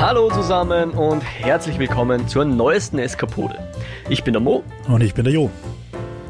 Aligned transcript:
Hallo 0.00 0.30
zusammen 0.30 0.92
und 0.92 1.20
herzlich 1.20 1.78
willkommen 1.78 2.26
zur 2.26 2.46
neuesten 2.46 2.98
Eskapode. 2.98 3.58
Ich 4.08 4.24
bin 4.24 4.32
der 4.32 4.40
Mo. 4.40 4.64
Und 4.88 5.02
ich 5.02 5.12
bin 5.12 5.24
der 5.24 5.34
Jo. 5.34 5.50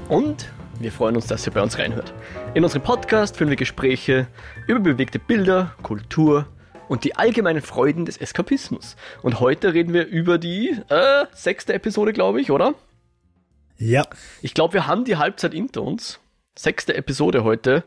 Und 0.09 0.53
wir 0.81 0.91
freuen 0.91 1.15
uns, 1.15 1.29
dass 1.29 1.47
ihr 1.47 1.53
bei 1.53 1.63
uns 1.63 1.79
reinhört. 1.79 2.13
In 2.55 2.65
unserem 2.65 2.83
Podcast 2.83 3.37
führen 3.37 3.49
wir 3.49 3.55
Gespräche 3.55 4.27
über 4.67 4.81
bewegte 4.81 5.21
Bilder, 5.21 5.77
Kultur 5.85 6.49
und 6.89 7.05
die 7.05 7.15
allgemeinen 7.15 7.63
Freuden 7.63 8.07
des 8.07 8.17
Eskapismus. 8.17 8.97
Und 9.23 9.39
heute 9.39 9.73
reden 9.73 9.95
wir 9.95 10.05
über 10.05 10.39
die 10.39 10.77
äh, 10.89 11.27
sechste 11.33 11.73
Episode, 11.73 12.13
glaube 12.13 12.41
ich, 12.41 12.51
oder? 12.51 12.75
Ja. 13.77 14.05
Ich 14.43 14.53
glaube, 14.53 14.75
wir 14.75 14.89
haben 14.89 15.05
die 15.05 15.17
Halbzeit 15.17 15.55
hinter 15.55 15.83
uns. 15.83 16.19
Sechste 16.59 16.97
Episode 16.97 17.45
heute. 17.45 17.85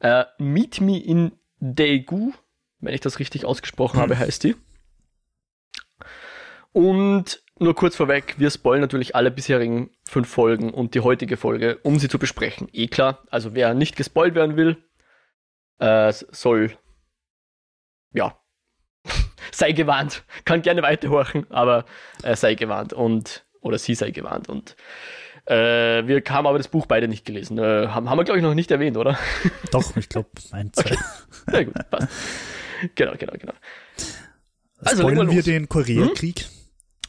Äh, 0.00 0.24
Meet 0.38 0.80
Me 0.80 0.98
in 0.98 1.32
Daegu, 1.60 2.32
wenn 2.80 2.94
ich 2.94 3.02
das 3.02 3.18
richtig 3.18 3.44
ausgesprochen 3.44 3.96
hm. 3.96 4.00
habe, 4.00 4.18
heißt 4.18 4.42
die. 4.42 4.56
Und 6.76 7.42
nur 7.58 7.74
kurz 7.74 7.96
vorweg, 7.96 8.34
wir 8.36 8.50
spoilen 8.50 8.82
natürlich 8.82 9.16
alle 9.16 9.30
bisherigen 9.30 9.88
fünf 10.06 10.28
Folgen 10.28 10.74
und 10.74 10.94
die 10.94 11.00
heutige 11.00 11.38
Folge, 11.38 11.78
um 11.78 11.98
sie 11.98 12.10
zu 12.10 12.18
besprechen. 12.18 12.68
Eh 12.74 12.88
klar, 12.88 13.22
also 13.30 13.54
wer 13.54 13.72
nicht 13.72 13.96
gespoilt 13.96 14.34
werden 14.34 14.58
will, 14.58 14.76
äh, 15.78 16.12
soll, 16.12 16.76
ja, 18.12 18.38
sei 19.52 19.72
gewarnt. 19.72 20.22
Kann 20.44 20.60
gerne 20.60 20.82
weiterhorchen, 20.82 21.50
aber 21.50 21.86
äh, 22.22 22.36
sei 22.36 22.56
gewarnt 22.56 22.92
und, 22.92 23.46
oder 23.62 23.78
sie 23.78 23.94
sei 23.94 24.10
gewarnt 24.10 24.50
und 24.50 24.76
äh, 25.46 26.06
wir 26.06 26.22
haben 26.28 26.46
aber 26.46 26.58
das 26.58 26.68
Buch 26.68 26.84
beide 26.84 27.08
nicht 27.08 27.24
gelesen. 27.24 27.56
Äh, 27.56 27.88
haben, 27.88 28.10
haben 28.10 28.18
wir, 28.18 28.24
glaube 28.24 28.36
ich, 28.36 28.44
noch 28.44 28.52
nicht 28.52 28.70
erwähnt, 28.70 28.98
oder? 28.98 29.18
Doch, 29.72 29.96
ich 29.96 30.10
glaube, 30.10 30.28
ein, 30.50 30.74
zwei. 30.74 30.90
Okay. 30.90 30.98
Ja, 31.52 31.62
gut, 31.62 31.90
passt. 31.90 32.08
Genau, 32.94 33.14
genau, 33.16 33.32
genau. 33.32 33.54
Also, 34.80 35.00
Spoilern 35.04 35.30
wir 35.30 35.42
den 35.42 35.70
Koreakrieg? 35.70 36.40
Hm? 36.40 36.55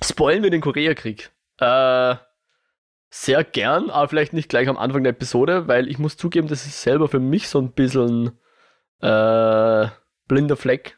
Spoilen 0.04 0.44
wir 0.44 0.50
den 0.50 0.62
Koreakrieg? 0.62 1.32
Äh, 1.60 2.16
sehr 3.10 3.44
gern, 3.44 3.90
aber 3.90 4.10
vielleicht 4.10 4.34
nicht 4.34 4.50
gleich 4.50 4.68
am 4.68 4.78
Anfang 4.78 5.04
der 5.04 5.12
Episode, 5.12 5.68
weil 5.68 5.88
ich 5.88 5.98
muss 5.98 6.18
zugeben, 6.18 6.48
das 6.48 6.66
ist 6.66 6.82
selber 6.82 7.08
für 7.08 7.20
mich 7.20 7.48
so 7.48 7.60
ein 7.60 7.72
bisschen 7.72 8.32
äh, 9.02 9.88
blinder 10.28 10.58
Fleck. 10.58 10.98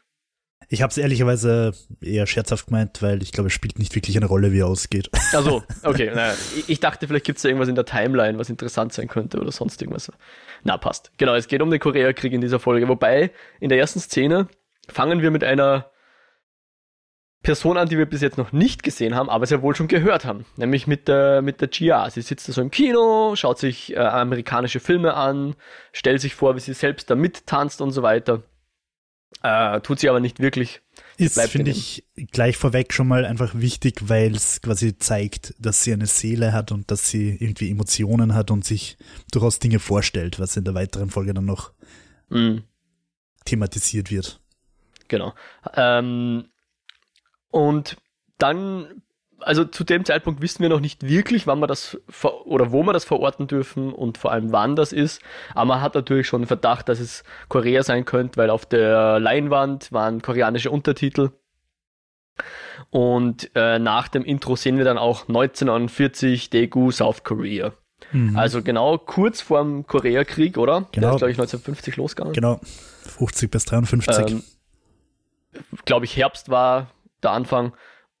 Ich 0.72 0.82
habe 0.82 0.90
es 0.90 0.98
ehrlicherweise 0.98 1.72
eher 2.00 2.26
scherzhaft 2.28 2.66
gemeint, 2.66 3.02
weil 3.02 3.22
ich 3.22 3.32
glaube, 3.32 3.48
es 3.48 3.52
spielt 3.52 3.78
nicht 3.80 3.94
wirklich 3.96 4.16
eine 4.16 4.26
Rolle, 4.26 4.52
wie 4.52 4.60
er 4.60 4.66
ausgeht. 4.66 5.10
Also, 5.32 5.62
okay. 5.84 6.10
Naja. 6.12 6.34
Ich 6.66 6.80
dachte, 6.80 7.06
vielleicht 7.06 7.24
gibt 7.24 7.38
es 7.38 7.44
irgendwas 7.44 7.68
in 7.68 7.76
der 7.76 7.84
Timeline, 7.84 8.36
was 8.38 8.50
interessant 8.50 8.92
sein 8.92 9.06
könnte 9.06 9.38
oder 9.38 9.52
sonst 9.52 9.80
irgendwas. 9.80 10.10
Na, 10.64 10.76
passt. 10.76 11.12
Genau, 11.18 11.34
es 11.36 11.46
geht 11.46 11.62
um 11.62 11.70
den 11.70 11.78
Koreakrieg 11.78 12.32
in 12.32 12.40
dieser 12.40 12.58
Folge. 12.58 12.88
Wobei, 12.88 13.30
in 13.60 13.68
der 13.68 13.78
ersten 13.78 14.00
Szene 14.00 14.48
fangen 14.88 15.22
wir 15.22 15.30
mit 15.30 15.44
einer 15.44 15.89
Person 17.42 17.78
an, 17.78 17.88
die 17.88 17.96
wir 17.96 18.04
bis 18.04 18.20
jetzt 18.20 18.36
noch 18.36 18.52
nicht 18.52 18.82
gesehen 18.82 19.14
haben, 19.14 19.30
aber 19.30 19.46
sehr 19.46 19.62
wohl 19.62 19.74
schon 19.74 19.88
gehört 19.88 20.26
haben. 20.26 20.44
Nämlich 20.56 20.86
mit 20.86 21.08
der, 21.08 21.40
mit 21.40 21.60
der 21.62 21.68
Gia. 21.68 22.10
Sie 22.10 22.20
sitzt 22.20 22.48
da 22.48 22.52
so 22.52 22.60
im 22.60 22.70
Kino, 22.70 23.34
schaut 23.34 23.58
sich 23.58 23.94
äh, 23.94 23.98
amerikanische 23.98 24.78
Filme 24.78 25.14
an, 25.14 25.54
stellt 25.92 26.20
sich 26.20 26.34
vor, 26.34 26.54
wie 26.54 26.60
sie 26.60 26.74
selbst 26.74 27.08
da 27.08 27.14
mittanzt 27.14 27.80
und 27.80 27.92
so 27.92 28.02
weiter. 28.02 28.42
Äh, 29.42 29.80
tut 29.80 30.00
sie 30.00 30.10
aber 30.10 30.20
nicht 30.20 30.40
wirklich. 30.40 30.82
Ist, 31.16 31.40
finde 31.40 31.70
ich, 31.70 32.04
gleich 32.32 32.58
vorweg 32.58 32.92
schon 32.92 33.08
mal 33.08 33.24
einfach 33.24 33.54
wichtig, 33.54 34.08
weil 34.08 34.34
es 34.34 34.60
quasi 34.60 34.98
zeigt, 34.98 35.54
dass 35.58 35.82
sie 35.82 35.94
eine 35.94 36.06
Seele 36.06 36.52
hat 36.52 36.72
und 36.72 36.90
dass 36.90 37.08
sie 37.08 37.36
irgendwie 37.40 37.70
Emotionen 37.70 38.34
hat 38.34 38.50
und 38.50 38.64
sich 38.64 38.98
durchaus 39.32 39.58
Dinge 39.58 39.78
vorstellt, 39.78 40.38
was 40.40 40.56
in 40.56 40.64
der 40.64 40.74
weiteren 40.74 41.10
Folge 41.10 41.32
dann 41.32 41.46
noch 41.46 41.72
mm. 42.28 42.58
thematisiert 43.44 44.10
wird. 44.10 44.40
Genau. 45.08 45.34
Ähm, 45.74 46.46
und 47.50 47.96
dann, 48.38 49.02
also 49.40 49.64
zu 49.64 49.84
dem 49.84 50.04
Zeitpunkt 50.04 50.40
wissen 50.42 50.62
wir 50.62 50.68
noch 50.68 50.80
nicht 50.80 51.06
wirklich, 51.06 51.46
wann 51.46 51.60
wir 51.60 51.66
das 51.66 51.98
oder 52.44 52.72
wo 52.72 52.82
wir 52.82 52.92
das 52.92 53.04
verorten 53.04 53.46
dürfen 53.46 53.92
und 53.92 54.18
vor 54.18 54.32
allem 54.32 54.52
wann 54.52 54.76
das 54.76 54.92
ist. 54.92 55.22
Aber 55.54 55.66
man 55.66 55.80
hat 55.80 55.94
natürlich 55.94 56.26
schon 56.26 56.46
Verdacht, 56.46 56.88
dass 56.88 57.00
es 57.00 57.24
Korea 57.48 57.82
sein 57.82 58.04
könnte, 58.04 58.36
weil 58.36 58.50
auf 58.50 58.66
der 58.66 59.20
Leinwand 59.20 59.92
waren 59.92 60.22
koreanische 60.22 60.70
Untertitel. 60.70 61.30
Und 62.88 63.50
äh, 63.54 63.78
nach 63.78 64.08
dem 64.08 64.24
Intro 64.24 64.56
sehen 64.56 64.78
wir 64.78 64.84
dann 64.84 64.98
auch 64.98 65.28
1949 65.28 66.50
Daegu, 66.50 66.90
South 66.90 67.22
Korea. 67.22 67.72
Mhm. 68.12 68.36
Also 68.36 68.62
genau 68.62 68.98
kurz 68.98 69.40
vorm 69.40 69.86
Koreakrieg, 69.86 70.56
oder? 70.56 70.86
Genau. 70.92 71.08
Der 71.08 71.10
ist, 71.10 71.18
glaube 71.18 71.30
ich, 71.32 71.38
1950 71.38 71.96
losgegangen. 71.96 72.32
Genau, 72.32 72.60
50 73.18 73.50
bis 73.50 73.64
53. 73.66 74.30
Ähm, 74.30 74.42
glaube 75.84 76.06
ich, 76.06 76.16
Herbst 76.16 76.48
war 76.48 76.88
der 77.22 77.32
Anfang. 77.32 77.72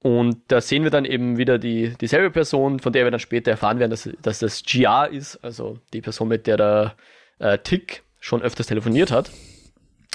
Und 0.02 0.40
da 0.48 0.60
sehen 0.60 0.82
wir 0.82 0.90
dann 0.90 1.04
eben 1.04 1.36
wieder 1.36 1.58
die, 1.58 1.94
dieselbe 2.00 2.30
Person, 2.30 2.78
von 2.78 2.92
der 2.92 3.04
wir 3.04 3.10
dann 3.10 3.20
später 3.20 3.50
erfahren 3.50 3.78
werden, 3.78 3.90
dass, 3.90 4.08
dass 4.22 4.38
das 4.38 4.62
GR 4.62 5.08
ist, 5.10 5.36
also 5.44 5.78
die 5.92 6.00
Person, 6.00 6.28
mit 6.28 6.46
der 6.46 6.56
der 6.56 6.96
äh, 7.38 7.58
Tick 7.58 8.02
schon 8.18 8.40
öfters 8.40 8.68
telefoniert 8.68 9.10
hat. 9.10 9.30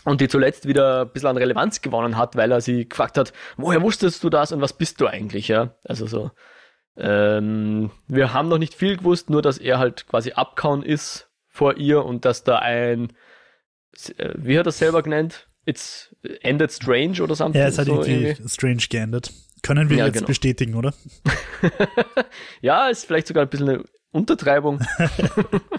Und 0.05 0.21
die 0.21 0.27
zuletzt 0.27 0.67
wieder 0.67 1.01
ein 1.01 1.09
bisschen 1.09 1.29
an 1.29 1.37
Relevanz 1.37 1.81
gewonnen 1.81 2.17
hat, 2.17 2.35
weil 2.35 2.51
er 2.51 2.61
sie 2.61 2.87
gefragt 2.87 3.17
hat, 3.17 3.33
woher 3.57 3.81
wusstest 3.81 4.23
du 4.23 4.29
das 4.29 4.51
und 4.51 4.61
was 4.61 4.73
bist 4.73 5.01
du 5.01 5.07
eigentlich, 5.07 5.47
ja? 5.47 5.75
Also 5.83 6.05
so. 6.05 6.31
Ähm, 6.97 7.91
wir 8.07 8.33
haben 8.33 8.47
noch 8.47 8.59
nicht 8.59 8.75
viel 8.75 8.97
gewusst, 8.97 9.29
nur 9.29 9.41
dass 9.41 9.57
er 9.57 9.79
halt 9.79 10.07
quasi 10.07 10.31
abkauen 10.33 10.83
ist 10.83 11.29
vor 11.47 11.77
ihr 11.77 12.05
und 12.05 12.23
dass 12.25 12.43
da 12.43 12.59
ein, 12.59 13.13
äh, 14.17 14.33
wie 14.35 14.57
hat 14.57 14.67
er 14.67 14.69
es 14.69 14.77
selber 14.77 15.01
genannt? 15.01 15.47
It's 15.65 16.15
ended 16.41 16.71
strange 16.71 17.21
oder 17.21 17.35
something. 17.35 17.59
Ja, 17.59 17.67
es 17.67 17.77
hat 17.77 17.87
so 17.87 17.93
irgendwie, 18.01 18.27
irgendwie 18.27 18.49
strange 18.49 18.83
geendet. 18.89 19.31
Können 19.63 19.89
wir 19.89 19.97
ja, 19.97 20.05
jetzt 20.05 20.15
genau. 20.15 20.27
bestätigen, 20.27 20.75
oder? 20.75 20.93
ja, 22.61 22.87
ist 22.87 23.05
vielleicht 23.05 23.27
sogar 23.27 23.43
ein 23.43 23.49
bisschen 23.49 23.69
eine 23.69 23.83
Untertreibung. 24.11 24.79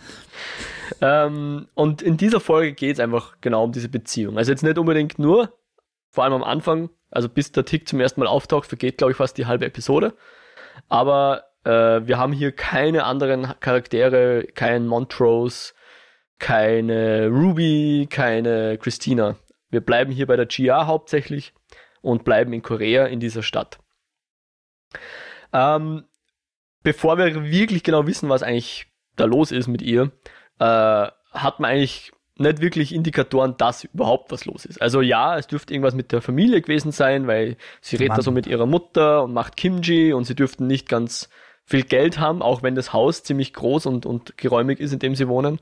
ähm, 1.00 1.68
und 1.74 2.02
in 2.02 2.16
dieser 2.16 2.40
Folge 2.40 2.72
geht 2.72 2.94
es 2.94 3.00
einfach 3.00 3.36
genau 3.40 3.62
um 3.62 3.72
diese 3.72 3.88
Beziehung. 3.88 4.38
Also 4.38 4.50
jetzt 4.50 4.64
nicht 4.64 4.76
unbedingt 4.78 5.20
nur, 5.20 5.52
vor 6.10 6.24
allem 6.24 6.32
am 6.32 6.42
Anfang, 6.42 6.90
also 7.10 7.28
bis 7.28 7.52
der 7.52 7.64
Tick 7.64 7.88
zum 7.88 8.00
ersten 8.00 8.20
Mal 8.20 8.26
auftaucht, 8.26 8.66
vergeht, 8.66 8.98
glaube 8.98 9.12
ich, 9.12 9.16
fast 9.16 9.38
die 9.38 9.46
halbe 9.46 9.66
Episode. 9.66 10.14
Aber 10.88 11.44
äh, 11.64 11.70
wir 12.06 12.18
haben 12.18 12.32
hier 12.32 12.52
keine 12.52 13.04
anderen 13.04 13.54
Charaktere, 13.60 14.44
kein 14.54 14.86
Montrose, 14.86 15.74
keine 16.38 17.28
Ruby, 17.28 18.08
keine 18.10 18.78
Christina. 18.78 19.36
Wir 19.70 19.80
bleiben 19.80 20.12
hier 20.12 20.26
bei 20.26 20.36
der 20.36 20.46
GR 20.46 20.86
hauptsächlich 20.86 21.52
und 22.02 22.24
bleiben 22.24 22.52
in 22.52 22.62
Korea 22.62 23.06
in 23.06 23.20
dieser 23.20 23.42
Stadt. 23.42 23.78
Ähm, 25.52 26.04
bevor 26.82 27.18
wir 27.18 27.50
wirklich 27.50 27.82
genau 27.82 28.06
wissen, 28.06 28.28
was 28.28 28.42
eigentlich 28.42 28.86
da 29.16 29.24
los 29.24 29.50
ist 29.50 29.66
mit 29.66 29.82
ihr, 29.82 30.12
äh, 30.58 31.08
hat 31.32 31.60
man 31.60 31.70
eigentlich 31.70 32.12
nicht 32.38 32.60
wirklich 32.60 32.94
Indikatoren, 32.94 33.56
dass 33.56 33.84
überhaupt 33.84 34.30
was 34.30 34.44
los 34.44 34.66
ist. 34.66 34.80
Also 34.80 35.00
ja, 35.00 35.38
es 35.38 35.46
dürfte 35.46 35.72
irgendwas 35.72 35.94
mit 35.94 36.12
der 36.12 36.20
Familie 36.20 36.60
gewesen 36.60 36.92
sein, 36.92 37.26
weil 37.26 37.56
sie 37.80 37.96
redet 37.96 38.18
da 38.18 38.22
so 38.22 38.30
mit 38.30 38.46
ihrer 38.46 38.66
Mutter 38.66 39.24
und 39.24 39.32
macht 39.32 39.56
Kimchi 39.56 40.12
und 40.12 40.24
sie 40.24 40.34
dürften 40.34 40.66
nicht 40.66 40.88
ganz 40.88 41.30
viel 41.66 41.82
Geld 41.82 42.18
haben, 42.18 42.42
auch 42.42 42.62
wenn 42.62 42.76
das 42.76 42.92
Haus 42.92 43.24
ziemlich 43.24 43.52
groß 43.52 43.86
und, 43.86 44.06
und 44.06 44.36
geräumig 44.38 44.78
ist, 44.78 44.92
in 44.92 45.00
dem 45.00 45.16
sie 45.16 45.26
wohnen. 45.26 45.58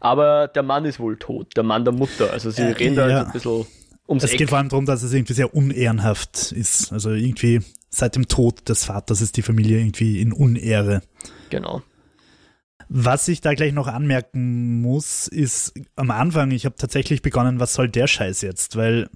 Aber 0.00 0.48
der 0.48 0.64
Mann 0.64 0.84
ist 0.84 0.98
wohl 0.98 1.16
tot, 1.16 1.56
der 1.56 1.62
Mann 1.62 1.84
der 1.84 1.94
Mutter. 1.94 2.32
Also 2.32 2.50
sie 2.50 2.62
reden 2.62 2.96
ja. 2.96 3.06
da 3.06 3.22
ein 3.22 3.32
bisschen 3.32 3.64
ums 4.08 4.24
Es 4.24 4.32
Eck. 4.32 4.38
geht 4.38 4.48
vor 4.50 4.58
allem 4.58 4.68
darum, 4.68 4.84
dass 4.84 5.04
es 5.04 5.12
irgendwie 5.12 5.32
sehr 5.32 5.54
unehrenhaft 5.54 6.50
ist. 6.50 6.92
Also 6.92 7.12
irgendwie 7.12 7.60
seit 7.88 8.16
dem 8.16 8.26
Tod 8.26 8.68
des 8.68 8.84
Vaters 8.84 9.20
ist 9.20 9.36
die 9.36 9.42
Familie 9.42 9.78
irgendwie 9.78 10.20
in 10.20 10.32
Unehre. 10.32 11.02
Genau. 11.50 11.82
Was 12.88 13.28
ich 13.28 13.40
da 13.40 13.54
gleich 13.54 13.72
noch 13.72 13.86
anmerken 13.86 14.80
muss, 14.82 15.28
ist 15.28 15.72
am 15.94 16.10
Anfang, 16.10 16.50
ich 16.50 16.66
habe 16.66 16.74
tatsächlich 16.76 17.22
begonnen, 17.22 17.60
was 17.60 17.74
soll 17.74 17.88
der 17.88 18.08
Scheiß 18.08 18.42
jetzt? 18.42 18.76
Weil, 18.76 19.08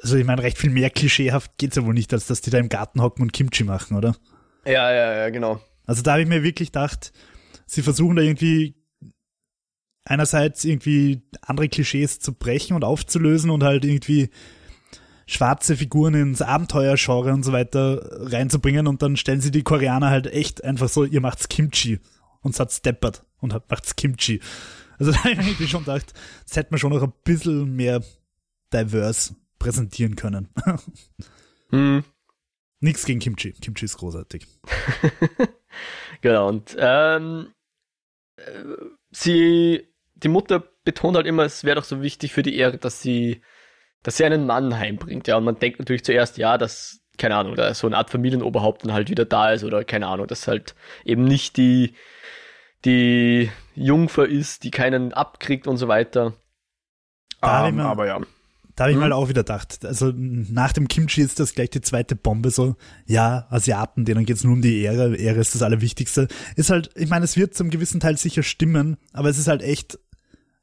also 0.00 0.16
ich 0.16 0.24
meine, 0.24 0.42
recht 0.42 0.56
viel 0.58 0.70
mehr 0.70 0.88
klischeehaft 0.88 1.58
geht's 1.58 1.76
ja 1.76 1.84
wohl 1.84 1.94
nicht, 1.94 2.12
als 2.14 2.26
dass 2.26 2.40
die 2.40 2.50
da 2.50 2.58
im 2.58 2.70
Garten 2.70 3.02
hocken 3.02 3.22
und 3.22 3.34
Kimchi 3.34 3.64
machen, 3.64 3.96
oder? 3.96 4.16
Ja, 4.66 4.92
ja, 4.92 5.16
ja, 5.16 5.30
genau. 5.30 5.60
Also 5.86 6.02
da 6.02 6.12
habe 6.12 6.22
ich 6.22 6.28
mir 6.28 6.42
wirklich 6.42 6.72
gedacht, 6.72 7.12
sie 7.66 7.82
versuchen 7.82 8.16
da 8.16 8.22
irgendwie 8.22 8.74
einerseits 10.04 10.64
irgendwie 10.64 11.22
andere 11.42 11.68
Klischees 11.68 12.20
zu 12.20 12.32
brechen 12.32 12.74
und 12.74 12.84
aufzulösen 12.84 13.50
und 13.50 13.62
halt 13.62 13.84
irgendwie 13.84 14.30
schwarze 15.26 15.76
Figuren 15.76 16.14
ins 16.14 16.42
Abenteuergenre 16.42 17.32
und 17.32 17.44
so 17.44 17.52
weiter 17.52 18.00
reinzubringen 18.32 18.86
und 18.86 19.02
dann 19.02 19.16
stellen 19.16 19.40
sie 19.40 19.50
die 19.50 19.64
Koreaner 19.64 20.10
halt 20.10 20.28
echt 20.28 20.62
einfach 20.62 20.88
so, 20.88 21.04
ihr 21.04 21.20
macht's 21.20 21.48
Kimchi 21.48 21.98
und 22.42 22.54
es 22.54 22.60
hat 22.60 22.72
steppert 22.72 23.24
und 23.40 23.52
macht's 23.68 23.96
Kimchi. 23.96 24.40
Also 24.98 25.12
da 25.12 25.18
habe 25.18 25.30
ich 25.32 25.38
irgendwie 25.38 25.68
schon 25.68 25.84
gedacht, 25.84 26.14
das 26.46 26.56
hätte 26.56 26.70
man 26.70 26.78
schon 26.78 26.92
noch 26.92 27.02
ein 27.02 27.12
bisschen 27.24 27.74
mehr 27.74 28.02
diverse 28.72 29.34
präsentieren 29.58 30.16
können. 30.16 30.48
Hm. 31.70 32.04
Nichts 32.86 33.04
gegen 33.04 33.20
Kimchi. 33.20 33.52
Kimchi 33.52 33.84
ist 33.84 33.98
großartig. 33.98 34.46
genau, 36.20 36.48
und 36.48 36.76
ähm, 36.78 37.52
äh, 38.36 38.42
sie, 39.10 39.88
die 40.14 40.28
Mutter 40.28 40.62
betont 40.84 41.16
halt 41.16 41.26
immer, 41.26 41.44
es 41.44 41.64
wäre 41.64 41.76
doch 41.76 41.84
so 41.84 42.00
wichtig 42.00 42.32
für 42.32 42.42
die 42.42 42.56
Ehre, 42.56 42.78
dass 42.78 43.02
sie 43.02 43.42
dass 44.06 44.18
sie 44.18 44.24
einen 44.24 44.46
Mann 44.46 44.78
heimbringt, 44.78 45.26
ja. 45.26 45.36
Und 45.36 45.44
man 45.44 45.58
denkt 45.58 45.80
natürlich 45.80 46.04
zuerst, 46.04 46.38
ja, 46.38 46.58
dass, 46.58 47.00
keine 47.18 47.34
Ahnung, 47.34 47.56
da 47.56 47.74
so 47.74 47.88
eine 47.88 47.96
Art 47.96 48.08
Familienoberhaupt 48.08 48.84
dann 48.84 48.92
halt 48.92 49.10
wieder 49.10 49.24
da 49.24 49.50
ist 49.50 49.64
oder 49.64 49.82
keine 49.82 50.06
Ahnung, 50.06 50.28
dass 50.28 50.46
halt 50.46 50.76
eben 51.04 51.24
nicht 51.24 51.56
die, 51.56 51.94
die 52.84 53.50
Jungfer 53.74 54.28
ist, 54.28 54.62
die 54.62 54.70
keinen 54.70 55.12
abkriegt 55.12 55.66
und 55.66 55.76
so 55.76 55.88
weiter. 55.88 56.34
Da 57.40 57.66
Ähm, 57.66 57.80
aber 57.80 58.06
ja. 58.06 58.20
Da 58.76 58.84
habe 58.84 58.90
ich 58.92 58.96
Mhm. 58.96 59.02
mal 59.04 59.12
auch 59.12 59.28
wieder 59.30 59.40
gedacht, 59.42 59.84
also 59.86 60.12
nach 60.14 60.72
dem 60.72 60.86
Kimchi 60.86 61.22
ist 61.22 61.40
das 61.40 61.54
gleich 61.54 61.70
die 61.70 61.80
zweite 61.80 62.14
Bombe, 62.14 62.50
so, 62.50 62.76
ja, 63.06 63.46
Asiaten, 63.50 64.04
denen 64.04 64.26
geht's 64.26 64.44
nur 64.44 64.52
um 64.52 64.60
die 64.62 64.82
Ehre, 64.82 65.16
Ehre 65.16 65.40
ist 65.40 65.54
das 65.54 65.62
Allerwichtigste. 65.62 66.28
Ist 66.56 66.68
halt, 66.70 66.90
ich 66.94 67.08
meine, 67.08 67.24
es 67.24 67.36
wird 67.38 67.54
zum 67.54 67.70
gewissen 67.70 68.00
Teil 68.00 68.18
sicher 68.18 68.42
stimmen, 68.42 68.98
aber 69.14 69.30
es 69.30 69.38
ist 69.38 69.48
halt 69.48 69.62
echt 69.62 69.98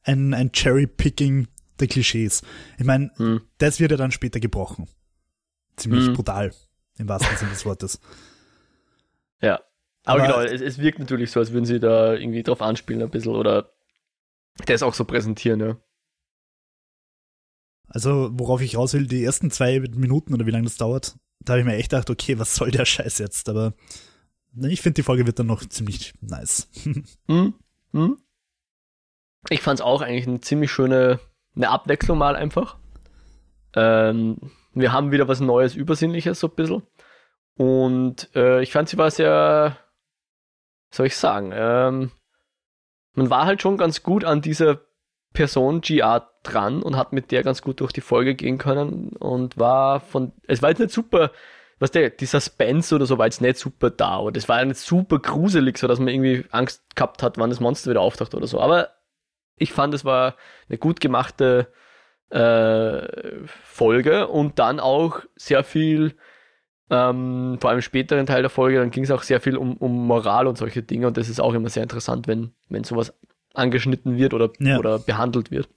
ein, 0.03 0.33
ein 0.35 0.51
Cherry-Picking 0.51 1.47
der 1.79 1.87
Klischees. 1.87 2.43
Ich 2.77 2.85
meine, 2.85 3.09
Hm. 3.17 3.41
das 3.57 3.79
wird 3.79 3.89
ja 3.91 3.97
dann 3.97 4.11
später 4.11 4.39
gebrochen. 4.39 4.87
Ziemlich 5.75 6.07
Mhm. 6.09 6.13
brutal, 6.13 6.53
im 6.99 7.09
wahrsten 7.09 7.35
Sinne 7.37 7.49
des 7.51 7.65
Wortes. 7.65 7.99
Ja. 9.41 9.59
Aber, 10.05 10.21
Aber- 10.23 10.43
genau, 10.43 10.53
es, 10.53 10.61
es 10.61 10.77
wirkt 10.77 10.99
natürlich 10.99 11.31
so, 11.31 11.39
als 11.39 11.51
würden 11.51 11.65
sie 11.65 11.79
da 11.79 12.13
irgendwie 12.13 12.43
drauf 12.43 12.61
anspielen 12.61 13.01
ein 13.01 13.09
bisschen 13.09 13.33
oder 13.33 13.71
das 14.67 14.83
auch 14.83 14.93
so 14.93 15.03
präsentieren, 15.05 15.59
ja. 15.61 15.77
Also, 17.93 18.31
worauf 18.33 18.61
ich 18.61 18.75
raus 18.75 18.93
will, 18.93 19.05
die 19.05 19.23
ersten 19.23 19.51
zwei 19.51 19.79
Minuten 19.79 20.33
oder 20.33 20.47
wie 20.47 20.51
lange 20.51 20.65
das 20.65 20.77
dauert, 20.77 21.15
da 21.39 21.53
habe 21.53 21.61
ich 21.61 21.65
mir 21.65 21.75
echt 21.75 21.91
gedacht, 21.91 22.09
okay, 22.09 22.39
was 22.39 22.55
soll 22.55 22.71
der 22.71 22.85
Scheiß 22.85 23.19
jetzt? 23.19 23.47
Aber 23.49 23.73
ne, 24.51 24.71
ich 24.71 24.81
finde, 24.81 24.95
die 24.95 25.03
Folge 25.03 25.27
wird 25.27 25.37
dann 25.37 25.47
noch 25.47 25.63
ziemlich 25.65 26.13
nice. 26.21 26.69
Hm? 27.27 27.53
Hm? 27.91 28.17
Ich 29.49 29.61
fand 29.61 29.79
es 29.79 29.85
auch 29.85 30.01
eigentlich 30.01 30.27
eine 30.27 30.41
ziemlich 30.41 30.71
schöne 30.71 31.19
eine 31.55 31.69
Abwechslung 31.69 32.17
mal 32.17 32.35
einfach. 32.35 32.77
Ähm, 33.75 34.37
wir 34.73 34.91
haben 34.91 35.11
wieder 35.11 35.27
was 35.27 35.39
Neues, 35.39 35.75
Übersinnliches 35.75 36.39
so 36.39 36.47
ein 36.47 36.55
bisschen. 36.55 36.83
Und 37.55 38.29
äh, 38.35 38.63
ich 38.63 38.71
fand 38.71 38.89
sie 38.89 38.97
war 38.97 39.11
sehr, 39.11 39.77
soll 40.91 41.07
ich 41.07 41.15
sagen, 41.15 41.51
ähm, 41.53 42.11
man 43.13 43.29
war 43.29 43.45
halt 43.45 43.61
schon 43.61 43.77
ganz 43.77 44.01
gut 44.01 44.23
an 44.23 44.41
dieser 44.41 44.81
Person 45.33 45.81
GR 45.81 46.29
dran 46.43 46.83
und 46.83 46.95
hat 46.95 47.13
mit 47.13 47.31
der 47.31 47.43
ganz 47.43 47.61
gut 47.61 47.79
durch 47.79 47.91
die 47.91 48.01
Folge 48.01 48.35
gehen 48.35 48.57
können 48.57 49.09
und 49.17 49.57
war 49.57 49.99
von, 49.99 50.31
es 50.47 50.61
war 50.61 50.69
jetzt 50.69 50.79
nicht 50.79 50.91
super, 50.91 51.31
was 51.79 51.91
der, 51.91 52.11
die 52.11 52.25
Suspense 52.25 52.95
oder 52.95 53.05
so 53.05 53.17
war 53.17 53.25
jetzt 53.25 53.41
nicht 53.41 53.57
super 53.57 53.89
da 53.89 54.19
oder 54.19 54.37
es 54.37 54.47
war 54.47 54.63
nicht 54.63 54.79
super 54.79 55.19
gruselig, 55.19 55.77
so 55.77 55.87
dass 55.87 55.99
man 55.99 56.09
irgendwie 56.09 56.45
Angst 56.51 56.83
gehabt 56.95 57.23
hat, 57.23 57.37
wann 57.37 57.49
das 57.49 57.59
Monster 57.59 57.91
wieder 57.91 58.01
auftaucht 58.01 58.35
oder 58.35 58.47
so. 58.47 58.59
Aber 58.59 58.89
ich 59.57 59.73
fand, 59.73 59.93
es 59.93 60.05
war 60.05 60.35
eine 60.69 60.77
gut 60.77 60.99
gemachte 60.99 61.67
äh, 62.29 63.45
Folge 63.45 64.27
und 64.27 64.59
dann 64.59 64.79
auch 64.79 65.21
sehr 65.35 65.63
viel, 65.63 66.15
ähm, 66.89 67.57
vor 67.59 67.69
allem 67.69 67.79
im 67.79 67.83
späteren 67.83 68.25
Teil 68.25 68.41
der 68.41 68.49
Folge, 68.49 68.79
dann 68.79 68.91
ging 68.91 69.03
es 69.03 69.11
auch 69.11 69.23
sehr 69.23 69.41
viel 69.41 69.57
um, 69.57 69.77
um 69.77 70.07
Moral 70.07 70.47
und 70.47 70.57
solche 70.57 70.83
Dinge 70.83 71.07
und 71.07 71.17
das 71.17 71.29
ist 71.29 71.39
auch 71.39 71.53
immer 71.53 71.69
sehr 71.69 71.83
interessant, 71.83 72.27
wenn, 72.27 72.53
wenn 72.69 72.83
sowas 72.83 73.13
angeschnitten 73.53 74.17
wird 74.17 74.33
oder, 74.33 74.51
Ja. 74.59 74.77
oder 74.79 74.99
behandelt 74.99 75.51
wird. 75.51 75.69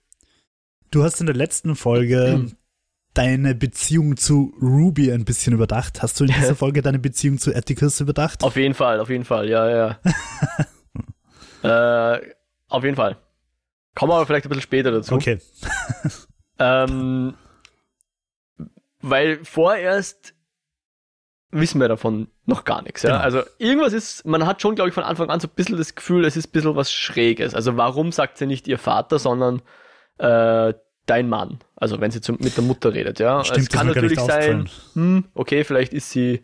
Du 0.91 1.03
hast 1.03 1.21
in 1.21 1.27
der 1.27 1.35
letzten 1.37 1.77
Folge 1.77 2.47
deine 3.15 3.55
Beziehung 3.55 4.17
zu 4.17 4.55
Ruby 4.61 5.11
ein 5.13 5.25
bisschen 5.25 5.53
überdacht. 5.55 6.03
Hast 6.03 6.21
du 6.21 6.25
in 6.25 6.33
dieser 6.33 6.55
Folge 6.57 6.83
deine 6.83 6.99
Beziehung 6.99 7.39
zu 7.39 7.55
Atticus 7.55 8.01
überdacht? 8.01 8.43
Auf 8.43 8.57
jeden 8.57 8.75
Fall, 8.75 9.01
auf 9.01 9.09
jeden 9.11 9.25
Fall, 9.25 9.49
ja, 9.49 9.69
ja. 9.71 10.01
äh, 12.17 12.21
auf 12.69 12.85
jeden 12.85 12.97
Fall. 12.97 13.17
Kommen 13.95 14.11
wir 14.13 14.17
aber 14.17 14.27
vielleicht 14.27 14.45
ein 14.45 14.51
bisschen 14.51 14.63
später 14.63 14.91
dazu. 14.91 15.15
Okay. 15.15 15.39
Ähm, 16.59 17.35
weil 19.01 19.45
vorerst 19.45 20.35
wissen 21.61 21.81
wir 21.81 21.89
davon 21.89 22.29
noch 22.45 22.65
gar 22.65 22.83
nichts. 22.83 23.03
Ja? 23.03 23.11
Genau. 23.11 23.23
Also 23.23 23.43
irgendwas 23.59 23.93
ist, 23.93 24.27
man 24.27 24.47
hat 24.47 24.63
schon, 24.63 24.75
glaube 24.75 24.89
ich, 24.89 24.95
von 24.95 25.05
Anfang 25.05 25.31
an 25.31 25.41
so 25.41 25.49
ein 25.49 25.55
bisschen 25.55 25.77
das 25.77 25.95
Gefühl, 25.95 26.25
es 26.25 26.37
ist 26.37 26.49
ein 26.49 26.53
bisschen 26.53 26.77
was 26.77 26.93
Schräges. 26.93 27.55
Also 27.55 27.77
warum 27.77 28.13
sagt 28.13 28.39
sie 28.39 28.47
nicht 28.47 28.69
ihr 28.69 28.79
Vater, 28.79 29.19
sondern 29.19 29.63
äh, 30.19 30.75
dein 31.07 31.29
Mann? 31.29 31.59
Also 31.75 32.01
wenn 32.01 32.11
sie 32.11 32.21
zum, 32.21 32.39
mit 32.41 32.57
der 32.57 32.65
Mutter 32.65 32.95
redet, 32.95 33.19
ja. 33.19 33.45
Stimmt, 33.45 33.59
es 33.61 33.69
kann 33.69 33.87
natürlich 33.87 34.21
sein, 34.21 34.69
hm, 34.95 35.25
okay, 35.35 35.65
vielleicht 35.65 35.93
ist 35.93 36.11
sie, 36.11 36.43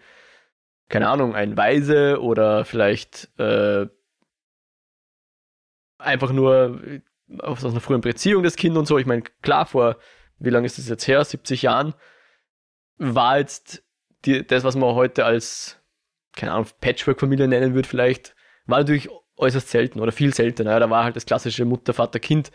keine 0.88 1.08
Ahnung, 1.08 1.34
ein 1.34 1.56
Weise 1.56 2.20
oder 2.20 2.64
vielleicht 2.64 3.28
äh, 3.38 3.86
einfach 5.98 6.32
nur 6.32 6.80
aus 7.38 7.64
einer 7.64 7.80
frühen 7.80 8.00
Beziehung 8.00 8.42
das 8.42 8.56
Kind 8.56 8.76
und 8.76 8.86
so. 8.86 8.98
Ich 8.98 9.06
meine, 9.06 9.22
klar, 9.42 9.66
vor, 9.66 9.96
wie 10.38 10.50
lange 10.50 10.66
ist 10.66 10.78
das 10.78 10.88
jetzt 10.88 11.06
her? 11.06 11.24
70 11.24 11.62
Jahren 11.62 11.94
war 12.98 13.38
jetzt 13.38 13.82
die, 14.24 14.46
das, 14.46 14.64
was 14.64 14.76
man 14.76 14.94
heute 14.94 15.24
als, 15.24 15.78
keine 16.34 16.52
Ahnung, 16.52 16.66
Patchwork-Familie 16.80 17.48
nennen 17.48 17.74
würde 17.74 17.88
vielleicht, 17.88 18.34
war 18.66 18.78
natürlich 18.78 19.08
äußerst 19.36 19.68
selten 19.68 20.00
oder 20.00 20.12
viel 20.12 20.34
seltener. 20.34 20.78
Da 20.78 20.88
war 20.90 21.04
halt 21.04 21.16
das 21.16 21.26
klassische 21.26 21.64
Mutter, 21.64 21.92
Vater, 21.94 22.20
Kind 22.20 22.50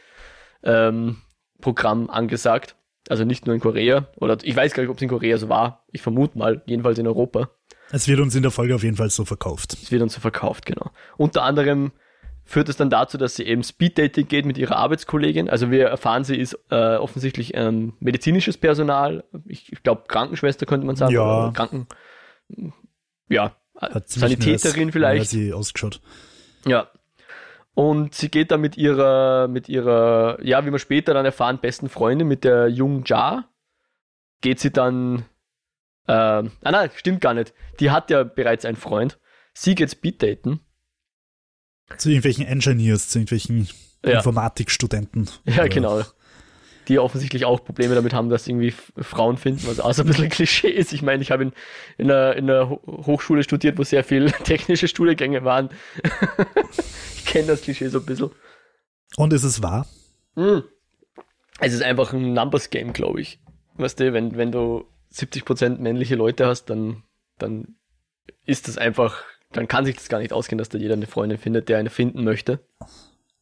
ähm, 0.64 1.18
Programm 1.62 2.10
angesagt. 2.10 2.76
Also 3.10 3.24
nicht 3.24 3.46
nur 3.46 3.56
in 3.56 3.62
Korea. 3.62 4.08
Oder 4.18 4.38
ich 4.44 4.56
weiß 4.56 4.74
gar 4.74 4.84
nicht, 4.84 4.90
ob 4.90 4.98
es 4.98 5.02
in 5.02 5.10
Korea 5.10 5.38
so 5.38 5.50
war. 5.50 5.86
Ich 5.92 6.02
vermute 6.02 6.38
mal, 6.38 6.62
jedenfalls 6.66 7.00
in 7.00 7.08
Europa. 7.08 7.50
Es 7.92 8.08
wird 8.08 8.20
uns 8.20 8.36
in 8.36 8.42
der 8.42 8.52
Folge 8.52 8.76
auf 8.76 8.84
jeden 8.84 8.98
Fall 8.98 9.10
so 9.10 9.24
verkauft. 9.24 9.74
Es 9.74 9.92
wird 9.92 10.02
uns 10.02 10.14
so 10.14 10.20
verkauft, 10.20 10.66
genau. 10.66 10.92
Unter 11.16 11.44
anderem 11.44 11.94
führt 12.48 12.70
es 12.70 12.78
dann 12.78 12.90
dazu, 12.90 13.18
dass 13.18 13.36
sie 13.36 13.44
eben 13.44 13.62
Speeddating 13.62 14.28
geht 14.28 14.46
mit 14.46 14.58
ihrer 14.58 14.78
Arbeitskollegin. 14.78 15.50
Also 15.50 15.70
wir 15.70 15.88
erfahren, 15.88 16.24
sie 16.24 16.38
ist 16.38 16.58
äh, 16.72 16.96
offensichtlich 16.96 17.52
ähm, 17.54 17.94
medizinisches 18.00 18.58
Personal. 18.58 19.26
Ich, 19.46 19.72
ich 19.72 19.84
glaube, 19.84 20.04
Krankenschwester 20.08 20.66
könnte 20.66 20.88
man 20.88 20.96
sagen. 20.96 21.14
Ja. 21.14 21.52
Kranken. 21.54 21.88
Ja, 23.28 23.58
Hat 23.76 24.08
Sanitäterin 24.08 24.94
vielleicht. 24.94 25.24
Hat 25.24 25.30
sie 25.30 25.52
ausgeschaut. 25.52 26.00
Ja. 26.66 26.90
Und 27.74 28.16
sie 28.16 28.30
geht 28.30 28.50
dann 28.52 28.62
mit 28.62 28.78
ihrer, 28.78 29.50
mit 29.50 29.68
ihrer, 29.68 30.40
ja, 30.42 30.66
wie 30.66 30.72
wir 30.72 30.80
später 30.80 31.14
dann 31.14 31.26
erfahren, 31.26 31.60
besten 31.60 31.90
Freundin, 31.90 32.28
mit 32.28 32.46
der 32.46 32.70
Jung 32.70 33.04
Ja, 33.06 33.50
geht 34.42 34.60
sie 34.60 34.72
dann, 34.72 35.26
ähm, 36.08 36.52
ah 36.64 36.72
nein, 36.72 36.90
stimmt 36.96 37.20
gar 37.20 37.34
nicht. 37.34 37.54
Die 37.82 37.92
hat 37.92 38.10
ja 38.10 38.24
bereits 38.24 38.64
einen 38.64 38.78
Freund. 38.78 39.20
Sie 39.54 39.76
geht 39.76 39.92
Speeddaten. 39.92 40.62
Zu 41.98 42.10
irgendwelchen 42.10 42.46
Engineers, 42.46 43.10
zu 43.10 43.20
irgendwelchen 43.20 43.68
Ja. 44.06 44.18
Informatikstudenten. 44.18 45.30
Ja, 45.46 45.54
Oder- 45.62 45.70
genau. 45.70 46.02
Die 46.88 47.00
offensichtlich 47.00 47.44
auch 47.44 47.66
Probleme 47.66 47.96
damit 47.96 48.14
haben, 48.14 48.30
dass 48.30 48.48
irgendwie 48.48 48.74
Frauen 48.98 49.36
finden, 49.36 49.68
was 49.68 49.82
auch 49.82 49.94
so 49.94 50.04
ein 50.04 50.08
bisschen 50.08 50.30
Klischee 50.30 50.70
ist. 50.70 50.94
Ich 50.94 51.02
meine, 51.02 51.22
ich 51.22 51.32
habe 51.32 51.44
in, 51.44 51.52
in, 51.98 52.10
einer, 52.10 52.34
in 52.38 52.50
einer 52.50 52.70
Ho- 52.70 52.82
Hochschule 53.06 53.44
studiert, 53.44 53.78
wo 53.78 53.84
sehr 53.84 54.06
viel 54.06 54.32
technische 54.46 54.88
Studiengänge 54.88 55.44
waren. 55.44 55.70
ich 57.18 57.26
kenne 57.26 57.48
das 57.48 57.62
Klischee 57.64 57.90
so 57.90 58.00
ein 58.00 58.06
bisschen. 58.06 58.32
Und 59.18 59.34
ist 59.34 59.44
es 59.44 59.62
wahr? 59.62 59.86
Mm. 60.36 60.60
Es 61.60 61.74
ist 61.74 61.84
einfach 61.84 62.14
ein 62.14 62.34
Numbers 62.34 62.70
Game, 62.70 62.94
glaube 62.94 63.20
ich. 63.20 63.40
Weißt 63.76 64.00
du, 64.00 64.14
wenn, 64.14 64.38
wenn 64.38 64.52
du 64.54 64.86
70% 65.14 65.80
männliche 65.80 66.16
Leute 66.16 66.46
hast, 66.46 66.66
dann, 66.66 67.04
dann 67.38 67.76
ist 68.46 68.68
das 68.70 68.78
einfach, 68.78 69.24
dann 69.54 69.68
kann 69.68 69.86
sich 69.86 69.96
das 69.96 70.10
gar 70.10 70.20
nicht 70.20 70.34
ausgehen, 70.34 70.58
dass 70.58 70.70
da 70.70 70.78
jeder 70.78 70.94
eine 70.94 71.08
Freundin 71.08 71.38
findet, 71.38 71.70
der 71.70 71.78
eine 71.78 71.90
finden 71.90 72.24
möchte. 72.24 72.60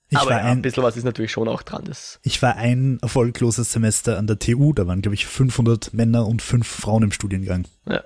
Ich 0.09 0.17
Aber 0.19 0.29
war 0.31 0.37
ein, 0.37 0.45
ein 0.57 0.61
bisschen 0.61 0.83
was 0.83 0.97
ist 0.97 1.03
natürlich 1.03 1.31
schon 1.31 1.47
auch 1.47 1.63
dran. 1.63 1.83
Das, 1.85 2.19
Ich 2.23 2.41
war 2.41 2.55
ein 2.57 2.99
erfolgloses 3.01 3.71
Semester 3.71 4.17
an 4.19 4.27
der 4.27 4.37
TU, 4.37 4.71
da 4.73 4.85
waren, 4.85 5.01
glaube 5.01 5.15
ich, 5.15 5.25
500 5.25 5.93
Männer 5.93 6.27
und 6.27 6.41
5 6.43 6.67
Frauen 6.67 7.03
im 7.03 7.11
Studiengang. 7.11 7.67
Ja. 7.89 8.03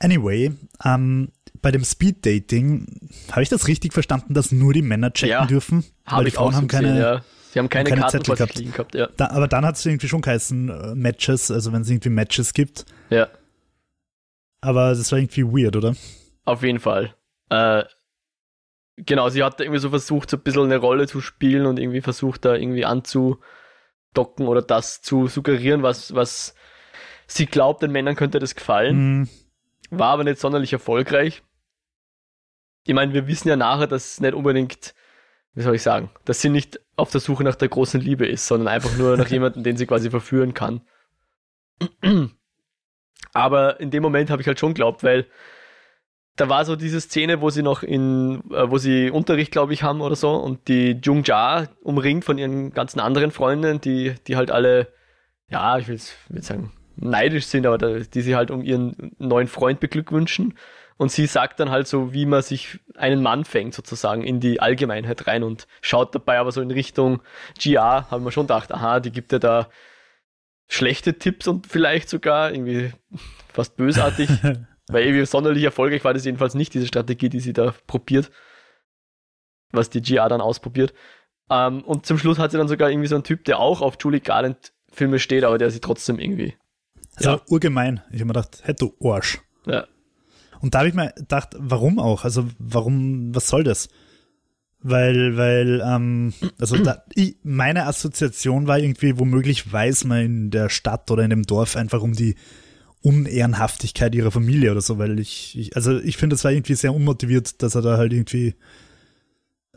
Anyway, 0.00 0.52
ähm, 0.84 1.30
bei 1.60 1.70
dem 1.70 1.84
Speeddating, 1.84 2.86
habe 3.30 3.42
ich 3.44 3.48
das 3.48 3.68
richtig 3.68 3.92
verstanden, 3.92 4.34
dass 4.34 4.50
nur 4.50 4.72
die 4.72 4.82
Männer 4.82 5.12
checken 5.12 5.30
Ja, 5.30 5.46
dürfen? 5.46 5.84
habe 6.04 6.18
Weil 6.18 6.24
die 6.24 6.30
Frauen 6.32 6.56
haben 6.56 6.66
keine, 6.66 6.88
gesehen, 6.88 7.00
ja. 7.02 7.24
Sie 7.52 7.58
haben 7.60 7.68
keine, 7.68 7.88
keine 7.90 8.00
Karten 8.00 8.18
Zettel 8.18 8.34
gehabt. 8.34 8.54
liegen 8.56 8.72
gehabt, 8.72 8.94
ja. 8.96 9.08
da, 9.16 9.28
aber 9.30 9.46
dann 9.46 9.64
hat 9.64 9.76
es 9.76 9.86
irgendwie 9.86 10.08
schon 10.08 10.22
geheißen 10.22 10.68
äh, 10.68 10.94
Matches, 10.96 11.50
also 11.52 11.72
wenn 11.72 11.82
es 11.82 11.90
irgendwie 11.90 12.08
Matches 12.08 12.54
gibt. 12.54 12.86
Ja, 13.10 13.28
Aber 14.60 14.94
das 14.94 15.12
war 15.12 15.18
irgendwie 15.20 15.44
weird, 15.44 15.76
oder? 15.76 15.94
Auf 16.44 16.62
jeden 16.62 16.80
Fall. 16.80 17.14
Äh, 17.50 17.84
genau, 18.96 19.28
sie 19.28 19.42
hat 19.42 19.60
irgendwie 19.60 19.80
so 19.80 19.90
versucht, 19.90 20.30
so 20.30 20.36
ein 20.36 20.42
bisschen 20.42 20.64
eine 20.64 20.78
Rolle 20.78 21.06
zu 21.06 21.20
spielen 21.20 21.66
und 21.66 21.78
irgendwie 21.78 22.00
versucht, 22.00 22.44
da 22.44 22.54
irgendwie 22.54 22.84
anzudocken 22.84 24.46
oder 24.46 24.62
das 24.62 25.02
zu 25.02 25.28
suggerieren, 25.28 25.82
was, 25.82 26.14
was 26.14 26.54
sie 27.26 27.46
glaubt, 27.46 27.82
den 27.82 27.92
Männern 27.92 28.16
könnte 28.16 28.38
das 28.38 28.54
gefallen. 28.54 29.28
Hm, 29.90 29.98
War 29.98 30.08
aber 30.08 30.24
nicht 30.24 30.38
sonderlich 30.40 30.72
erfolgreich. 30.72 31.42
Ich 32.84 32.94
meine, 32.94 33.14
wir 33.14 33.26
wissen 33.28 33.48
ja 33.48 33.56
nachher, 33.56 33.86
dass 33.86 34.14
es 34.14 34.20
nicht 34.20 34.34
unbedingt, 34.34 34.94
wie 35.54 35.62
soll 35.62 35.76
ich 35.76 35.82
sagen, 35.82 36.10
dass 36.24 36.40
sie 36.40 36.48
nicht 36.48 36.80
auf 36.96 37.10
der 37.10 37.20
Suche 37.20 37.44
nach 37.44 37.54
der 37.54 37.68
großen 37.68 38.00
Liebe 38.00 38.26
ist, 38.26 38.46
sondern 38.46 38.68
einfach 38.68 38.96
nur 38.96 39.16
nach 39.16 39.28
jemandem, 39.30 39.62
den 39.62 39.76
sie 39.76 39.86
quasi 39.86 40.10
verführen 40.10 40.54
kann. 40.54 40.80
Aber 43.32 43.80
in 43.80 43.90
dem 43.90 44.02
Moment 44.02 44.30
habe 44.30 44.42
ich 44.42 44.48
halt 44.48 44.58
schon 44.58 44.74
glaubt, 44.74 45.04
weil 45.04 45.26
da 46.36 46.48
war 46.48 46.64
so 46.64 46.76
diese 46.76 47.00
Szene, 47.00 47.40
wo 47.40 47.50
sie 47.50 47.62
noch 47.62 47.82
in, 47.82 48.42
äh, 48.50 48.70
wo 48.70 48.78
sie 48.78 49.10
Unterricht, 49.10 49.52
glaube 49.52 49.72
ich, 49.74 49.82
haben 49.82 50.00
oder 50.00 50.16
so 50.16 50.32
und 50.32 50.68
die 50.68 50.98
Jung 51.02 51.24
Ja 51.24 51.68
umringt 51.82 52.24
von 52.24 52.38
ihren 52.38 52.72
ganzen 52.72 53.00
anderen 53.00 53.30
Freunden, 53.30 53.80
die, 53.80 54.14
die 54.26 54.36
halt 54.36 54.50
alle 54.50 54.88
ja, 55.52 55.78
ich 55.78 55.86
will 55.86 56.00
jetzt 56.30 56.46
sagen, 56.46 56.72
neidisch 56.96 57.46
sind, 57.46 57.66
aber 57.66 57.78
da, 57.78 57.98
die 57.98 58.22
sie 58.22 58.34
halt 58.34 58.50
um 58.50 58.62
ihren 58.62 59.14
neuen 59.18 59.48
Freund 59.48 59.80
beglückwünschen. 59.80 60.58
Und 60.96 61.10
sie 61.10 61.26
sagt 61.26 61.60
dann 61.60 61.70
halt 61.70 61.86
so, 61.88 62.12
wie 62.12 62.26
man 62.26 62.42
sich 62.42 62.78
einen 62.96 63.22
Mann 63.22 63.44
fängt, 63.44 63.74
sozusagen, 63.74 64.22
in 64.22 64.40
die 64.40 64.60
Allgemeinheit 64.60 65.26
rein 65.26 65.42
und 65.42 65.66
schaut 65.80 66.14
dabei 66.14 66.38
aber 66.38 66.52
so 66.52 66.60
in 66.60 66.70
Richtung 66.70 67.22
GR, 67.58 68.10
haben 68.10 68.24
wir 68.24 68.30
schon 68.30 68.46
gedacht, 68.46 68.72
aha, 68.72 69.00
die 69.00 69.10
gibt 69.10 69.32
ja 69.32 69.38
da 69.38 69.68
schlechte 70.68 71.18
Tipps 71.18 71.48
und 71.48 71.66
vielleicht 71.66 72.08
sogar 72.08 72.52
irgendwie 72.52 72.92
fast 73.52 73.76
bösartig. 73.76 74.28
weil 74.92 75.04
irgendwie 75.04 75.26
sonderlich 75.26 75.64
erfolgreich 75.64 76.04
war 76.04 76.14
das 76.14 76.24
jedenfalls 76.24 76.54
nicht, 76.54 76.74
diese 76.74 76.86
Strategie, 76.86 77.28
die 77.28 77.40
sie 77.40 77.52
da 77.52 77.74
probiert. 77.86 78.30
Was 79.72 79.90
die 79.90 80.02
GR 80.02 80.28
dann 80.28 80.40
ausprobiert. 80.40 80.92
Ähm, 81.50 81.82
und 81.82 82.06
zum 82.06 82.18
Schluss 82.18 82.38
hat 82.38 82.50
sie 82.50 82.58
dann 82.58 82.68
sogar 82.68 82.90
irgendwie 82.90 83.08
so 83.08 83.14
einen 83.14 83.24
Typ, 83.24 83.44
der 83.44 83.58
auch 83.58 83.80
auf 83.80 83.96
Julie 84.00 84.20
Garland 84.20 84.72
Filme 84.90 85.18
steht, 85.18 85.44
aber 85.44 85.58
der 85.58 85.70
sie 85.70 85.80
trotzdem 85.80 86.18
irgendwie. 86.18 86.54
Also 87.16 87.30
ja. 87.30 87.40
urgemein. 87.48 88.02
Ich 88.10 88.16
habe 88.16 88.26
mir 88.26 88.34
gedacht, 88.34 88.60
hey 88.64 88.74
du 88.74 88.94
Arsch. 89.02 89.40
Ja. 89.66 89.86
Und 90.60 90.74
da 90.74 90.80
habe 90.80 90.88
ich 90.88 90.94
mir 90.94 91.12
gedacht, 91.16 91.56
warum 91.58 91.98
auch? 91.98 92.24
Also 92.24 92.46
warum, 92.58 93.34
was 93.34 93.48
soll 93.48 93.64
das? 93.64 93.88
Weil, 94.80 95.36
weil, 95.36 95.82
ähm, 95.84 96.32
also 96.58 96.76
da, 96.76 97.04
ich, 97.14 97.36
meine 97.42 97.86
Assoziation 97.86 98.66
war 98.66 98.78
irgendwie, 98.78 99.18
womöglich 99.18 99.72
weiß 99.72 100.04
man 100.04 100.20
in 100.20 100.50
der 100.50 100.68
Stadt 100.68 101.10
oder 101.10 101.22
in 101.22 101.30
dem 101.30 101.44
Dorf 101.44 101.76
einfach 101.76 102.02
um 102.02 102.12
die 102.12 102.36
Unehrenhaftigkeit 103.02 104.14
ihrer 104.14 104.30
Familie 104.30 104.70
oder 104.70 104.80
so, 104.80 104.98
weil 104.98 105.18
ich, 105.18 105.58
ich 105.58 105.76
also 105.76 105.98
ich 105.98 106.16
finde, 106.16 106.34
es 106.34 106.44
war 106.44 106.52
irgendwie 106.52 106.74
sehr 106.74 106.94
unmotiviert, 106.94 107.62
dass 107.62 107.74
er 107.74 107.82
da 107.82 107.96
halt 107.96 108.12
irgendwie 108.12 108.54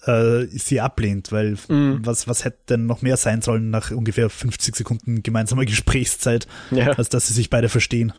äh, 0.03 0.46
sie 0.46 0.82
ablehnt, 0.82 1.32
weil 1.32 1.58
mhm. 1.67 2.05
was, 2.05 2.27
was 2.27 2.46
hätte 2.46 2.60
denn 2.70 2.86
noch 2.86 3.01
mehr 3.01 3.17
sein 3.17 3.41
sollen 3.41 3.70
nach 3.70 3.91
ungefähr 3.91 4.29
50 4.29 4.75
Sekunden 4.75 5.24
gemeinsamer 5.24 5.65
Gesprächszeit, 5.65 6.48
ja. 6.72 6.91
als 6.91 7.10
dass 7.10 7.27
sie 7.27 7.34
sich 7.34 7.50
beide 7.50 7.70
verstehen. 7.70 8.13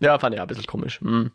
Ja, 0.00 0.18
fand 0.18 0.34
ich 0.34 0.40
auch 0.40 0.44
ein 0.44 0.48
bisschen 0.48 0.66
komisch. 0.66 1.00
Mhm. 1.00 1.32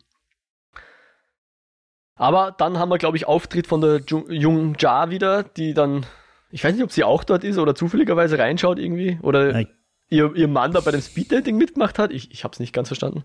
Aber 2.16 2.54
dann 2.56 2.78
haben 2.78 2.90
wir, 2.90 2.98
glaube 2.98 3.16
ich, 3.16 3.26
Auftritt 3.26 3.66
von 3.66 3.80
der 3.80 4.00
Jung 4.06 4.76
Ja 4.78 5.10
wieder, 5.10 5.42
die 5.42 5.74
dann, 5.74 6.06
ich 6.50 6.62
weiß 6.62 6.74
nicht, 6.74 6.84
ob 6.84 6.92
sie 6.92 7.04
auch 7.04 7.24
dort 7.24 7.42
ist 7.42 7.58
oder 7.58 7.74
zufälligerweise 7.74 8.38
reinschaut 8.38 8.78
irgendwie. 8.78 9.18
Oder 9.20 9.66
ihr, 10.08 10.34
ihr 10.34 10.48
Mann 10.48 10.72
da 10.72 10.80
bei 10.80 10.90
dem 10.90 11.00
Speeddating 11.00 11.56
mitgemacht 11.56 11.98
hat. 11.98 12.12
Ich, 12.12 12.30
ich 12.30 12.44
habe 12.44 12.52
es 12.52 12.60
nicht 12.60 12.72
ganz 12.72 12.88
verstanden. 12.88 13.24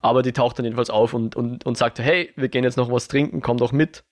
Aber 0.00 0.22
die 0.22 0.32
taucht 0.32 0.58
dann 0.58 0.64
jedenfalls 0.64 0.90
auf 0.90 1.14
und, 1.14 1.36
und, 1.36 1.64
und 1.64 1.78
sagte, 1.78 2.02
hey, 2.02 2.32
wir 2.36 2.48
gehen 2.48 2.64
jetzt 2.64 2.76
noch 2.76 2.90
was 2.90 3.08
trinken, 3.08 3.40
komm 3.40 3.56
doch 3.56 3.72
mit. 3.72 4.04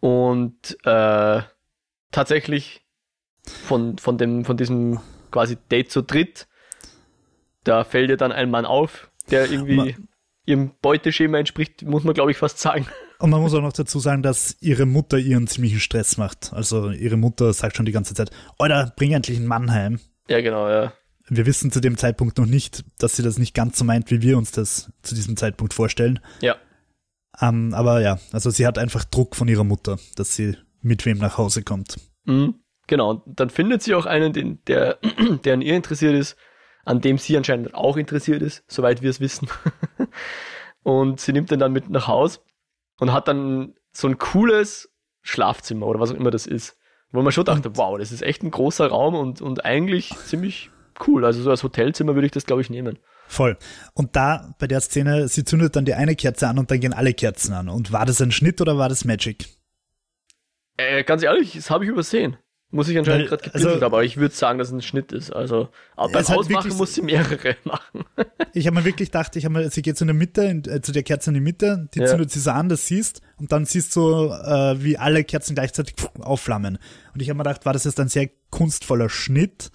Und 0.00 0.76
äh, 0.84 1.42
tatsächlich 2.10 2.84
von, 3.46 3.98
von, 3.98 4.18
dem, 4.18 4.44
von 4.44 4.56
diesem 4.56 5.00
quasi 5.30 5.56
Date 5.70 5.90
zu 5.90 6.02
dritt, 6.02 6.48
da 7.64 7.84
fällt 7.84 8.10
ihr 8.10 8.16
dann 8.16 8.32
ein 8.32 8.50
Mann 8.50 8.64
auf, 8.64 9.10
der 9.30 9.50
irgendwie 9.50 9.76
man, 9.76 10.08
ihrem 10.44 10.74
Beuteschema 10.80 11.38
entspricht, 11.38 11.82
muss 11.82 12.04
man 12.04 12.14
glaube 12.14 12.30
ich 12.30 12.36
fast 12.36 12.58
sagen. 12.58 12.86
Und 13.18 13.30
man 13.30 13.40
muss 13.40 13.54
auch 13.54 13.62
noch 13.62 13.72
dazu 13.72 13.98
sagen, 13.98 14.22
dass 14.22 14.56
ihre 14.60 14.86
Mutter 14.86 15.18
ihren 15.18 15.46
ziemlichen 15.46 15.80
Stress 15.80 16.16
macht. 16.18 16.52
Also 16.52 16.90
ihre 16.90 17.16
Mutter 17.16 17.52
sagt 17.52 17.76
schon 17.76 17.86
die 17.86 17.92
ganze 17.92 18.14
Zeit, 18.14 18.30
Alter, 18.58 18.92
bring 18.96 19.12
endlich 19.12 19.38
einen 19.38 19.46
Mann 19.46 19.70
heim. 19.72 20.00
Ja, 20.28 20.40
genau, 20.40 20.68
ja. 20.68 20.92
Wir 21.28 21.46
wissen 21.46 21.72
zu 21.72 21.80
dem 21.80 21.96
Zeitpunkt 21.96 22.38
noch 22.38 22.46
nicht, 22.46 22.84
dass 22.98 23.16
sie 23.16 23.22
das 23.22 23.38
nicht 23.38 23.54
ganz 23.54 23.78
so 23.78 23.84
meint, 23.84 24.10
wie 24.10 24.22
wir 24.22 24.38
uns 24.38 24.52
das 24.52 24.92
zu 25.02 25.14
diesem 25.14 25.36
Zeitpunkt 25.36 25.74
vorstellen. 25.74 26.20
Ja. 26.40 26.56
Um, 27.40 27.48
ähm, 27.48 27.74
aber 27.74 28.00
ja, 28.00 28.18
also 28.32 28.50
sie 28.50 28.66
hat 28.66 28.78
einfach 28.78 29.04
Druck 29.04 29.36
von 29.36 29.48
ihrer 29.48 29.64
Mutter, 29.64 29.98
dass 30.14 30.36
sie 30.36 30.56
mit 30.80 31.04
wem 31.04 31.18
nach 31.18 31.36
Hause 31.36 31.62
kommt. 31.62 31.96
Mhm, 32.24 32.54
genau, 32.86 33.10
und 33.10 33.22
dann 33.26 33.50
findet 33.50 33.82
sie 33.82 33.94
auch 33.94 34.06
einen, 34.06 34.32
den, 34.32 34.60
der, 34.66 34.98
der 35.44 35.54
an 35.54 35.60
ihr 35.60 35.74
interessiert 35.74 36.14
ist, 36.14 36.36
an 36.84 37.00
dem 37.00 37.18
sie 37.18 37.36
anscheinend 37.36 37.74
auch 37.74 37.96
interessiert 37.96 38.40
ist, 38.40 38.64
soweit 38.68 39.02
wir 39.02 39.10
es 39.10 39.20
wissen. 39.20 39.48
und 40.82 41.20
sie 41.20 41.32
nimmt 41.32 41.50
den 41.50 41.58
dann 41.58 41.72
mit 41.72 41.90
nach 41.90 42.06
Haus 42.06 42.40
und 42.98 43.12
hat 43.12 43.28
dann 43.28 43.74
so 43.92 44.08
ein 44.08 44.18
cooles 44.18 44.90
Schlafzimmer 45.22 45.86
oder 45.86 46.00
was 46.00 46.12
auch 46.12 46.16
immer 46.16 46.30
das 46.30 46.46
ist, 46.46 46.76
wo 47.10 47.22
man 47.22 47.32
schon 47.32 47.44
dachte, 47.44 47.76
wow, 47.76 47.98
das 47.98 48.12
ist 48.12 48.22
echt 48.22 48.42
ein 48.42 48.50
großer 48.50 48.88
Raum 48.88 49.14
und, 49.14 49.40
und 49.40 49.64
eigentlich 49.64 50.14
ziemlich 50.24 50.70
cool. 51.06 51.24
Also 51.24 51.42
so 51.42 51.50
als 51.50 51.62
Hotelzimmer 51.62 52.14
würde 52.14 52.26
ich 52.26 52.32
das, 52.32 52.46
glaube 52.46 52.62
ich, 52.62 52.70
nehmen. 52.70 52.98
Voll. 53.28 53.56
Und 53.94 54.14
da 54.16 54.54
bei 54.58 54.66
der 54.66 54.80
Szene, 54.80 55.28
sie 55.28 55.44
zündet 55.44 55.76
dann 55.76 55.84
die 55.84 55.94
eine 55.94 56.14
Kerze 56.14 56.48
an 56.48 56.58
und 56.58 56.70
dann 56.70 56.80
gehen 56.80 56.92
alle 56.92 57.12
Kerzen 57.12 57.52
an. 57.54 57.68
Und 57.68 57.92
war 57.92 58.06
das 58.06 58.20
ein 58.20 58.30
Schnitt 58.30 58.60
oder 58.60 58.78
war 58.78 58.88
das 58.88 59.04
Magic? 59.04 59.46
Äh, 60.76 61.04
ganz 61.04 61.22
ehrlich, 61.22 61.54
das 61.54 61.70
habe 61.70 61.84
ich 61.84 61.90
übersehen. 61.90 62.36
Muss 62.70 62.88
ich 62.88 62.98
anscheinend 62.98 63.28
gerade 63.28 63.44
gebündelt, 63.44 63.74
also, 63.74 63.86
aber 63.86 64.02
ich 64.02 64.16
würde 64.16 64.34
sagen, 64.34 64.58
dass 64.58 64.68
es 64.68 64.74
ein 64.74 64.82
Schnitt 64.82 65.12
ist. 65.12 65.30
Also 65.30 65.68
beim 65.94 66.12
halt 66.12 66.30
Ausmachen 66.30 66.76
muss 66.76 66.94
sie 66.94 67.02
mehrere 67.02 67.56
machen. 67.64 68.04
ich 68.52 68.66
habe 68.66 68.76
mir 68.76 68.84
wirklich 68.84 69.10
gedacht, 69.10 69.36
ich 69.36 69.44
habe 69.44 69.54
mir, 69.54 69.70
sie 69.70 69.82
geht 69.82 70.00
in 70.00 70.08
der 70.08 70.14
Mitte, 70.14 70.62
äh, 70.66 70.80
zu 70.80 70.90
der 70.90 71.04
Kerze 71.04 71.30
in 71.30 71.34
die 71.34 71.40
Mitte, 71.40 71.88
die 71.94 72.00
ja. 72.00 72.06
zündet 72.06 72.32
sie 72.32 72.40
so 72.40 72.50
an, 72.50 72.68
das 72.68 72.86
siehst, 72.86 73.22
und 73.38 73.52
dann 73.52 73.66
siehst 73.66 73.94
du, 73.94 74.30
äh, 74.30 74.82
wie 74.82 74.98
alle 74.98 75.22
Kerzen 75.22 75.54
gleichzeitig 75.54 75.94
aufflammen. 76.18 76.78
Und 77.14 77.22
ich 77.22 77.28
habe 77.28 77.36
mir 77.36 77.44
gedacht, 77.44 77.66
war 77.66 77.72
das 77.72 77.84
jetzt 77.84 78.00
ein 78.00 78.08
sehr 78.08 78.30
kunstvoller 78.50 79.08
Schnitt, 79.08 79.70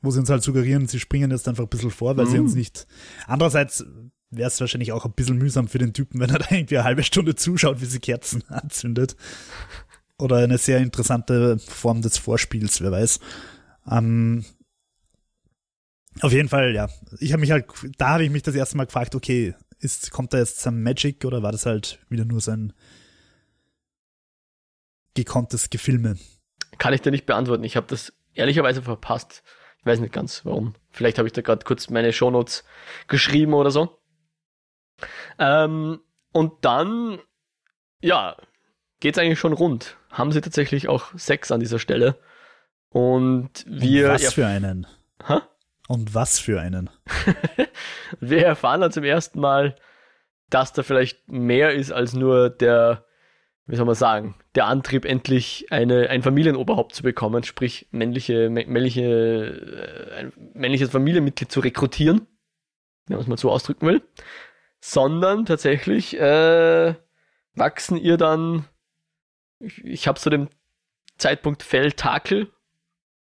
wo 0.00 0.10
sie 0.10 0.18
uns 0.18 0.28
halt 0.28 0.42
suggerieren, 0.42 0.88
sie 0.88 0.98
springen 0.98 1.30
jetzt 1.30 1.46
einfach 1.46 1.62
ein 1.62 1.70
bisschen 1.70 1.92
vor, 1.92 2.16
weil 2.16 2.26
mhm. 2.26 2.30
sie 2.30 2.38
uns 2.40 2.54
nicht. 2.56 2.88
Andererseits 3.28 3.86
wäre 4.30 4.48
es 4.48 4.60
wahrscheinlich 4.60 4.92
auch 4.92 5.04
ein 5.04 5.12
bisschen 5.12 5.38
mühsam 5.38 5.68
für 5.68 5.78
den 5.78 5.92
Typen, 5.92 6.18
wenn 6.18 6.30
er 6.30 6.40
da 6.40 6.46
irgendwie 6.50 6.78
eine 6.78 6.84
halbe 6.84 7.04
Stunde 7.04 7.36
zuschaut, 7.36 7.80
wie 7.80 7.86
sie 7.86 8.00
Kerzen 8.00 8.42
anzündet. 8.48 9.16
Oder 10.22 10.36
eine 10.36 10.56
sehr 10.56 10.78
interessante 10.78 11.58
Form 11.58 12.00
des 12.00 12.16
Vorspiels, 12.16 12.80
wer 12.80 12.92
weiß. 12.92 13.18
Ähm, 13.90 14.44
auf 16.20 16.30
jeden 16.30 16.48
Fall, 16.48 16.72
ja. 16.76 16.88
Ich 17.18 17.32
habe 17.32 17.40
mich 17.40 17.50
halt, 17.50 17.66
da 17.98 18.10
habe 18.10 18.22
ich 18.22 18.30
mich 18.30 18.44
das 18.44 18.54
erste 18.54 18.76
Mal 18.76 18.86
gefragt, 18.86 19.16
okay, 19.16 19.56
ist, 19.80 20.12
kommt 20.12 20.32
da 20.32 20.38
jetzt 20.38 20.60
some 20.60 20.78
Magic 20.78 21.24
oder 21.24 21.42
war 21.42 21.50
das 21.50 21.66
halt 21.66 21.98
wieder 22.08 22.24
nur 22.24 22.40
sein 22.40 22.72
gekonntes 25.14 25.70
Gefilme? 25.70 26.16
Kann 26.78 26.94
ich 26.94 27.00
dir 27.00 27.10
nicht 27.10 27.26
beantworten. 27.26 27.64
Ich 27.64 27.76
habe 27.76 27.88
das 27.88 28.12
ehrlicherweise 28.32 28.80
verpasst. 28.80 29.42
Ich 29.80 29.86
weiß 29.86 29.98
nicht 29.98 30.12
ganz 30.12 30.44
warum. 30.44 30.74
Vielleicht 30.90 31.18
habe 31.18 31.26
ich 31.26 31.32
da 31.32 31.42
gerade 31.42 31.64
kurz 31.64 31.90
meine 31.90 32.12
Shownotes 32.12 32.62
geschrieben 33.08 33.54
oder 33.54 33.72
so. 33.72 33.98
Ähm, 35.40 35.98
und 36.30 36.64
dann, 36.64 37.18
ja, 38.00 38.36
geht's 39.00 39.18
eigentlich 39.18 39.40
schon 39.40 39.52
rund. 39.52 39.96
Haben 40.12 40.30
sie 40.30 40.40
tatsächlich 40.40 40.88
auch 40.88 41.06
Sex 41.16 41.50
an 41.50 41.58
dieser 41.58 41.80
Stelle. 41.80 42.16
Und 42.90 43.64
wir. 43.66 44.10
Und 44.10 44.14
was 44.14 44.34
für 44.34 44.46
einen? 44.46 44.86
Hä? 45.26 45.38
Und 45.88 46.14
was 46.14 46.38
für 46.38 46.60
einen? 46.60 46.88
wir 48.20 48.46
erfahren 48.46 48.80
dann 48.80 48.92
zum 48.92 49.04
ersten 49.04 49.40
Mal, 49.40 49.74
dass 50.48 50.72
da 50.72 50.84
vielleicht 50.84 51.28
mehr 51.28 51.72
ist 51.72 51.90
als 51.90 52.12
nur 52.12 52.48
der 52.50 53.04
wie 53.66 53.76
soll 53.76 53.86
man 53.86 53.94
sagen, 53.94 54.34
der 54.54 54.66
Antrieb, 54.66 55.04
endlich 55.04 55.66
eine, 55.70 56.10
ein 56.10 56.22
Familienoberhaupt 56.22 56.94
zu 56.94 57.02
bekommen, 57.02 57.44
sprich 57.44 57.88
männliche, 57.90 58.50
männliche, 58.50 59.02
äh, 59.02 60.14
ein 60.14 60.32
männliches 60.52 60.90
Familienmitglied 60.90 61.50
zu 61.50 61.60
rekrutieren, 61.60 62.26
wenn 63.06 63.16
man 63.16 63.22
es 63.22 63.28
mal 63.28 63.38
so 63.38 63.50
ausdrücken 63.50 63.86
will, 63.86 64.02
sondern 64.80 65.46
tatsächlich 65.46 66.18
äh, 66.18 66.94
wachsen 67.54 67.96
ihr 67.96 68.16
dann, 68.16 68.64
ich, 69.62 69.84
ich 69.84 70.08
habe 70.08 70.18
zu 70.18 70.30
dem 70.30 70.48
Zeitpunkt 71.18 71.62
Felltakel 71.62 72.52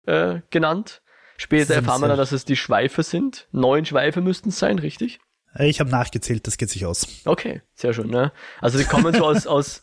äh, 0.06 0.40
genannt. 0.50 1.02
Später 1.36 1.74
erfahren 1.74 2.00
wir 2.00 2.08
dann, 2.08 2.16
dass 2.16 2.32
es 2.32 2.44
die 2.44 2.56
Schweife 2.56 3.02
sind. 3.02 3.48
Neun 3.50 3.84
Schweife 3.84 4.20
müssten 4.20 4.50
es 4.50 4.58
sein, 4.58 4.78
richtig? 4.78 5.20
Ich 5.58 5.80
habe 5.80 5.90
nachgezählt, 5.90 6.46
das 6.46 6.56
geht 6.56 6.70
sich 6.70 6.86
aus. 6.86 7.06
Okay, 7.24 7.62
sehr 7.74 7.92
schön. 7.92 8.08
Ne? 8.08 8.32
Also 8.60 8.78
die 8.78 8.84
kommen 8.84 9.14
so 9.14 9.24
aus, 9.24 9.46
aus 9.46 9.82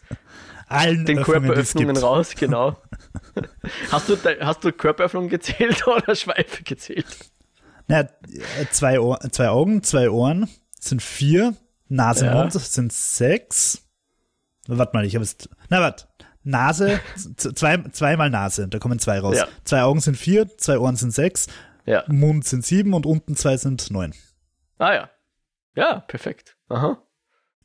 allen 0.67 1.05
den 1.05 1.23
Körperöffnungen 1.23 1.97
raus, 1.97 2.35
genau. 2.37 2.77
hast, 3.91 4.09
du, 4.09 4.17
hast 4.41 4.63
du 4.63 4.71
Körperöffnungen 4.71 5.29
gezählt 5.29 5.85
oder 5.87 6.15
Schweife 6.15 6.63
gezählt? 6.63 7.05
Na, 7.87 8.07
zwei, 8.71 8.99
Ohr, 8.99 9.19
zwei 9.31 9.49
Augen, 9.49 9.83
zwei 9.83 10.09
Ohren 10.09 10.49
sind 10.79 11.01
vier, 11.01 11.55
Nase, 11.89 12.25
ja. 12.25 12.35
Mund 12.35 12.53
sind 12.53 12.93
sechs. 12.93 13.83
Warte 14.67 14.95
mal, 14.95 15.05
ich 15.05 15.15
habe 15.15 15.23
es. 15.23 15.37
Na, 15.69 15.81
warte. 15.81 16.07
Nase, 16.43 16.99
zwei, 17.37 17.77
zweimal 17.91 18.29
Nase, 18.29 18.67
da 18.67 18.79
kommen 18.79 18.99
zwei 18.99 19.19
raus. 19.19 19.37
Ja. 19.37 19.47
Zwei 19.63 19.83
Augen 19.83 19.99
sind 19.99 20.17
vier, 20.17 20.47
zwei 20.57 20.79
Ohren 20.79 20.95
sind 20.95 21.11
sechs, 21.11 21.47
ja. 21.85 22.03
Mund 22.07 22.45
sind 22.45 22.65
sieben 22.65 22.93
und 22.93 23.05
unten 23.05 23.35
zwei 23.35 23.57
sind 23.57 23.91
neun. 23.91 24.13
Ah 24.77 24.93
ja. 24.93 25.09
Ja, 25.75 25.99
perfekt. 26.01 26.57
Aha. 26.69 27.01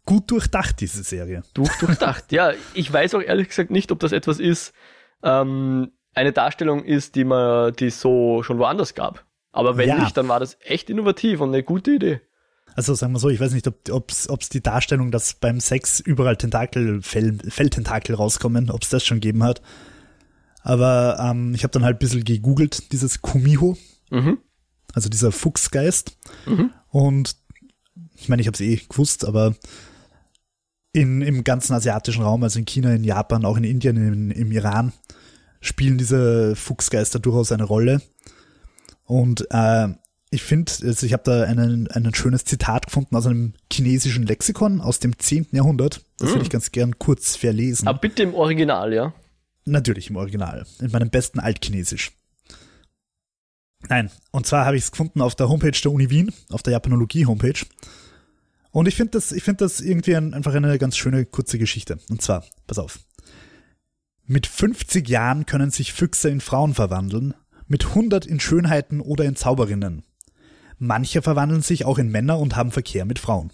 Gut 0.05 0.31
durchdacht, 0.31 0.81
diese 0.81 1.03
Serie. 1.03 1.43
Gut 1.55 1.71
durchdacht, 1.81 2.31
ja. 2.33 2.53
Ich 2.75 2.93
weiß 2.93 3.15
auch 3.15 3.23
ehrlich 3.23 3.49
gesagt 3.49 3.71
nicht, 3.71 3.91
ob 3.91 3.99
das 3.99 4.13
etwas 4.13 4.39
ist, 4.39 4.73
ähm, 5.23 5.93
eine 6.15 6.33
Darstellung 6.33 6.85
ist, 6.85 7.15
die 7.15 7.25
man, 7.25 7.73
die 7.75 7.91
so 7.91 8.43
schon 8.43 8.59
woanders 8.59 8.95
gab. 8.95 9.25
Aber 9.53 9.77
wenn 9.77 9.89
ja. 9.89 9.99
nicht, 9.99 10.17
dann 10.17 10.29
war 10.29 10.39
das 10.39 10.59
echt 10.61 10.91
innovativ 10.91 11.41
und 11.41 11.49
eine 11.49 11.63
gute 11.63 11.93
Idee. 11.93 12.21
Also 12.77 12.95
sagen 12.95 13.15
wir 13.15 13.19
so, 13.19 13.31
ich 13.31 13.41
weiß 13.41 13.53
nicht, 13.53 13.67
ob 13.91 14.11
es 14.11 14.49
die 14.51 14.63
Darstellung, 14.63 15.11
dass 15.11 15.33
beim 15.33 15.61
Sex 15.61 15.99
überall 15.99 16.37
Tentakel, 16.37 17.01
Fell, 17.01 17.39
Felltentakel 17.49 18.15
rauskommen, 18.15 18.71
ob 18.71 18.83
es 18.83 18.91
das 18.91 19.03
schon 19.03 19.17
gegeben 19.21 19.43
hat. 19.43 19.63
Aber 20.61 21.17
ähm, 21.19 21.55
ich 21.55 21.63
habe 21.63 21.73
dann 21.73 21.85
halt 21.85 21.97
ein 21.97 22.01
bisschen 22.01 22.25
gegoogelt, 22.25 22.93
dieses 22.93 23.23
Kumiho, 23.23 23.79
Mhm. 24.11 24.39
also 24.93 25.09
dieser 25.09 25.33
Fuchsgeist. 25.33 26.19
Mhm. 26.45 26.71
Und 26.91 27.37
ich 28.15 28.29
meine, 28.29 28.43
ich 28.43 28.47
habe 28.47 28.55
es 28.55 28.61
eh 28.61 28.77
gewusst, 28.77 29.25
aber 29.25 29.55
in, 30.93 31.23
im 31.23 31.45
ganzen 31.45 31.73
asiatischen 31.73 32.23
Raum, 32.23 32.43
also 32.43 32.59
in 32.59 32.67
China, 32.67 32.93
in 32.93 33.05
Japan, 33.05 33.45
auch 33.47 33.57
in 33.57 33.65
Indien, 33.65 33.97
in, 33.97 34.31
im 34.31 34.53
Iran, 34.53 34.93
spielen 35.61 35.97
diese 35.99 36.55
Fuchsgeister 36.57 37.21
durchaus 37.21 37.53
eine 37.53 37.65
Rolle. 37.65 38.03
Und 39.05 39.47
äh, 39.51 39.89
ich 40.31 40.43
finde, 40.43 40.73
also 40.83 41.07
ich 41.07 41.13
habe 41.13 41.23
da 41.25 41.45
einen, 41.45 41.89
ein 41.89 42.15
schönes 42.15 42.45
Zitat 42.45 42.87
gefunden 42.87 43.15
aus 43.17 43.27
einem 43.27 43.55
chinesischen 43.73 44.27
Lexikon 44.27 44.81
aus 44.81 44.99
dem 44.99 45.19
10. 45.19 45.49
Jahrhundert. 45.53 46.03
Das 46.19 46.31
würde 46.31 46.41
Mm. 46.41 46.43
ich 46.43 46.51
ganz 46.51 46.73
gern 46.73 46.99
kurz 46.99 47.37
verlesen. 47.37 47.87
Aber 47.87 47.99
bitte 48.01 48.23
im 48.25 48.35
Original, 48.35 48.93
ja. 48.93 49.15
Natürlich 49.65 50.11
im 50.11 50.17
Original, 50.17 50.67
in 50.81 50.91
meinem 50.91 51.11
besten 51.11 51.39
Altchinesisch. 51.41 52.13
Nein, 53.89 54.11
und 54.33 54.47
zwar 54.47 54.65
habe 54.67 54.77
ich 54.77 54.85
es 54.85 54.91
gefunden 54.91 55.21
auf 55.21 55.35
der 55.35 55.49
Homepage 55.49 55.71
der 55.81 55.93
Uni 55.93 56.11
Wien, 56.11 56.33
auf 56.51 56.63
der 56.63 56.73
Japanologie-Hompage. 56.73 57.67
Und 58.73 58.89
ich 58.89 58.97
finde 58.97 59.13
das, 59.13 59.33
ich 59.33 59.43
finde 59.43 59.65
das 59.65 59.81
irgendwie 59.81 60.17
ein, 60.17 60.35
einfach 60.35 60.55
eine 60.55 60.77
ganz 60.79 60.97
schöne 60.97 61.25
kurze 61.25 61.59
Geschichte. 61.59 61.99
Und 62.11 62.21
zwar, 62.23 62.45
pass 62.67 62.79
auf. 62.79 62.99
Mit 64.25 64.47
50 64.47 65.09
Jahren 65.09 65.47
können 65.47 65.71
sich 65.71 65.93
Füchse 65.93 66.29
in 66.31 66.41
Frauen 66.41 66.75
verwandeln, 66.75 67.35
mit 67.69 67.87
100 67.87 68.27
in 68.27 68.41
Schönheiten 68.41 69.01
oder 69.01 69.25
in 69.25 69.37
Zauberinnen. 69.37 70.03
Manche 70.79 71.23
verwandeln 71.23 71.63
sich 71.63 71.85
auch 71.85 71.99
in 71.99 72.11
Männer 72.11 72.39
und 72.39 72.57
haben 72.57 72.71
Verkehr 72.71 73.05
mit 73.05 73.19
Frauen. 73.19 73.53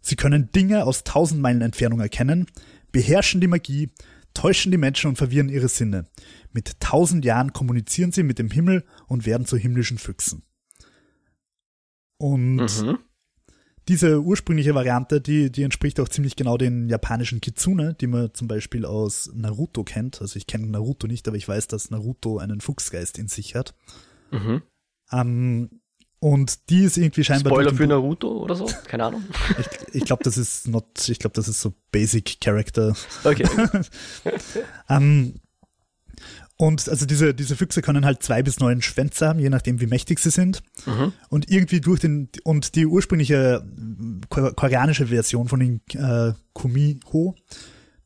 Sie 0.00 0.16
können 0.16 0.50
Dinge 0.52 0.84
aus 0.84 1.04
tausend 1.04 1.40
Meilen 1.40 1.62
Entfernung 1.62 2.00
erkennen, 2.00 2.46
beherrschen 2.92 3.40
die 3.40 3.46
Magie, 3.46 3.90
täuschen 4.34 4.70
die 4.70 4.78
Menschen 4.78 5.08
und 5.08 5.16
verwirren 5.16 5.48
ihre 5.48 5.68
Sinne. 5.68 6.06
Mit 6.52 6.78
tausend 6.80 7.24
Jahren 7.24 7.52
kommunizieren 7.52 8.12
sie 8.12 8.22
mit 8.22 8.38
dem 8.38 8.50
Himmel 8.50 8.84
und 9.06 9.24
werden 9.26 9.46
zu 9.46 9.56
himmlischen 9.56 9.98
Füchsen. 9.98 10.42
Und 12.18 12.56
Mhm. 12.82 12.98
diese 13.88 14.22
ursprüngliche 14.22 14.74
Variante, 14.74 15.20
die, 15.20 15.50
die 15.50 15.62
entspricht 15.62 15.98
auch 16.00 16.08
ziemlich 16.08 16.36
genau 16.36 16.56
den 16.56 16.88
japanischen 16.88 17.40
Kitsune, 17.40 17.94
die 17.94 18.06
man 18.06 18.32
zum 18.34 18.48
Beispiel 18.48 18.84
aus 18.84 19.30
Naruto 19.34 19.84
kennt. 19.84 20.20
Also 20.20 20.36
ich 20.36 20.46
kenne 20.46 20.66
Naruto 20.66 21.06
nicht, 21.06 21.26
aber 21.28 21.36
ich 21.36 21.48
weiß, 21.48 21.68
dass 21.68 21.90
Naruto 21.90 22.38
einen 22.38 22.60
Fuchsgeist 22.60 23.18
in 23.18 23.28
sich 23.28 23.54
hat. 23.54 23.74
Mhm. 24.30 24.62
Ähm, 25.12 25.80
und 26.24 26.70
die 26.70 26.84
ist 26.84 26.96
irgendwie 26.96 27.22
scheinbar. 27.22 27.52
Spoiler 27.52 27.74
für 27.74 27.86
Naruto 27.86 28.28
oder 28.42 28.54
so? 28.54 28.64
Keine 28.88 29.04
Ahnung. 29.04 29.24
Ich, 29.58 29.94
ich 29.96 30.04
glaube, 30.04 30.24
das 30.24 30.38
ist 30.38 30.66
not, 30.66 31.06
ich 31.08 31.18
glaube, 31.18 31.34
das 31.34 31.48
ist 31.48 31.60
so 31.60 31.74
Basic 31.92 32.40
Character. 32.40 32.96
Okay. 33.24 33.46
Ähm, 34.88 35.34
und 36.56 36.88
also 36.88 37.04
diese, 37.04 37.34
diese 37.34 37.56
Füchse 37.56 37.82
können 37.82 38.04
halt 38.06 38.22
zwei 38.22 38.42
bis 38.42 38.60
neun 38.60 38.80
Schwänze 38.80 39.26
haben, 39.28 39.38
je 39.40 39.50
nachdem 39.50 39.80
wie 39.80 39.86
mächtig 39.86 40.18
sie 40.20 40.30
sind. 40.30 40.62
Mhm. 40.86 41.12
Und 41.28 41.50
irgendwie 41.50 41.80
durch 41.80 42.00
den, 42.00 42.28
und 42.44 42.74
die 42.76 42.86
ursprüngliche 42.86 43.62
äh, 43.66 44.26
ko- 44.30 44.52
koreanische 44.54 45.08
Version 45.08 45.48
von 45.48 45.60
den 45.60 45.80
äh, 45.94 46.32
Kumiho, 46.52 47.34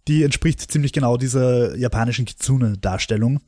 die 0.09 0.23
entspricht 0.25 0.73
ziemlich 0.73 0.93
genau 0.93 1.19
dieser 1.19 1.77
japanischen 1.77 2.25
Kitsune-Darstellung, 2.25 3.41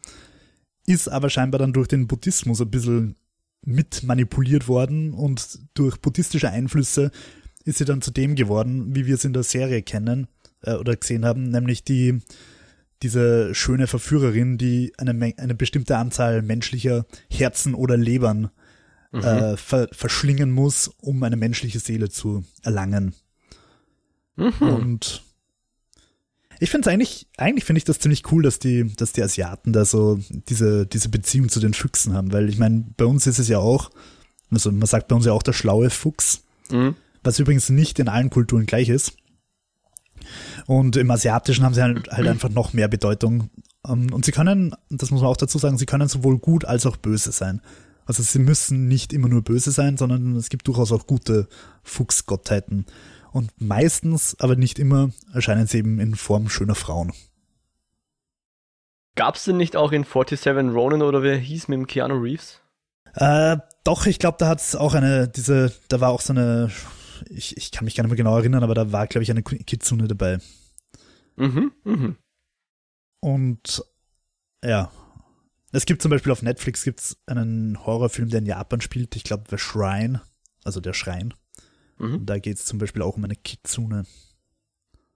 ist 0.87 1.09
aber 1.09 1.31
scheinbar 1.31 1.59
dann 1.59 1.73
durch 1.73 1.89
den 1.89 2.07
Buddhismus 2.07 2.61
ein 2.61 2.71
bisschen 2.71 3.17
mit 3.62 4.02
manipuliert 4.02 4.69
worden 4.69 5.12
und 5.12 5.59
durch 5.75 5.99
buddhistische 5.99 6.50
Einflüsse 6.50 7.11
ist 7.64 7.79
sie 7.79 7.85
dann 7.85 8.02
zu 8.02 8.11
dem 8.11 8.35
geworden, 8.35 8.95
wie 8.95 9.07
wir 9.07 9.14
es 9.14 9.25
in 9.25 9.33
der 9.33 9.43
Serie 9.43 9.83
kennen 9.83 10.29
äh, 10.62 10.75
oder 10.75 10.97
gesehen 10.97 11.25
haben, 11.25 11.50
nämlich 11.50 11.85
die 11.85 12.21
diese 13.02 13.55
schöne 13.55 13.87
Verführerin, 13.87 14.59
die 14.59 14.93
eine, 14.99 15.33
eine 15.38 15.55
bestimmte 15.55 15.97
Anzahl 15.97 16.43
menschlicher 16.43 17.07
Herzen 17.31 17.75
oder 17.75 17.97
Lebern 17.97 18.50
Mhm. 19.12 19.21
äh, 19.25 19.57
ver 19.57 19.88
verschlingen 19.93 20.52
muss, 20.52 20.88
um 21.00 21.23
eine 21.23 21.37
menschliche 21.37 21.81
Seele 21.81 22.11
zu 22.11 22.44
erlangen. 22.62 23.14
Mhm. 24.37 24.53
Und 24.61 25.23
ich 26.61 26.70
finde 26.70 26.88
es 26.88 26.92
eigentlich, 26.92 27.27
eigentlich 27.37 27.64
finde 27.64 27.79
ich 27.79 27.85
das 27.85 27.99
ziemlich 27.99 28.31
cool, 28.31 28.42
dass 28.42 28.59
die, 28.59 28.94
dass 28.94 29.12
die 29.12 29.23
Asiaten 29.23 29.73
da 29.73 29.85
so 29.85 30.20
diese, 30.49 30.87
diese 30.87 31.09
Beziehung 31.09 31.49
zu 31.49 31.59
den 31.59 31.75
Füchsen 31.75 32.12
haben, 32.14 32.33
weil 32.33 32.49
ich 32.49 32.59
meine, 32.59 32.85
bei 32.96 33.07
uns 33.07 33.27
ist 33.27 33.38
es 33.38 33.49
ja 33.49 33.59
auch, 33.59 33.90
also 34.51 34.70
man 34.70 34.87
sagt 34.87 35.09
bei 35.09 35.16
uns 35.16 35.27
ja 35.27 35.33
auch 35.33 35.42
der 35.42 35.53
schlaue 35.55 35.90
Fuchs, 35.90 36.42
Mhm. 36.70 36.94
was 37.25 37.38
übrigens 37.40 37.68
nicht 37.70 37.99
in 37.99 38.09
allen 38.09 38.31
Kulturen 38.31 38.66
gleich 38.66 38.88
ist. 38.88 39.14
Und 40.66 40.96
im 40.96 41.11
Asiatischen 41.11 41.64
haben 41.64 41.75
sie 41.75 41.83
halt, 41.83 42.09
halt 42.11 42.29
einfach 42.29 42.51
noch 42.51 42.73
mehr 42.73 42.88
Bedeutung. 42.88 43.51
Ähm, 43.87 44.12
Und 44.12 44.25
sie 44.25 44.33
können, 44.33 44.75
das 44.90 45.11
muss 45.11 45.20
man 45.23 45.31
auch 45.31 45.37
dazu 45.37 45.59
sagen, 45.59 45.79
sie 45.79 45.87
können 45.87 46.09
sowohl 46.09 46.38
gut 46.38 46.64
als 46.64 46.87
auch 46.87 46.96
böse 46.96 47.33
sein. 47.33 47.61
Also 48.07 48.23
sie 48.23 48.38
müssen 48.38 48.87
nicht 48.87 49.12
immer 49.12 49.29
nur 49.29 49.42
böse 49.42 49.70
sein, 49.70 49.96
sondern 49.96 50.37
es 50.37 50.49
gibt 50.49 50.68
durchaus 50.68 50.92
auch 50.92 51.07
gute 51.07 51.49
Fuchsgottheiten. 51.83 52.87
Und 53.33 53.53
meistens, 53.61 54.37
aber 54.40 54.57
nicht 54.57 54.79
immer, 54.79 55.11
erscheinen 55.33 55.66
sie 55.66 55.79
eben 55.79 56.01
in 56.01 56.14
Form 56.14 56.49
schöner 56.49 56.75
Frauen. 56.75 57.12
Gab's 59.14 59.45
denn 59.45 59.57
nicht 59.57 59.77
auch 59.77 59.93
in 59.93 60.05
47 60.05 60.75
Ronin 60.75 61.03
oder 61.03 61.23
wer 61.23 61.37
hieß 61.37 61.69
mit 61.69 61.79
dem 61.79 61.87
Keanu 61.87 62.14
Reeves? 62.14 62.61
Äh, 63.14 63.59
doch, 63.85 64.07
ich 64.07 64.19
glaube, 64.19 64.37
da 64.38 64.49
hat 64.49 64.61
es 64.61 64.77
auch 64.77 64.95
eine, 64.95 65.29
diese, 65.29 65.73
da 65.88 66.01
war 66.01 66.11
auch 66.11 66.21
so 66.21 66.33
eine, 66.33 66.71
ich, 67.29 67.57
ich 67.57 67.71
kann 67.71 67.85
mich 67.85 67.97
gar 67.97 68.05
nicht 68.05 68.11
mehr 68.11 68.16
genau 68.16 68.37
erinnern, 68.37 68.62
aber 68.62 68.75
da 68.75 68.93
war, 68.93 69.07
glaube 69.07 69.23
ich, 69.23 69.31
eine 69.31 69.43
Kitsune 69.43 70.09
dabei. 70.09 70.38
Mhm. 71.37 71.73
Mhm. 71.85 72.16
Und 73.21 73.85
ja, 74.64 74.90
es 75.73 75.87
gibt 75.87 76.03
zum 76.03 76.11
Beispiel 76.11 76.33
auf 76.33 76.43
Netflix 76.43 76.83
gibt's 76.83 77.16
einen 77.27 77.85
Horrorfilm, 77.85 78.29
der 78.29 78.40
in 78.40 78.47
Japan 78.47 78.81
spielt. 78.81 79.14
Ich 79.16 79.25
glaube, 79.25 79.45
The 79.51 79.59
Shrine, 79.59 80.23
also 80.64 80.81
der 80.81 80.95
Schrein. 80.95 81.35
Mhm. 82.01 82.25
Da 82.25 82.39
geht's 82.39 82.65
zum 82.65 82.79
Beispiel 82.79 83.03
auch 83.03 83.17
um 83.17 83.25
eine 83.25 83.37
Kitsune. 83.37 84.05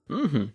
Mhm. 0.07 0.53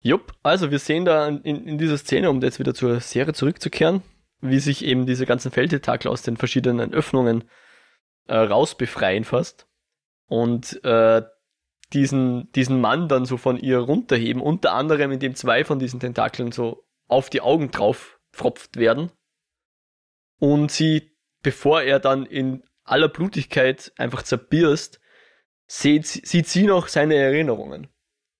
Jupp, 0.00 0.32
also 0.42 0.70
wir 0.70 0.78
sehen 0.78 1.04
da 1.04 1.28
in, 1.28 1.66
in 1.66 1.78
dieser 1.78 1.98
Szene, 1.98 2.30
um 2.30 2.40
jetzt 2.40 2.58
wieder 2.58 2.74
zur 2.74 3.00
Serie 3.00 3.34
zurückzukehren, 3.34 4.02
wie 4.40 4.58
sich 4.58 4.84
eben 4.84 5.06
diese 5.06 5.26
ganzen 5.26 5.50
Feldtentakel 5.50 6.10
aus 6.10 6.22
den 6.22 6.36
verschiedenen 6.36 6.92
Öffnungen 6.92 7.44
äh, 8.26 8.36
rausbefreien 8.36 9.24
fast 9.24 9.66
und 10.26 10.82
äh, 10.84 11.22
diesen, 11.92 12.50
diesen 12.52 12.80
Mann 12.80 13.08
dann 13.08 13.24
so 13.24 13.36
von 13.36 13.58
ihr 13.58 13.78
runterheben, 13.78 14.42
unter 14.42 14.72
anderem 14.72 15.12
indem 15.12 15.34
zwei 15.34 15.64
von 15.64 15.78
diesen 15.78 16.00
Tentakeln 16.00 16.50
so 16.50 16.84
auf 17.08 17.30
die 17.30 17.42
Augen 17.42 17.70
drauf 17.70 18.18
pfropft 18.32 18.76
werden 18.76 19.10
und 20.38 20.70
sie, 20.70 21.12
bevor 21.42 21.82
er 21.82 22.00
dann 22.00 22.26
in 22.26 22.62
aller 22.84 23.08
Blutigkeit 23.08 23.92
einfach 23.96 24.22
zerbirst, 24.22 25.00
sieht, 25.66 26.06
sieht 26.06 26.48
sie 26.48 26.64
noch 26.64 26.88
seine 26.88 27.16
Erinnerungen 27.16 27.88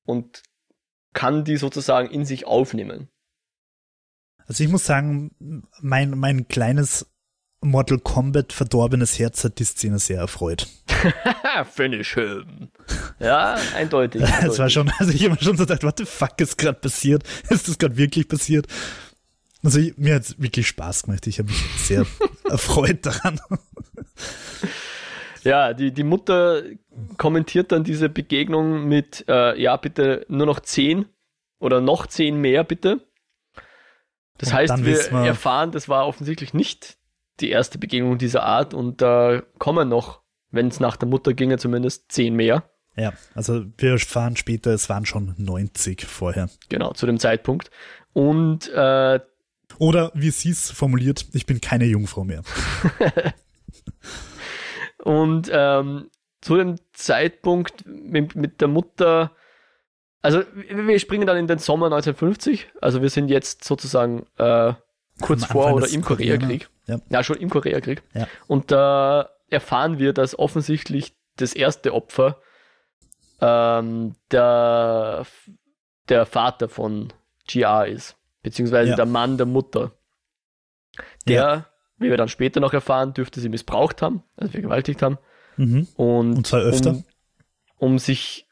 und 0.04 0.42
kann 1.12 1.44
die 1.44 1.56
sozusagen 1.56 2.10
in 2.10 2.24
sich 2.24 2.46
aufnehmen. 2.46 3.08
Also 4.46 4.62
ich 4.62 4.70
muss 4.70 4.84
sagen, 4.84 5.62
mein, 5.80 6.10
mein 6.10 6.48
kleines 6.48 7.06
Mortal 7.64 7.98
Kombat 7.98 8.52
verdorbenes 8.52 9.18
Herz 9.18 9.42
hat 9.42 9.58
die 9.58 9.64
Szene 9.64 9.98
sehr 9.98 10.18
erfreut. 10.18 10.68
Finish 11.72 12.14
him. 12.14 12.68
Ja, 13.18 13.56
eindeutig. 13.74 14.22
Es 14.42 14.58
war 14.58 14.68
schon, 14.68 14.92
also 14.98 15.12
ich 15.12 15.22
habe 15.24 15.34
mir 15.34 15.42
schon 15.42 15.56
so 15.56 15.64
gedacht, 15.64 15.82
what 15.82 15.98
the 15.98 16.04
fuck 16.04 16.38
ist 16.40 16.58
gerade 16.58 16.78
passiert? 16.78 17.24
Ist 17.48 17.68
das 17.68 17.78
gerade 17.78 17.96
wirklich 17.96 18.28
passiert? 18.28 18.66
Also 19.62 19.78
ich, 19.78 19.96
mir 19.96 20.16
hat's 20.16 20.38
wirklich 20.38 20.66
Spaß 20.68 21.04
gemacht. 21.04 21.26
Ich 21.26 21.38
habe 21.38 21.48
mich 21.48 21.64
sehr 21.78 22.04
erfreut 22.50 23.06
daran. 23.06 23.40
Ja, 25.42 25.74
die, 25.74 25.92
die 25.92 26.04
Mutter 26.04 26.62
kommentiert 27.18 27.70
dann 27.70 27.84
diese 27.84 28.08
Begegnung 28.08 28.88
mit, 28.88 29.26
äh, 29.28 29.60
ja, 29.60 29.76
bitte 29.76 30.24
nur 30.30 30.46
noch 30.46 30.60
zehn 30.60 31.04
oder 31.58 31.82
noch 31.82 32.06
zehn 32.06 32.40
mehr, 32.40 32.64
bitte. 32.64 33.06
Das 34.38 34.48
Und 34.48 34.54
heißt, 34.54 34.78
wir 34.86 34.96
wir- 34.96 35.26
erfahren, 35.26 35.70
das 35.70 35.86
war 35.86 36.06
offensichtlich 36.06 36.54
nicht 36.54 36.96
die 37.40 37.50
erste 37.50 37.76
Begegnung 37.76 38.16
dieser 38.16 38.42
Art 38.44 38.72
und 38.72 39.02
da 39.02 39.42
kommen 39.58 39.90
noch, 39.90 40.22
wenn 40.50 40.68
es 40.68 40.80
nach 40.80 40.96
der 40.96 41.08
Mutter 41.08 41.34
ginge, 41.34 41.58
zumindest 41.58 42.10
zehn 42.10 42.34
mehr. 42.34 42.70
Ja, 42.96 43.12
also 43.34 43.66
wir 43.76 43.90
erfahren 43.90 44.36
später, 44.36 44.70
es 44.72 44.88
waren 44.88 45.04
schon 45.04 45.34
90 45.36 46.06
vorher. 46.06 46.48
Genau, 46.70 46.92
zu 46.94 47.04
dem 47.04 47.18
Zeitpunkt. 47.18 47.70
Und 48.14 48.68
äh, 48.72 49.20
Oder 49.78 50.10
wie 50.14 50.30
sie 50.30 50.50
es 50.50 50.70
formuliert, 50.70 51.26
ich 51.34 51.44
bin 51.44 51.60
keine 51.60 51.84
Jungfrau 51.84 52.24
mehr. 52.24 52.42
Und 55.04 55.48
ähm, 55.52 56.10
zu 56.40 56.56
dem 56.56 56.76
Zeitpunkt 56.92 57.86
mit, 57.86 58.34
mit 58.34 58.60
der 58.60 58.68
Mutter, 58.68 59.30
also 60.22 60.42
wir 60.54 60.98
springen 60.98 61.26
dann 61.26 61.36
in 61.36 61.46
den 61.46 61.58
Sommer 61.58 61.86
1950, 61.86 62.68
also 62.80 63.02
wir 63.02 63.10
sind 63.10 63.28
jetzt 63.28 63.64
sozusagen 63.64 64.26
äh, 64.38 64.72
kurz 65.20 65.44
vor 65.44 65.72
oder 65.74 65.88
im 65.88 66.02
Koreakrieg. 66.02 66.68
Ja. 66.86 66.98
Ja, 67.08 67.22
schon 67.22 67.36
im 67.36 67.50
Koreakrieg. 67.50 68.02
Ja. 68.14 68.26
Und 68.46 68.70
da 68.72 69.30
erfahren 69.50 69.98
wir, 69.98 70.12
dass 70.12 70.38
offensichtlich 70.38 71.14
das 71.36 71.52
erste 71.54 71.92
Opfer 71.94 72.38
ähm, 73.40 74.14
der, 74.30 75.26
der 76.08 76.26
Vater 76.26 76.68
von 76.68 77.12
GR 77.48 77.86
ist. 77.86 78.16
beziehungsweise 78.42 78.90
Ja. 78.90 78.96
der 78.96 79.06
Mann 79.06 79.36
der 79.36 79.46
Mutter. 79.46 79.92
Der. 81.26 81.66
Wie 81.98 82.10
wir 82.10 82.16
dann 82.16 82.28
später 82.28 82.60
noch 82.60 82.72
erfahren, 82.72 83.14
dürfte 83.14 83.40
sie 83.40 83.48
missbraucht 83.48 84.02
haben, 84.02 84.22
also 84.36 84.52
vergewaltigt 84.52 85.02
haben. 85.02 85.18
Mhm. 85.56 85.86
Und, 85.96 86.36
Und 86.36 86.46
zwar 86.46 86.60
öfter. 86.60 86.90
Um, 86.90 87.04
um 87.78 87.98
sich 87.98 88.48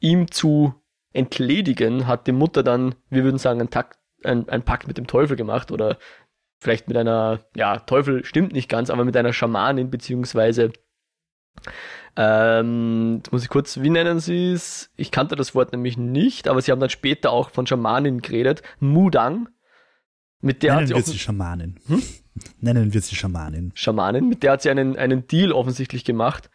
ihm 0.00 0.30
zu 0.30 0.74
entledigen, 1.12 2.06
hat 2.06 2.26
die 2.26 2.32
Mutter 2.32 2.62
dann, 2.62 2.94
wir 3.08 3.24
würden 3.24 3.38
sagen, 3.38 3.60
einen, 3.60 3.70
Takt, 3.70 3.98
ein, 4.24 4.48
ein 4.48 4.62
Pakt 4.62 4.86
mit 4.86 4.98
dem 4.98 5.06
Teufel 5.06 5.36
gemacht 5.36 5.72
oder 5.72 5.98
vielleicht 6.58 6.88
mit 6.88 6.96
einer, 6.96 7.40
ja, 7.54 7.78
Teufel 7.78 8.24
stimmt 8.24 8.52
nicht 8.52 8.68
ganz, 8.68 8.90
aber 8.90 9.04
mit 9.04 9.16
einer 9.16 9.32
Schamanin, 9.32 9.90
beziehungsweise, 9.90 10.72
ähm, 12.16 13.16
jetzt 13.16 13.32
muss 13.32 13.42
ich 13.42 13.48
kurz, 13.48 13.80
wie 13.80 13.90
nennen 13.90 14.20
sie 14.20 14.52
es? 14.52 14.90
Ich 14.96 15.10
kannte 15.10 15.36
das 15.36 15.54
Wort 15.54 15.72
nämlich 15.72 15.96
nicht, 15.96 16.48
aber 16.48 16.60
sie 16.60 16.70
haben 16.70 16.80
dann 16.80 16.90
später 16.90 17.30
auch 17.30 17.50
von 17.50 17.66
Schamanin 17.66 18.20
geredet, 18.20 18.62
Mudang, 18.78 19.48
mit 20.40 20.62
der 20.62 20.72
hat 20.72 20.80
Nennen 20.80 20.88
sie 20.88 20.94
wir 20.94 21.02
sie 21.02 21.18
Schamanin. 21.18 21.78
Nennen 22.60 22.92
wir 22.94 23.00
sie 23.00 23.16
Schamanin. 23.16 23.72
Schamanin, 23.74 24.28
mit 24.28 24.42
der 24.42 24.52
hat 24.52 24.62
sie 24.62 24.70
einen, 24.70 24.96
einen 24.96 25.26
Deal 25.26 25.52
offensichtlich 25.52 26.04
gemacht, 26.04 26.50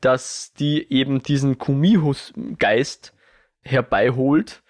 dass 0.00 0.52
die 0.58 0.92
eben 0.92 1.22
diesen 1.22 1.58
Kumihus-Geist 1.58 3.12
herbeiholt. 3.62 4.62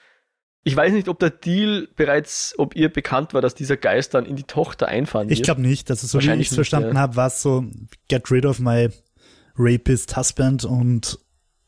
Ich 0.65 0.77
weiß 0.77 0.93
nicht, 0.93 1.09
ob 1.09 1.19
der 1.19 1.31
Deal 1.31 1.89
bereits, 1.97 2.55
ob 2.57 2.77
ihr 2.77 2.89
bekannt 2.93 3.35
war, 3.35 3.41
dass 3.41 3.55
dieser 3.55 3.77
Geist 3.77 4.15
dann 4.15 4.27
in 4.27 4.37
die 4.37 4.45
Tochter 4.45 4.87
einfahren 4.89 5.29
wird. 5.29 5.39
Ich 5.39 5.43
glaube 5.43 5.61
nicht, 5.61 5.91
also 5.91 6.07
so 6.07 6.13
wie 6.13 6.23
Wahrscheinlich 6.23 6.47
ich 6.47 6.53
es 6.53 6.57
verstanden 6.57 6.95
ja. 6.95 7.01
habe, 7.01 7.17
war 7.17 7.27
es 7.27 7.43
so, 7.43 7.65
get 8.09 8.31
rid 8.31 8.47
of 8.47 8.61
my 8.61 8.89
rapist 9.57 10.17
husband 10.17 10.65
und, 10.65 11.07
es, 11.07 11.19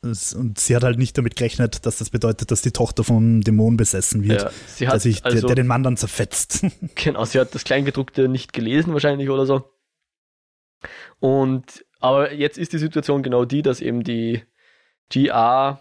und 0.05 0.59
sie 0.59 0.75
hat 0.75 0.83
halt 0.83 0.97
nicht 0.97 1.17
damit 1.17 1.35
gerechnet, 1.35 1.85
dass 1.85 1.97
das 1.97 2.09
bedeutet, 2.09 2.51
dass 2.51 2.61
die 2.61 2.71
Tochter 2.71 3.03
vom 3.03 3.41
Dämon 3.41 3.77
besessen 3.77 4.23
wird, 4.23 4.43
ja, 4.43 4.51
sie 4.67 4.87
hat 4.87 4.93
der, 4.93 4.99
sich, 4.99 5.25
also, 5.25 5.39
der, 5.39 5.47
der 5.47 5.55
den 5.55 5.67
Mann 5.67 5.83
dann 5.83 5.97
zerfetzt. 5.97 6.65
genau, 6.95 7.25
sie 7.25 7.39
hat 7.39 7.53
das 7.55 7.63
Kleingedruckte 7.63 8.27
nicht 8.27 8.53
gelesen 8.53 8.93
wahrscheinlich 8.93 9.29
oder 9.29 9.45
so. 9.45 9.71
Und, 11.19 11.85
aber 11.99 12.33
jetzt 12.33 12.57
ist 12.57 12.73
die 12.73 12.77
Situation 12.77 13.23
genau 13.23 13.45
die, 13.45 13.61
dass 13.61 13.81
eben 13.81 14.03
die 14.03 14.43
GA 15.09 15.79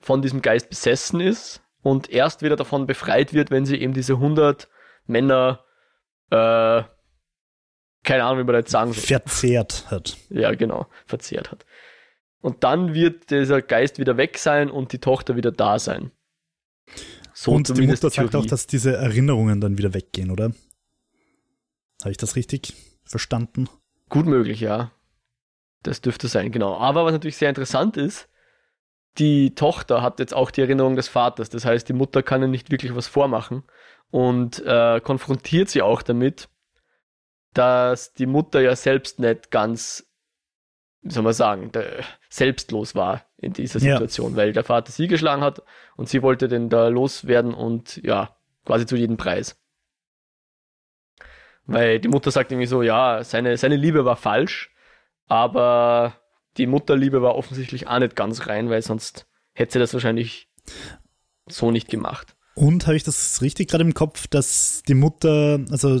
von 0.00 0.22
diesem 0.22 0.42
Geist 0.42 0.68
besessen 0.68 1.20
ist 1.20 1.62
und 1.82 2.10
erst 2.10 2.42
wieder 2.42 2.56
davon 2.56 2.86
befreit 2.86 3.32
wird, 3.32 3.50
wenn 3.50 3.66
sie 3.66 3.76
eben 3.76 3.94
diese 3.94 4.14
100 4.14 4.68
Männer, 5.06 5.64
äh, 6.30 6.82
keine 8.02 8.24
Ahnung, 8.24 8.40
wie 8.40 8.44
man 8.44 8.54
das 8.54 8.62
jetzt 8.62 8.70
sagen 8.72 8.92
soll. 8.92 9.02
verzehrt 9.02 9.90
hat. 9.90 10.16
Ja, 10.28 10.54
genau, 10.54 10.86
verzehrt 11.06 11.50
hat. 11.50 11.64
Und 12.44 12.62
dann 12.62 12.92
wird 12.92 13.30
dieser 13.30 13.62
Geist 13.62 13.98
wieder 13.98 14.18
weg 14.18 14.36
sein 14.36 14.70
und 14.70 14.92
die 14.92 14.98
Tochter 14.98 15.34
wieder 15.34 15.50
da 15.50 15.78
sein. 15.78 16.10
So 17.32 17.52
und 17.52 17.74
die 17.74 17.86
Mutter 17.86 18.10
sagt 18.10 18.32
Theorie. 18.32 18.36
auch, 18.36 18.46
dass 18.46 18.66
diese 18.66 18.94
Erinnerungen 18.94 19.62
dann 19.62 19.78
wieder 19.78 19.94
weggehen, 19.94 20.30
oder? 20.30 20.52
Habe 22.02 22.10
ich 22.10 22.18
das 22.18 22.36
richtig 22.36 22.74
verstanden? 23.06 23.70
Gut 24.10 24.26
möglich, 24.26 24.60
ja. 24.60 24.92
Das 25.84 26.02
dürfte 26.02 26.28
sein, 26.28 26.52
genau. 26.52 26.76
Aber 26.76 27.06
was 27.06 27.12
natürlich 27.12 27.38
sehr 27.38 27.48
interessant 27.48 27.96
ist, 27.96 28.28
die 29.16 29.54
Tochter 29.54 30.02
hat 30.02 30.18
jetzt 30.18 30.34
auch 30.34 30.50
die 30.50 30.60
Erinnerung 30.60 30.96
des 30.96 31.08
Vaters. 31.08 31.48
Das 31.48 31.64
heißt, 31.64 31.88
die 31.88 31.94
Mutter 31.94 32.22
kann 32.22 32.42
ihr 32.42 32.48
nicht 32.48 32.70
wirklich 32.70 32.94
was 32.94 33.06
vormachen 33.06 33.62
und 34.10 34.62
äh, 34.66 35.00
konfrontiert 35.00 35.70
sie 35.70 35.80
auch 35.80 36.02
damit, 36.02 36.50
dass 37.54 38.12
die 38.12 38.26
Mutter 38.26 38.60
ja 38.60 38.76
selbst 38.76 39.18
nicht 39.18 39.50
ganz, 39.50 40.06
wie 41.04 41.12
soll 41.12 41.22
man 41.22 41.34
sagen, 41.34 41.70
der, 41.70 42.02
selbstlos 42.30 42.94
war 42.94 43.24
in 43.36 43.52
dieser 43.52 43.78
Ja. 43.80 43.92
Situation, 43.92 44.36
weil 44.36 44.52
der 44.52 44.64
Vater 44.64 44.90
sie 44.90 45.06
geschlagen 45.06 45.42
hat 45.42 45.62
und 45.96 46.08
sie 46.08 46.22
wollte 46.22 46.48
den 46.48 46.70
da 46.70 46.88
loswerden 46.88 47.54
und 47.54 48.00
ja, 48.02 48.36
quasi 48.64 48.86
zu 48.86 48.96
jedem 48.96 49.16
Preis. 49.16 49.60
Weil 51.66 52.00
die 52.00 52.08
Mutter 52.08 52.30
sagt 52.30 52.50
irgendwie 52.52 52.66
so, 52.66 52.82
ja, 52.82 53.22
seine, 53.22 53.56
seine 53.56 53.76
Liebe 53.76 54.04
war 54.04 54.16
falsch, 54.16 54.74
aber 55.26 56.16
die 56.56 56.66
Mutterliebe 56.66 57.22
war 57.22 57.36
offensichtlich 57.36 57.86
auch 57.86 57.98
nicht 57.98 58.16
ganz 58.16 58.46
rein, 58.46 58.70
weil 58.70 58.82
sonst 58.82 59.26
hätte 59.52 59.74
sie 59.74 59.78
das 59.78 59.92
wahrscheinlich 59.92 60.48
so 61.46 61.70
nicht 61.70 61.88
gemacht. 61.88 62.34
Und 62.54 62.86
habe 62.86 62.96
ich 62.96 63.02
das 63.02 63.42
richtig 63.42 63.68
gerade 63.68 63.84
im 63.84 63.94
Kopf, 63.94 64.26
dass 64.26 64.82
die 64.86 64.94
Mutter, 64.94 65.60
also 65.70 66.00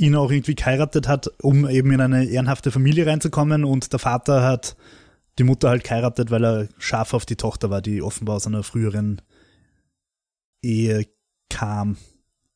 ihn 0.00 0.16
auch 0.16 0.30
irgendwie 0.30 0.54
geheiratet 0.54 1.06
hat, 1.08 1.30
um 1.42 1.68
eben 1.68 1.92
in 1.92 2.00
eine 2.00 2.24
ehrenhafte 2.24 2.70
Familie 2.70 3.06
reinzukommen 3.06 3.64
und 3.64 3.92
der 3.92 3.98
Vater 3.98 4.42
hat 4.42 4.76
die 5.38 5.44
Mutter 5.44 5.68
halt 5.68 5.84
geheiratet, 5.84 6.30
weil 6.30 6.44
er 6.44 6.68
scharf 6.78 7.14
auf 7.14 7.26
die 7.26 7.36
Tochter 7.36 7.70
war, 7.70 7.82
die 7.82 8.02
offenbar 8.02 8.36
aus 8.36 8.46
einer 8.46 8.62
früheren 8.62 9.20
Ehe 10.62 11.06
kam. 11.48 11.96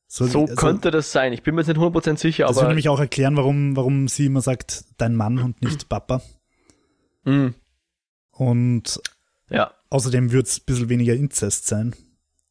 So 0.07 0.25
also, 0.25 0.47
könnte 0.47 0.91
das 0.91 1.13
sein. 1.13 1.33
Ich 1.33 1.43
bin 1.43 1.55
mir 1.55 1.63
jetzt 1.63 1.69
nicht 1.69 1.79
100% 1.81 2.19
sicher, 2.19 2.47
Das 2.47 2.57
würde 2.57 2.61
aber 2.67 2.69
nämlich 2.69 2.89
auch 2.89 3.01
erklären, 3.01 3.37
warum, 3.37 3.77
warum 3.77 4.09
sie 4.09 4.27
immer 4.27 4.41
sagt, 4.41 4.85
dein 4.97 5.15
Mann 5.15 5.39
und 5.39 5.61
nicht 5.63 5.89
Papa. 5.89 6.23
mh, 7.25 7.53
Und 8.31 9.01
ja, 9.51 9.73
außerdem 9.91 10.33
wird 10.33 10.47
es 10.47 10.59
ein 10.59 10.65
bisschen 10.67 10.89
weniger 10.89 11.15
Inzest 11.15 11.67
sein. 11.67 11.95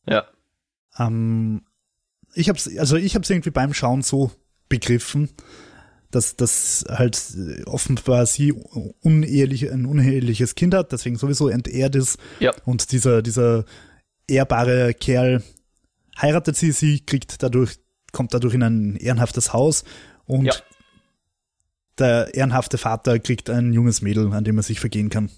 ja. 0.08 0.26
Ähm, 0.98 1.64
ich 2.36 2.50
hab's, 2.50 2.70
also 2.78 2.98
ich 2.98 3.16
hab's 3.16 3.30
irgendwie 3.30 3.50
beim 3.52 3.74
Schauen 3.74 4.02
so 4.02 4.32
begriffen, 4.74 5.30
dass 6.10 6.36
das 6.36 6.86
halt 6.90 7.20
offenbar 7.66 8.26
sie 8.26 8.52
unehelich, 9.02 9.72
ein 9.72 9.86
uneheliches 9.86 10.56
Kind 10.56 10.74
hat, 10.74 10.92
deswegen 10.92 11.16
sowieso 11.18 11.48
entehrt 11.50 11.96
ist. 11.96 12.18
Ja. 12.40 12.54
Und 12.66 12.92
dieser, 12.92 13.22
dieser 13.22 13.66
ehrbare 14.28 14.94
Kerl 14.94 15.44
heiratet 16.20 16.56
sie, 16.56 16.72
sie 16.72 17.00
kriegt 17.00 17.42
dadurch, 17.44 17.78
kommt 18.12 18.34
dadurch 18.34 18.54
in 18.54 18.64
ein 18.64 18.96
ehrenhaftes 18.96 19.54
Haus 19.54 19.84
und 20.26 20.46
Ja. 20.46 20.54
der 22.00 22.34
ehrenhafte 22.34 22.78
Vater 22.78 23.20
kriegt 23.20 23.50
ein 23.50 23.74
junges 23.74 24.02
Mädel, 24.02 24.32
an 24.34 24.44
dem 24.44 24.58
er 24.58 24.64
sich 24.64 24.80
vergehen 24.80 25.10
kann. 25.10 25.30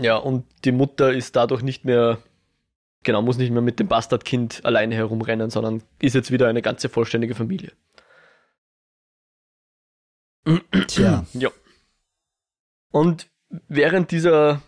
Ja, 0.00 0.16
und 0.16 0.44
die 0.64 0.72
Mutter 0.72 1.12
ist 1.12 1.36
dadurch 1.36 1.62
nicht 1.62 1.84
mehr, 1.84 2.18
genau, 3.02 3.22
muss 3.22 3.36
nicht 3.38 3.52
mehr 3.52 3.62
mit 3.62 3.78
dem 3.78 3.88
Bastardkind 3.88 4.64
alleine 4.64 4.94
herumrennen, 4.94 5.50
sondern 5.50 5.82
ist 6.00 6.14
jetzt 6.14 6.30
wieder 6.30 6.48
eine 6.48 6.62
ganze 6.62 6.88
vollständige 6.88 7.34
Familie. 7.34 7.72
Tja. 10.86 11.24
Ja. 11.32 11.50
Und 12.90 13.28
während 13.68 14.10
dieser 14.10 14.62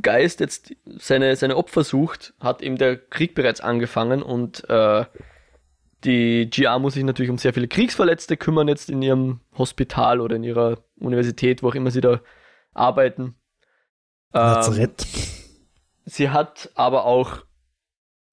Geist 0.00 0.40
jetzt 0.40 0.74
seine, 0.84 1.36
seine 1.36 1.56
Opfer 1.56 1.84
sucht, 1.84 2.34
hat 2.40 2.62
eben 2.62 2.76
der 2.76 2.96
Krieg 2.96 3.34
bereits 3.34 3.60
angefangen 3.60 4.22
und 4.22 4.68
äh, 4.68 5.06
die 6.04 6.50
GA 6.50 6.78
muss 6.78 6.94
sich 6.94 7.04
natürlich 7.04 7.30
um 7.30 7.38
sehr 7.38 7.54
viele 7.54 7.68
Kriegsverletzte 7.68 8.36
kümmern 8.36 8.68
jetzt 8.68 8.90
in 8.90 9.00
ihrem 9.00 9.40
Hospital 9.56 10.20
oder 10.20 10.36
in 10.36 10.44
ihrer 10.44 10.84
Universität, 10.98 11.62
wo 11.62 11.68
auch 11.68 11.74
immer 11.74 11.90
sie 11.90 12.02
da 12.02 12.20
arbeiten. 12.74 13.36
Ähm, 14.34 14.42
Lazarett. 14.42 15.06
Sie 16.04 16.28
hat 16.28 16.70
aber 16.74 17.06
auch 17.06 17.44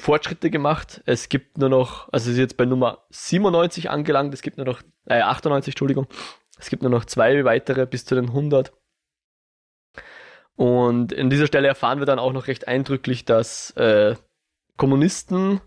Fortschritte 0.02 0.50
gemacht. 0.50 1.02
Es 1.06 1.30
gibt 1.30 1.58
nur 1.58 1.70
noch, 1.70 2.12
also 2.12 2.26
sie 2.26 2.32
ist 2.34 2.38
jetzt 2.40 2.58
bei 2.58 2.66
Nummer 2.66 3.06
97 3.12 3.90
angelangt, 3.90 4.34
es 4.34 4.42
gibt 4.42 4.58
nur 4.58 4.66
noch, 4.66 4.82
äh, 5.06 5.22
98, 5.22 5.74
Entschuldigung. 5.74 6.08
Es 6.58 6.70
gibt 6.70 6.84
nur 6.84 6.92
noch 6.92 7.06
zwei 7.06 7.46
weitere 7.46 7.86
bis 7.86 8.06
zu 8.06 8.16
den 8.16 8.28
100. 8.28 8.74
Und 10.56 11.12
in 11.12 11.30
dieser 11.30 11.48
Stelle 11.48 11.68
erfahren 11.68 12.00
wir 12.00 12.06
dann 12.06 12.20
auch 12.20 12.34
noch 12.34 12.48
recht 12.48 12.68
eindrücklich, 12.68 13.26
dass 13.26 13.72
äh, 13.72 14.16
Kommunisten 14.78 15.62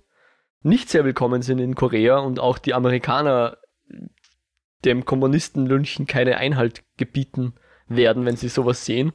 nicht 0.63 0.89
sehr 0.89 1.05
willkommen 1.05 1.43
sind 1.43 1.59
in 1.59 1.75
Korea 1.75 2.19
und 2.19 2.39
auch 2.39 2.59
die 2.59 2.75
Amerikaner 2.75 3.59
dem 4.85 5.05
Kommunistenlünchen 5.05 6.07
keine 6.07 6.37
Einhalt 6.37 6.85
gebieten 6.97 7.55
werden, 7.87 8.25
wenn 8.25 8.37
sie 8.37 8.49
sowas 8.49 8.85
sehen. 8.85 9.13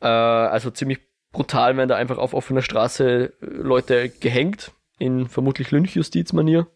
Äh, 0.00 0.06
also 0.06 0.70
ziemlich 0.70 1.00
brutal 1.34 1.76
werden 1.76 1.90
da 1.90 1.96
einfach 1.96 2.16
auf 2.16 2.32
offener 2.32 2.62
Straße 2.62 3.04
äh, 3.42 3.46
Leute 3.46 4.08
gehängt, 4.08 4.72
in 4.98 5.28
vermutlich 5.28 5.70
Lynchjustizmanier. 5.70 6.66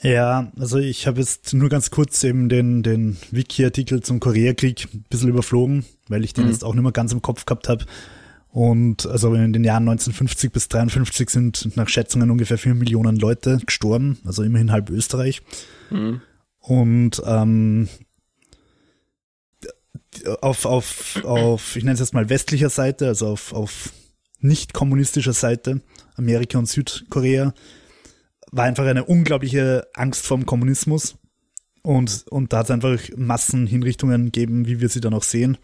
Ja, 0.00 0.50
also 0.58 0.78
ich 0.78 1.06
habe 1.06 1.20
jetzt 1.20 1.54
nur 1.54 1.68
ganz 1.68 1.90
kurz 1.90 2.22
eben 2.24 2.48
den, 2.48 2.82
den 2.82 3.16
Wiki-Artikel 3.30 4.02
zum 4.02 4.18
Koreakrieg 4.20 4.88
ein 4.92 5.04
bisschen 5.08 5.28
überflogen, 5.28 5.84
weil 6.08 6.24
ich 6.24 6.34
den 6.34 6.44
Mhm. 6.44 6.50
jetzt 6.50 6.64
auch 6.64 6.74
nicht 6.74 6.82
mehr 6.82 6.92
ganz 6.92 7.12
im 7.12 7.22
Kopf 7.22 7.44
gehabt 7.44 7.68
habe. 7.68 7.84
Und 8.50 9.06
also 9.06 9.32
in 9.34 9.52
den 9.52 9.64
Jahren 9.64 9.84
1950 9.88 10.52
bis 10.52 10.68
53 10.68 11.30
sind 11.30 11.76
nach 11.76 11.88
Schätzungen 11.88 12.30
ungefähr 12.30 12.58
vier 12.58 12.74
Millionen 12.74 13.16
Leute 13.16 13.60
gestorben, 13.64 14.18
also 14.24 14.42
immerhin 14.42 14.72
halb 14.72 14.90
Österreich. 14.90 15.40
Mhm. 15.90 16.20
Und 16.58 17.22
ähm, 17.24 17.88
auf, 20.40 20.66
auf, 20.66 21.24
auf, 21.24 21.76
ich 21.76 21.84
nenne 21.84 21.94
es 21.94 22.00
jetzt 22.00 22.14
mal 22.14 22.28
westlicher 22.28 22.70
Seite, 22.70 23.08
also 23.08 23.28
auf, 23.28 23.52
auf 23.52 23.92
nicht 24.40 24.74
kommunistischer 24.74 25.32
Seite, 25.32 25.80
Amerika 26.16 26.58
und 26.58 26.68
Südkorea, 26.68 27.54
war 28.50 28.64
einfach 28.64 28.84
eine 28.84 29.04
unglaubliche 29.04 29.86
Angst 29.94 30.26
vorm 30.26 30.46
Kommunismus. 30.46 31.16
Und, 31.82 32.26
und 32.28 32.52
da 32.52 32.58
hat 32.58 32.66
es 32.66 32.70
einfach 32.70 33.00
Massenhinrichtungen 33.16 34.26
gegeben, 34.26 34.66
wie 34.66 34.80
wir 34.80 34.88
sie 34.88 35.00
dann 35.00 35.14
auch 35.14 35.22
sehen. 35.22 35.58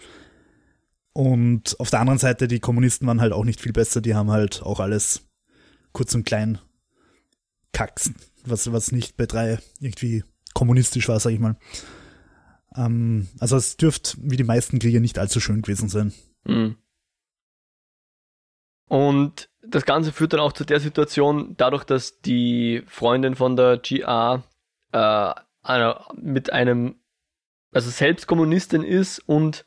Und 1.13 1.79
auf 1.81 1.91
der 1.91 2.01
anderen 2.01 2.19
Seite, 2.19 2.49
die 2.49 2.61
Kommunisten 2.61 3.07
waren 3.07 3.21
halt 3.21 3.33
auch 3.33 3.45
nicht 3.45 3.61
viel 3.61 3.73
besser, 3.73 4.01
die 4.01 4.15
haben 4.15 4.31
halt 4.31 4.63
auch 4.63 4.81
alles 4.81 5.23
kurz 5.93 6.15
und 6.15 6.25
klein 6.25 6.59
Kacks, 7.73 8.11
was, 8.45 8.73
was 8.73 8.93
nicht 8.93 9.17
bei 9.17 9.27
drei 9.27 9.59
irgendwie 9.81 10.25
kommunistisch 10.55 11.09
war, 11.09 11.21
sag 11.21 11.33
ich 11.33 11.41
mal. 11.41 11.57
Ähm, 12.79 13.29
also 13.41 13.57
es 13.57 13.77
dürfte 13.77 14.17
wie 14.23 14.37
die 14.37 14.45
meisten 14.45 14.79
Kriege 14.79 15.01
nicht 15.01 15.19
allzu 15.19 15.41
schön 15.41 15.62
gewesen 15.62 15.88
sein. 15.88 16.12
Mhm. 16.45 16.77
Und 18.88 19.51
das 19.62 19.85
Ganze 19.85 20.12
führt 20.12 20.33
dann 20.33 20.41
auch 20.41 20.53
zu 20.53 20.64
der 20.64 20.81
Situation, 20.81 21.55
dadurch, 21.59 21.85
dass 21.85 22.21
die 22.21 22.83
Freundin 22.87 23.35
von 23.35 23.57
der 23.57 23.79
GA 23.79 24.43
äh, 24.93 25.35
mit 26.14 26.53
einem, 26.53 27.01
also 27.73 27.91
selbst 27.91 28.27
Kommunistin 28.27 28.83
ist 28.83 29.19
und 29.19 29.67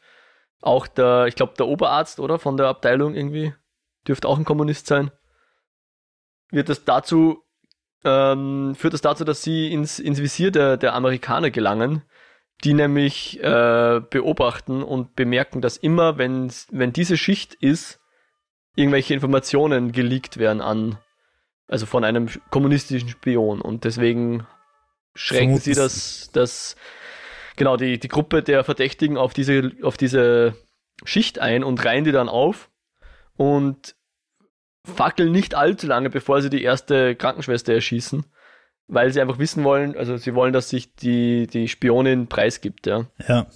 auch 0.61 0.87
der, 0.87 1.25
ich 1.27 1.35
glaube, 1.35 1.53
der 1.57 1.67
Oberarzt, 1.67 2.19
oder? 2.19 2.39
Von 2.39 2.57
der 2.57 2.67
Abteilung 2.67 3.13
irgendwie, 3.13 3.53
dürfte 4.07 4.27
auch 4.27 4.37
ein 4.37 4.45
Kommunist 4.45 4.87
sein. 4.87 5.11
Wird 6.49 6.69
das 6.69 6.83
dazu, 6.83 7.43
ähm, 8.03 8.73
führt 8.75 8.93
das 8.93 9.01
dazu, 9.01 9.23
dass 9.23 9.43
sie 9.43 9.71
ins, 9.71 9.99
ins 9.99 10.19
Visier 10.19 10.51
der, 10.51 10.77
der 10.77 10.95
Amerikaner 10.95 11.51
gelangen, 11.51 12.03
die 12.63 12.73
nämlich 12.73 13.41
äh, 13.41 14.01
beobachten 14.09 14.83
und 14.83 15.15
bemerken, 15.15 15.61
dass 15.61 15.77
immer, 15.77 16.17
wenn, 16.17 16.51
wenn 16.69 16.93
diese 16.93 17.17
Schicht 17.17 17.55
ist, 17.55 17.99
irgendwelche 18.75 19.13
Informationen 19.13 19.91
geleakt 19.91 20.37
werden 20.37 20.61
an, 20.61 20.97
also 21.67 21.85
von 21.85 22.03
einem 22.03 22.29
kommunistischen 22.49 23.09
Spion. 23.09 23.61
Und 23.61 23.83
deswegen 23.83 24.45
schränken 25.15 25.57
sie 25.57 25.73
das, 25.73 26.29
das, 26.33 26.75
genau, 27.55 27.77
die, 27.77 27.99
die 27.99 28.07
Gruppe 28.07 28.43
der 28.43 28.63
Verdächtigen 28.63 29.17
auf 29.17 29.33
diese, 29.33 29.71
auf 29.81 29.97
diese 29.97 30.55
Schicht 31.03 31.39
ein 31.39 31.63
und 31.63 31.83
reihen 31.83 32.03
die 32.03 32.11
dann 32.11 32.29
auf 32.29 32.69
und 33.35 33.95
fackeln 34.85 35.31
nicht 35.31 35.55
allzu 35.55 35.87
lange, 35.87 36.09
bevor 36.09 36.41
sie 36.41 36.49
die 36.49 36.63
erste 36.63 37.15
Krankenschwester 37.15 37.73
erschießen, 37.73 38.25
weil 38.91 39.11
sie 39.13 39.21
einfach 39.21 39.39
wissen 39.39 39.63
wollen, 39.63 39.95
also 39.95 40.17
sie 40.17 40.35
wollen, 40.35 40.51
dass 40.51 40.69
sich 40.69 40.93
die, 40.95 41.47
die 41.47 41.69
Spionin 41.69 42.27
preisgibt, 42.27 42.85
ja. 42.87 43.07
Ja. 43.27 43.47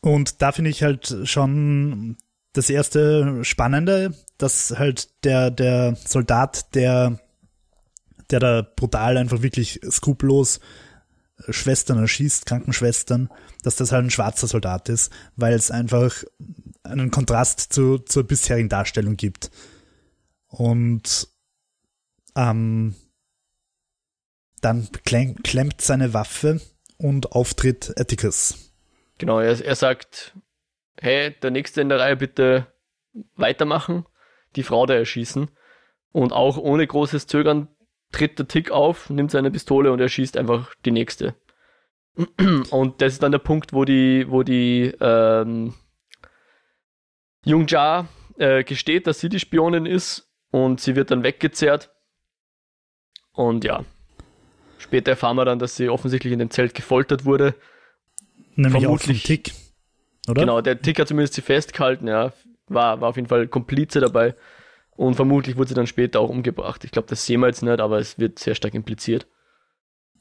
Und 0.00 0.40
da 0.42 0.52
finde 0.52 0.70
ich 0.70 0.82
halt 0.82 1.14
schon 1.24 2.16
das 2.52 2.70
erste 2.70 3.44
Spannende, 3.44 4.14
dass 4.38 4.78
halt 4.78 5.24
der, 5.24 5.50
der 5.50 5.96
Soldat, 5.96 6.74
der, 6.76 7.18
der 8.30 8.38
da 8.38 8.62
brutal 8.62 9.16
einfach 9.16 9.42
wirklich 9.42 9.80
skrupellos 9.90 10.60
Schwestern 11.48 11.98
erschießt, 11.98 12.46
Krankenschwestern, 12.46 13.28
dass 13.64 13.74
das 13.74 13.90
halt 13.90 14.04
ein 14.04 14.10
schwarzer 14.10 14.46
Soldat 14.46 14.88
ist, 14.88 15.12
weil 15.34 15.54
es 15.54 15.72
einfach 15.72 16.22
einen 16.84 17.10
Kontrast 17.10 17.72
zu, 17.72 17.98
zur 17.98 18.22
bisherigen 18.22 18.68
Darstellung 18.68 19.16
gibt. 19.16 19.50
Und 20.46 21.26
ähm, 22.36 22.94
dann 24.64 24.88
klemmt 25.04 25.80
seine 25.80 26.14
Waffe 26.14 26.60
und 26.96 27.32
auftritt 27.32 27.94
Atticus. 27.98 28.72
Genau, 29.18 29.38
er, 29.38 29.64
er 29.64 29.76
sagt, 29.76 30.34
hey, 31.00 31.34
der 31.42 31.50
Nächste 31.50 31.80
in 31.80 31.88
der 31.88 32.00
Reihe 32.00 32.16
bitte 32.16 32.66
weitermachen, 33.36 34.06
die 34.56 34.62
Frau 34.62 34.86
da 34.86 34.94
erschießen. 34.94 35.50
Und 36.12 36.32
auch 36.32 36.56
ohne 36.56 36.86
großes 36.86 37.26
Zögern 37.26 37.68
tritt 38.12 38.38
der 38.38 38.48
Tick 38.48 38.70
auf, 38.70 39.10
nimmt 39.10 39.30
seine 39.30 39.50
Pistole 39.50 39.92
und 39.92 40.00
erschießt 40.00 40.36
einfach 40.36 40.74
die 40.84 40.92
Nächste. 40.92 41.34
Und 42.70 43.02
das 43.02 43.14
ist 43.14 43.24
dann 43.24 43.32
der 43.32 43.40
Punkt, 43.40 43.72
wo 43.72 43.84
die, 43.84 44.26
wo 44.28 44.44
die 44.44 44.94
ähm, 45.00 45.74
Jung 47.44 47.66
Ja 47.66 48.06
äh, 48.38 48.62
gesteht, 48.62 49.08
dass 49.08 49.18
sie 49.18 49.28
die 49.28 49.40
Spionin 49.40 49.84
ist 49.84 50.30
und 50.52 50.80
sie 50.80 50.94
wird 50.94 51.10
dann 51.10 51.24
weggezerrt. 51.24 51.90
Und 53.32 53.64
ja, 53.64 53.84
später 54.84 55.12
erfahren 55.12 55.36
wir 55.36 55.44
dann, 55.44 55.58
dass 55.58 55.76
sie 55.76 55.88
offensichtlich 55.88 56.32
in 56.32 56.38
dem 56.38 56.50
Zelt 56.50 56.74
gefoltert 56.74 57.24
wurde. 57.24 57.54
Nämlich 58.54 58.82
Vermutlich, 58.82 59.22
auch 59.22 59.26
Tick. 59.26 59.52
Oder? 60.28 60.42
Genau, 60.42 60.60
der 60.60 60.80
Tick 60.80 60.98
hat 60.98 61.08
zumindest 61.08 61.34
sie 61.34 61.42
festgehalten, 61.42 62.06
ja. 62.06 62.32
War, 62.68 63.00
war 63.00 63.08
auf 63.08 63.16
jeden 63.16 63.28
Fall 63.28 63.46
Komplize 63.48 64.00
dabei. 64.00 64.34
Und 64.96 65.16
vermutlich 65.16 65.56
wurde 65.56 65.68
sie 65.68 65.74
dann 65.74 65.86
später 65.86 66.20
auch 66.20 66.30
umgebracht. 66.30 66.84
Ich 66.84 66.92
glaube, 66.92 67.08
das 67.08 67.26
sehen 67.26 67.40
wir 67.40 67.48
jetzt 67.48 67.62
nicht, 67.62 67.80
aber 67.80 67.98
es 67.98 68.18
wird 68.18 68.38
sehr 68.38 68.54
stark 68.54 68.74
impliziert. 68.74 69.26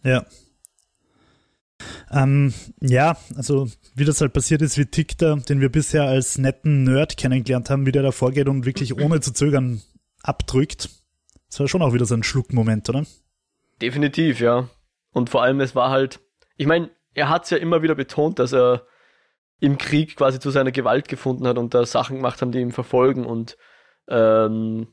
Ja. 0.04 0.26
Ähm, 2.12 2.54
ja, 2.80 3.18
also 3.36 3.70
wie 3.96 4.06
das 4.06 4.22
halt 4.22 4.34
passiert 4.34 4.62
ist, 4.62 4.78
wie 4.78 4.86
Tick 4.86 5.18
da, 5.18 5.36
den 5.36 5.62
wir 5.62 5.70
bisher 5.70 6.04
als 6.04 6.38
netten 6.38 6.84
Nerd 6.84 7.18
kennengelernt 7.18 7.70
haben, 7.70 7.86
wie 7.86 7.92
der 7.92 8.04
da 8.04 8.12
vorgeht 8.12 8.48
und 8.48 8.66
wirklich 8.66 8.98
ohne 8.98 9.22
zu 9.22 9.34
zögern 9.34 9.82
abdrückt. 10.22 10.90
Das 11.50 11.60
war 11.60 11.68
schon 11.68 11.82
auch 11.82 11.94
wieder 11.94 12.06
so 12.06 12.16
ein 12.16 12.24
Schluckmoment, 12.24 12.90
oder? 12.90 13.06
Definitiv, 13.82 14.40
ja. 14.40 14.70
Und 15.12 15.30
vor 15.30 15.44
allem, 15.44 15.60
es 15.60 15.76
war 15.76 15.90
halt, 15.90 16.20
ich 16.58 16.68
meine, 16.68 16.90
er 17.14 17.30
hat 17.30 17.44
es 17.44 17.50
ja 17.50 17.58
immer 17.58 17.82
wieder 17.82 17.96
betont, 17.96 18.40
dass 18.40 18.54
er 18.54 18.86
im 19.60 19.78
Krieg 19.78 20.18
quasi 20.18 20.40
zu 20.40 20.50
seiner 20.50 20.72
Gewalt 20.72 21.08
gefunden 21.08 21.48
hat 21.48 21.58
und 21.58 21.74
da 21.74 21.86
Sachen 21.86 22.18
gemacht 22.18 22.42
haben, 22.42 22.52
die 22.52 22.60
ihm 22.60 22.72
verfolgen. 22.72 23.26
Und 23.26 23.58
ähm, 24.08 24.88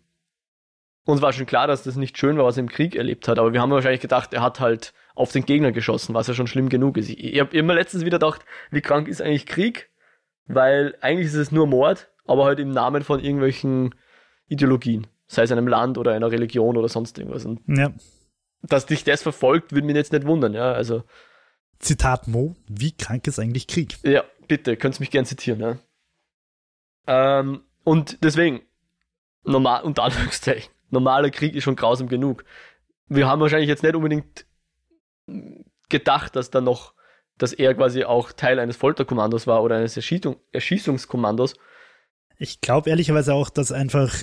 uns 1.05 1.23
war 1.23 1.33
schon 1.33 1.47
klar, 1.47 1.67
dass 1.67 1.83
das 1.83 1.97
nicht 1.97 2.19
schön 2.19 2.37
war, 2.37 2.45
was 2.45 2.57
er 2.57 2.63
im 2.63 2.69
Krieg 2.69 2.95
erlebt 2.95 3.27
hat. 3.27 3.39
Aber 3.39 3.53
wir 3.53 3.61
haben 3.61 3.71
wahrscheinlich 3.71 4.01
gedacht, 4.01 4.33
er 4.33 4.43
hat 4.43 4.61
halt 4.61 4.93
auf 5.15 5.33
den 5.33 5.45
Gegner 5.45 5.73
geschossen, 5.73 6.15
was 6.15 6.29
ja 6.29 6.35
schon 6.35 6.47
schlimm 6.47 6.69
genug 6.69 6.97
ist. 6.97 7.09
Ich, 7.09 7.23
ich 7.23 7.41
habe 7.41 7.57
immer 7.57 7.75
letztens 7.75 8.05
wieder 8.05 8.19
gedacht, 8.19 8.45
wie 8.71 8.81
krank 8.81 9.09
ist 9.09 9.21
eigentlich 9.21 9.47
Krieg? 9.47 9.91
Weil 10.47 10.95
eigentlich 11.01 11.27
ist 11.27 11.35
es 11.35 11.53
nur 11.53 11.67
Mord, 11.67 12.11
aber 12.27 12.45
halt 12.45 12.61
im 12.61 12.71
Namen 12.71 13.03
von 13.03 13.21
irgendwelchen 13.21 13.95
Ideologien. 14.47 15.07
Sei 15.27 15.43
es 15.43 15.53
einem 15.53 15.69
Land 15.69 15.97
oder 15.99 16.13
einer 16.13 16.31
Religion 16.31 16.77
oder 16.77 16.89
sonst 16.89 17.19
irgendwas. 17.19 17.45
Und 17.45 17.61
ja. 17.67 17.91
Dass 18.63 18.87
dich 18.87 19.05
das 19.05 19.23
verfolgt, 19.23 19.73
würde 19.73 19.87
mich 19.87 19.97
jetzt 19.97 20.13
nicht 20.13 20.27
wundern, 20.27 20.55
ja. 20.55 20.73
Also. 20.73 21.05
Zitat 21.79 22.29
Mo, 22.29 22.57
wie 22.69 22.93
krank 22.93 23.27
ist 23.27 23.39
eigentlich 23.39 23.67
Krieg? 23.67 23.97
Ja, 24.03 24.25
bitte, 24.49 24.77
könntest 24.77 25.01
mich 25.01 25.11
gern 25.11 25.25
zitieren, 25.25 25.61
ja. 25.61 25.79
Ähm, 27.07 27.63
und 27.85 28.19
deswegen, 28.23 28.61
normal, 29.45 29.83
unter 29.83 30.03
Anführungszeichen, 30.03 30.71
normaler 30.91 31.31
Krieg 31.31 31.55
ist 31.55 31.65
schon 31.65 31.77
grausam 31.77 32.09
genug. 32.09 32.45
Wir 33.09 33.27
haben 33.27 33.41
wahrscheinlich 33.41 33.69
jetzt 33.69 33.83
nicht 33.83 33.95
unbedingt 33.95 34.47
gedacht, 35.89 36.37
dass 36.37 36.51
da 36.51 36.61
noch, 36.61 36.95
dass 37.39 37.53
er 37.53 37.75
quasi 37.75 38.05
auch 38.05 38.33
Teil 38.33 38.59
eines 38.59 38.77
Folterkommandos 38.77 39.47
war 39.47 39.63
oder 39.63 39.77
eines 39.77 39.97
Erschießung, 39.97 40.37
Erschießungskommandos. 40.53 41.55
Ich 42.39 42.61
glaube 42.61 42.91
ehrlicherweise 42.91 43.35
auch, 43.35 43.51
dass 43.51 43.73
einfach, 43.73 44.23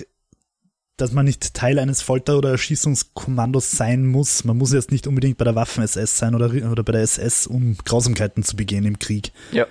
dass 0.98 1.12
man 1.12 1.24
nicht 1.24 1.54
Teil 1.54 1.78
eines 1.78 2.02
Folter- 2.02 2.36
oder 2.36 2.50
Erschießungskommandos 2.50 3.70
sein 3.70 4.06
muss. 4.06 4.44
Man 4.44 4.58
muss 4.58 4.72
jetzt 4.72 4.90
nicht 4.90 5.06
unbedingt 5.06 5.38
bei 5.38 5.44
der 5.44 5.54
Waffen-SS 5.54 6.18
sein 6.18 6.34
oder, 6.34 6.50
oder 6.70 6.82
bei 6.82 6.92
der 6.92 7.02
SS, 7.02 7.46
um 7.46 7.76
Grausamkeiten 7.84 8.42
zu 8.42 8.56
begehen 8.56 8.84
im 8.84 8.98
Krieg. 8.98 9.32
Ja. 9.52 9.66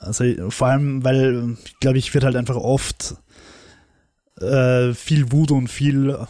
Also 0.00 0.50
vor 0.50 0.68
allem, 0.68 1.02
weil, 1.02 1.56
glaube 1.80 1.98
ich, 1.98 2.12
wird 2.12 2.24
halt 2.24 2.36
einfach 2.36 2.56
oft 2.56 3.16
äh, 4.38 4.92
viel 4.92 5.32
Wut 5.32 5.50
und 5.50 5.68
viel 5.68 6.10
äh, 6.10 6.26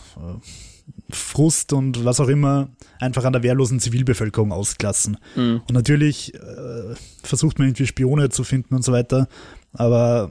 Frust 1.10 1.72
und 1.72 2.04
was 2.04 2.20
auch 2.20 2.28
immer 2.28 2.68
einfach 3.00 3.24
an 3.24 3.32
der 3.32 3.42
wehrlosen 3.42 3.80
Zivilbevölkerung 3.80 4.52
ausklassen. 4.52 5.18
Mhm. 5.34 5.62
Und 5.66 5.72
natürlich 5.72 6.34
äh, 6.34 6.94
versucht 7.22 7.58
man 7.58 7.68
irgendwie 7.68 7.86
Spione 7.86 8.28
zu 8.30 8.44
finden 8.44 8.76
und 8.76 8.84
so 8.84 8.92
weiter, 8.92 9.28
aber 9.72 10.30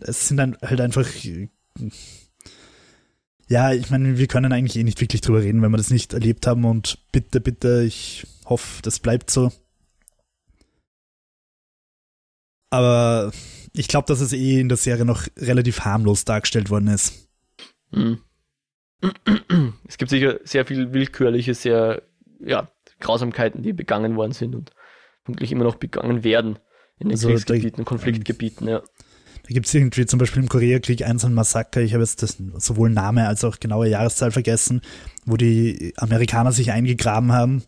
es 0.00 0.28
sind 0.28 0.36
dann 0.36 0.56
halt 0.62 0.80
einfach 0.80 1.06
ja, 3.48 3.72
ich 3.72 3.90
meine, 3.90 4.18
wir 4.18 4.26
können 4.26 4.52
eigentlich 4.52 4.76
eh 4.76 4.84
nicht 4.84 5.00
wirklich 5.00 5.22
drüber 5.22 5.42
reden, 5.42 5.62
wenn 5.62 5.70
wir 5.70 5.78
das 5.78 5.90
nicht 5.90 6.12
erlebt 6.12 6.46
haben 6.46 6.64
und 6.64 6.98
bitte, 7.12 7.40
bitte, 7.40 7.82
ich 7.82 8.26
hoffe, 8.44 8.82
das 8.82 8.98
bleibt 8.98 9.30
so. 9.30 9.50
Aber 12.70 13.32
ich 13.72 13.88
glaube, 13.88 14.06
dass 14.06 14.20
es 14.20 14.34
eh 14.34 14.60
in 14.60 14.68
der 14.68 14.76
Serie 14.76 15.06
noch 15.06 15.26
relativ 15.38 15.80
harmlos 15.80 16.26
dargestellt 16.26 16.68
worden 16.68 16.88
ist. 16.88 17.28
Hm. 17.92 18.20
Es 19.86 19.96
gibt 19.96 20.10
sicher 20.10 20.40
sehr 20.44 20.66
viel 20.66 20.92
willkürliche, 20.92 21.54
sehr 21.54 22.02
ja, 22.40 22.70
Grausamkeiten, 23.00 23.62
die 23.62 23.72
begangen 23.72 24.16
worden 24.16 24.32
sind 24.32 24.54
und 24.54 24.72
vermutlich 25.24 25.52
immer 25.52 25.64
noch 25.64 25.76
begangen 25.76 26.24
werden 26.24 26.58
in 26.98 27.08
den 27.08 27.12
also 27.12 27.28
Kriegsgebieten, 27.28 27.84
Konfliktgebieten, 27.84 28.68
ja. 28.68 28.82
Da 29.48 29.54
gibt 29.54 29.66
es 29.66 29.72
irgendwie 29.72 30.04
zum 30.04 30.18
Beispiel 30.18 30.42
im 30.42 30.48
Koreakrieg 30.48 31.06
eins 31.06 31.24
ein 31.24 31.32
Massaker, 31.32 31.80
ich 31.80 31.94
habe 31.94 32.04
jetzt 32.04 32.22
das, 32.22 32.36
sowohl 32.58 32.90
Name 32.90 33.26
als 33.26 33.44
auch 33.44 33.58
genaue 33.58 33.88
Jahreszahl 33.88 34.30
vergessen, 34.30 34.82
wo 35.24 35.38
die 35.38 35.94
Amerikaner 35.96 36.52
sich 36.52 36.70
eingegraben 36.70 37.32
haben 37.32 37.62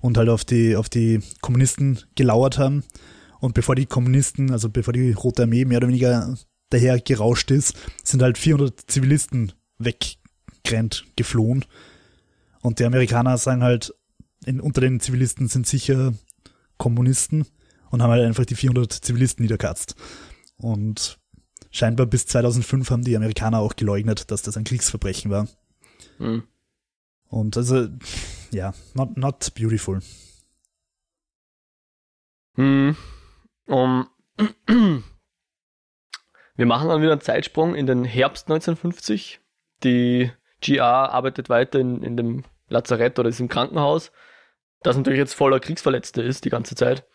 und 0.00 0.16
halt 0.16 0.30
auf 0.30 0.46
die, 0.46 0.76
auf 0.76 0.88
die 0.88 1.20
Kommunisten 1.42 1.98
gelauert 2.14 2.56
haben 2.56 2.84
und 3.38 3.52
bevor 3.52 3.74
die 3.74 3.84
Kommunisten, 3.84 4.50
also 4.50 4.70
bevor 4.70 4.94
die 4.94 5.12
Rote 5.12 5.42
Armee 5.42 5.66
mehr 5.66 5.76
oder 5.76 5.88
weniger 5.88 6.38
daher 6.70 6.98
gerauscht 7.00 7.50
ist, 7.50 7.74
sind 8.02 8.22
halt 8.22 8.38
400 8.38 8.90
Zivilisten 8.90 9.52
weggerannt, 9.78 11.04
geflohen. 11.16 11.66
Und 12.62 12.78
die 12.78 12.84
Amerikaner 12.84 13.36
sagen 13.36 13.62
halt, 13.62 13.94
in, 14.46 14.58
unter 14.58 14.80
den 14.80 15.00
Zivilisten 15.00 15.48
sind 15.48 15.66
sicher 15.66 16.14
Kommunisten 16.78 17.44
und 17.90 18.02
haben 18.02 18.10
halt 18.10 18.24
einfach 18.24 18.46
die 18.46 18.54
400 18.54 18.90
Zivilisten 18.90 19.42
niederkatzt. 19.42 19.96
Und 20.56 21.18
scheinbar 21.76 22.06
bis 22.06 22.26
2005 22.26 22.90
haben 22.90 23.04
die 23.04 23.16
Amerikaner 23.16 23.58
auch 23.58 23.76
geleugnet, 23.76 24.30
dass 24.30 24.42
das 24.42 24.56
ein 24.56 24.64
Kriegsverbrechen 24.64 25.30
war. 25.30 25.48
Hm. 26.18 26.42
Und 27.28 27.56
also, 27.56 27.88
ja, 28.50 28.72
not, 28.94 29.16
not 29.16 29.52
beautiful. 29.54 30.00
Hm. 32.54 32.96
Um, 33.66 34.06
wir 36.56 36.66
machen 36.66 36.88
dann 36.88 37.02
wieder 37.02 37.12
einen 37.12 37.20
Zeitsprung 37.20 37.74
in 37.74 37.86
den 37.86 38.04
Herbst 38.04 38.46
1950. 38.46 39.40
Die 39.84 40.30
GR 40.62 40.82
arbeitet 40.84 41.48
weiter 41.48 41.78
in, 41.78 42.02
in 42.02 42.16
dem 42.16 42.44
Lazarett 42.68 43.18
oder 43.18 43.28
ist 43.28 43.40
im 43.40 43.48
Krankenhaus, 43.48 44.12
das 44.82 44.96
natürlich 44.96 45.18
jetzt 45.18 45.34
voller 45.34 45.60
Kriegsverletzte 45.60 46.22
ist 46.22 46.44
die 46.44 46.50
ganze 46.50 46.74
Zeit. 46.74 47.06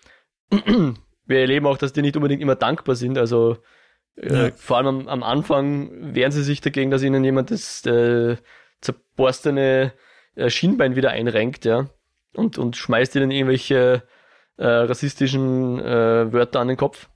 Wir 0.49 1.39
erleben 1.39 1.65
auch, 1.65 1.77
dass 1.77 1.93
die 1.93 2.01
nicht 2.01 2.15
unbedingt 2.15 2.41
immer 2.41 2.55
dankbar 2.55 2.95
sind. 2.95 3.17
Also 3.17 3.57
äh, 4.15 4.45
ja. 4.45 4.51
vor 4.55 4.77
allem 4.77 4.87
am, 4.87 5.07
am, 5.07 5.23
Anfang 5.23 6.13
wehren 6.13 6.31
sie 6.31 6.43
sich 6.43 6.61
dagegen, 6.61 6.91
dass 6.91 7.03
ihnen 7.03 7.23
jemand 7.23 7.51
das 7.51 7.85
äh, 7.85 8.37
zerborstene 8.81 9.93
äh, 10.35 10.49
Schienbein 10.49 10.95
wieder 10.95 11.11
einrenkt, 11.11 11.65
ja, 11.65 11.89
und, 12.33 12.57
und 12.57 12.75
schmeißt 12.75 13.15
ihnen 13.15 13.31
irgendwelche 13.31 14.03
äh, 14.57 14.65
rassistischen 14.65 15.79
äh, 15.79 16.31
Wörter 16.31 16.59
an 16.59 16.67
den 16.67 16.77
Kopf. 16.77 17.09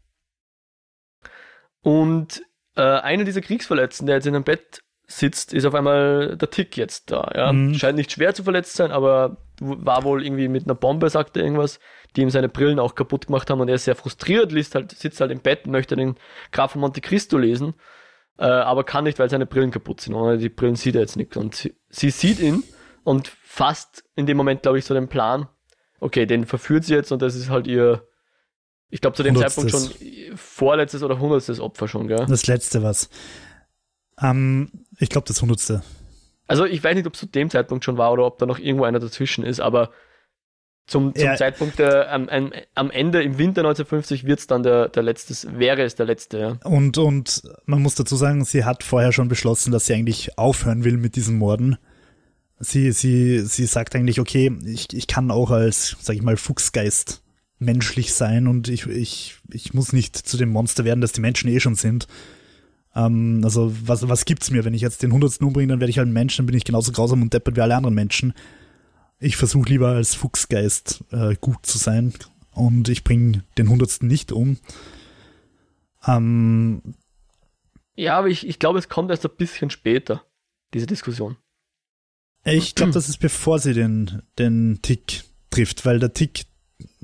Und 1.82 2.42
äh, 2.76 2.82
einer 2.82 3.24
dieser 3.24 3.42
Kriegsverletzten, 3.42 4.08
der 4.08 4.16
jetzt 4.16 4.28
in 4.28 4.36
einem 4.36 4.44
Bett 4.44 4.82
sitzt, 5.08 5.54
ist 5.54 5.66
auf 5.66 5.76
einmal 5.76 6.38
der 6.38 6.50
Tick 6.50 6.78
jetzt 6.78 7.12
da. 7.12 7.32
Ja. 7.36 7.54
Mhm. 7.54 7.76
Scheint 7.76 7.98
nicht 7.98 8.12
schwer 8.12 8.34
zu 8.34 8.44
verletzt 8.44 8.76
sein, 8.76 8.92
aber 8.92 9.38
war 9.60 10.04
wohl 10.04 10.26
irgendwie 10.26 10.48
mit 10.48 10.66
einer 10.66 10.76
Bombe, 10.76 11.10
sagte 11.10 11.42
irgendwas, 11.42 11.80
die 12.16 12.22
ihm 12.22 12.30
seine 12.30 12.50
Brillen 12.50 12.80
auch 12.80 12.96
kaputt 12.96 13.28
gemacht 13.28 13.50
haben 13.50 13.62
und 13.62 13.70
er 13.70 13.76
ist 13.76 13.86
sehr 13.86 13.96
frustriert, 13.96 14.52
liest 14.52 14.76
halt, 14.76 14.92
sitzt 14.92 15.22
halt 15.22 15.32
im 15.32 15.40
Bett, 15.40 15.68
möchte 15.68 15.96
den 15.96 16.16
Graf 16.52 16.72
von 16.72 16.82
Monte 16.82 17.02
Cristo 17.02 17.38
lesen, 17.38 17.74
äh, 18.38 18.46
aber 18.46 18.84
kann 18.84 19.04
nicht, 19.04 19.20
weil 19.20 19.30
seine 19.30 19.46
Brillen 19.46 19.72
kaputt 19.72 20.02
sind. 20.02 20.14
Und 20.14 20.40
die 20.40 20.50
Brillen 20.50 20.76
sieht 20.76 20.96
er 20.96 21.02
jetzt 21.02 21.18
nicht. 21.18 21.38
Und 21.38 21.56
sie, 21.56 21.76
sie 21.90 22.10
sieht 22.10 22.40
ihn 22.40 22.64
und 23.04 23.28
fasst 23.28 24.04
in 24.16 24.26
dem 24.26 24.38
Moment, 24.38 24.64
glaube 24.64 24.80
ich, 24.80 24.86
so 24.86 24.94
den 24.94 25.08
Plan, 25.08 25.48
okay, 26.00 26.26
den 26.26 26.46
verführt 26.46 26.84
sie 26.84 26.94
jetzt 26.94 27.12
und 27.12 27.22
das 27.22 27.36
ist 27.36 27.50
halt 27.50 27.68
ihr, 27.68 28.08
ich 28.90 29.02
glaube 29.02 29.16
zu 29.16 29.24
dem 29.24 29.36
Hundertstes. 29.36 29.72
Zeitpunkt 29.72 30.00
schon 30.02 30.38
vorletztes 30.38 31.04
oder 31.04 31.20
hundertstes 31.20 31.60
Opfer 31.60 31.88
schon, 31.88 32.08
gell? 32.08 32.26
Das 32.28 32.48
letzte 32.48 32.84
was. 32.84 33.10
Ähm, 34.22 34.70
ich 34.98 35.10
glaube 35.10 35.28
das 35.28 35.42
hundertste. 35.42 35.84
Also 36.48 36.66
ich 36.66 36.84
weiß 36.84 36.96
nicht, 36.96 37.08
ob 37.08 37.14
es 37.14 37.20
zu 37.20 37.26
dem 37.26 37.50
Zeitpunkt 37.50 37.84
schon 37.84 37.98
war 37.98 38.12
oder 38.12 38.26
ob 38.26 38.38
da 38.38 38.46
noch 38.46 38.60
irgendwo 38.60 38.86
einer 38.86 39.00
dazwischen 39.00 39.44
ist, 39.44 39.60
aber 39.60 39.92
zum, 40.88 41.16
zum 41.16 41.26
ja. 41.26 41.36
Zeitpunkt 41.36 41.80
der, 41.80 42.12
am, 42.12 42.30
am, 42.76 42.92
Ende 42.92 43.24
im 43.24 43.40
Winter 43.40 43.62
1950 43.62 44.26
wird 44.26 44.40
es 44.40 44.48
dann 44.48 44.62
der, 44.62 44.88
der 44.90 45.02
letzte, 45.02 45.58
wäre 45.58 45.82
es 45.82 45.96
der 45.96 46.06
letzte, 46.06 46.38
ja. 46.38 46.58
Und, 46.64 47.00
und 47.00 47.42
man 47.66 47.82
muss 47.82 47.96
dazu 47.96 48.16
sagen, 48.16 48.46
sie 48.46 48.66
hat 48.66 48.84
vorher 48.84 49.12
schon 49.12 49.28
beschlossen, 49.28 49.72
dass 49.72 49.88
sie 49.88 49.96
eigentlich 49.96 50.38
aufhören 50.38 50.84
will 50.84 50.98
mit 50.98 51.16
diesen 51.16 51.40
Morden. 51.40 51.78
Sie, 52.60 52.92
sie, 52.92 53.40
sie 53.40 53.66
sagt 53.66 53.96
eigentlich, 53.96 54.20
okay, 54.20 54.56
ich, 54.64 54.94
ich 54.94 55.08
kann 55.08 55.32
auch 55.32 55.50
als, 55.50 55.98
sag 56.00 56.16
ich 56.16 56.22
mal, 56.22 56.38
Fuchsgeist 56.38 57.24
menschlich 57.58 58.14
sein 58.14 58.48
und 58.48 58.68
ich, 58.68 58.86
ich, 58.86 59.38
ich 59.52 59.74
muss 59.74 59.92
nicht 59.92 60.16
zu 60.16 60.38
dem 60.38 60.50
Monster 60.50 60.86
werden, 60.86 61.02
das 61.02 61.14
die 61.14 61.22
Menschen 61.22 61.50
eh 61.50 61.60
schon 61.60 61.76
sind. 61.76 62.08
Ähm, 62.96 63.42
also 63.44 63.74
was, 63.86 64.08
was 64.08 64.26
gibt's 64.26 64.52
mir, 64.52 64.66
wenn 64.66 64.74
ich 64.74 64.82
jetzt 64.82 65.04
den 65.04 65.12
Hundertsten 65.12 65.46
umbringe, 65.46 65.68
dann 65.68 65.80
werde 65.80 65.92
ich 65.92 65.98
halt 65.98 66.08
ein 66.08 66.14
Mensch, 66.14 66.38
dann 66.38 66.46
bin 66.46 66.56
ich 66.56 66.64
genauso 66.64 66.92
grausam 66.92 67.22
und 67.22 67.34
deppert 67.34 67.56
wie 67.56 67.62
alle 67.62 67.76
anderen 67.76 67.96
Menschen. 67.96 68.34
Ich 69.20 69.38
versuche 69.38 69.70
lieber 69.70 69.90
als 69.90 70.16
Fuchsgeist 70.16 71.04
äh, 71.12 71.36
gut 71.40 71.66
zu 71.66 71.78
sein 71.78 72.14
und 72.52 72.90
ich 72.90 73.04
bringe 73.04 73.44
den 73.58 73.70
Hundertsten 73.70 74.08
nicht 74.08 74.32
um. 74.32 74.58
Ähm, 76.08 76.82
ja, 77.96 78.18
aber 78.18 78.28
ich, 78.28 78.48
ich 78.48 78.60
glaube, 78.60 78.80
es 78.80 78.90
kommt 78.90 79.10
erst 79.10 79.26
ein 79.26 79.36
bisschen 79.38 79.70
später, 79.70 80.24
diese 80.74 80.86
Diskussion. 80.86 81.38
Ich 82.44 82.76
glaube, 82.76 82.92
das 82.92 83.10
ist 83.10 83.18
bevor 83.18 83.58
sie 83.60 83.74
den, 83.74 84.22
den 84.38 84.80
Tick 84.82 85.24
trifft, 85.50 85.86
weil 85.86 86.00
der 86.00 86.14
Tick, 86.14 86.46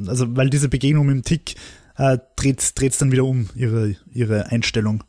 also 0.05 0.35
weil 0.35 0.49
diese 0.49 0.69
Begegnung 0.69 1.07
mit 1.07 1.15
dem 1.15 1.23
Tick 1.23 1.55
äh, 1.97 2.19
dreht 2.35 2.59
es 2.59 2.97
dann 2.97 3.11
wieder 3.11 3.25
um, 3.25 3.49
ihre, 3.55 3.95
ihre 4.13 4.47
Einstellung. 4.47 5.03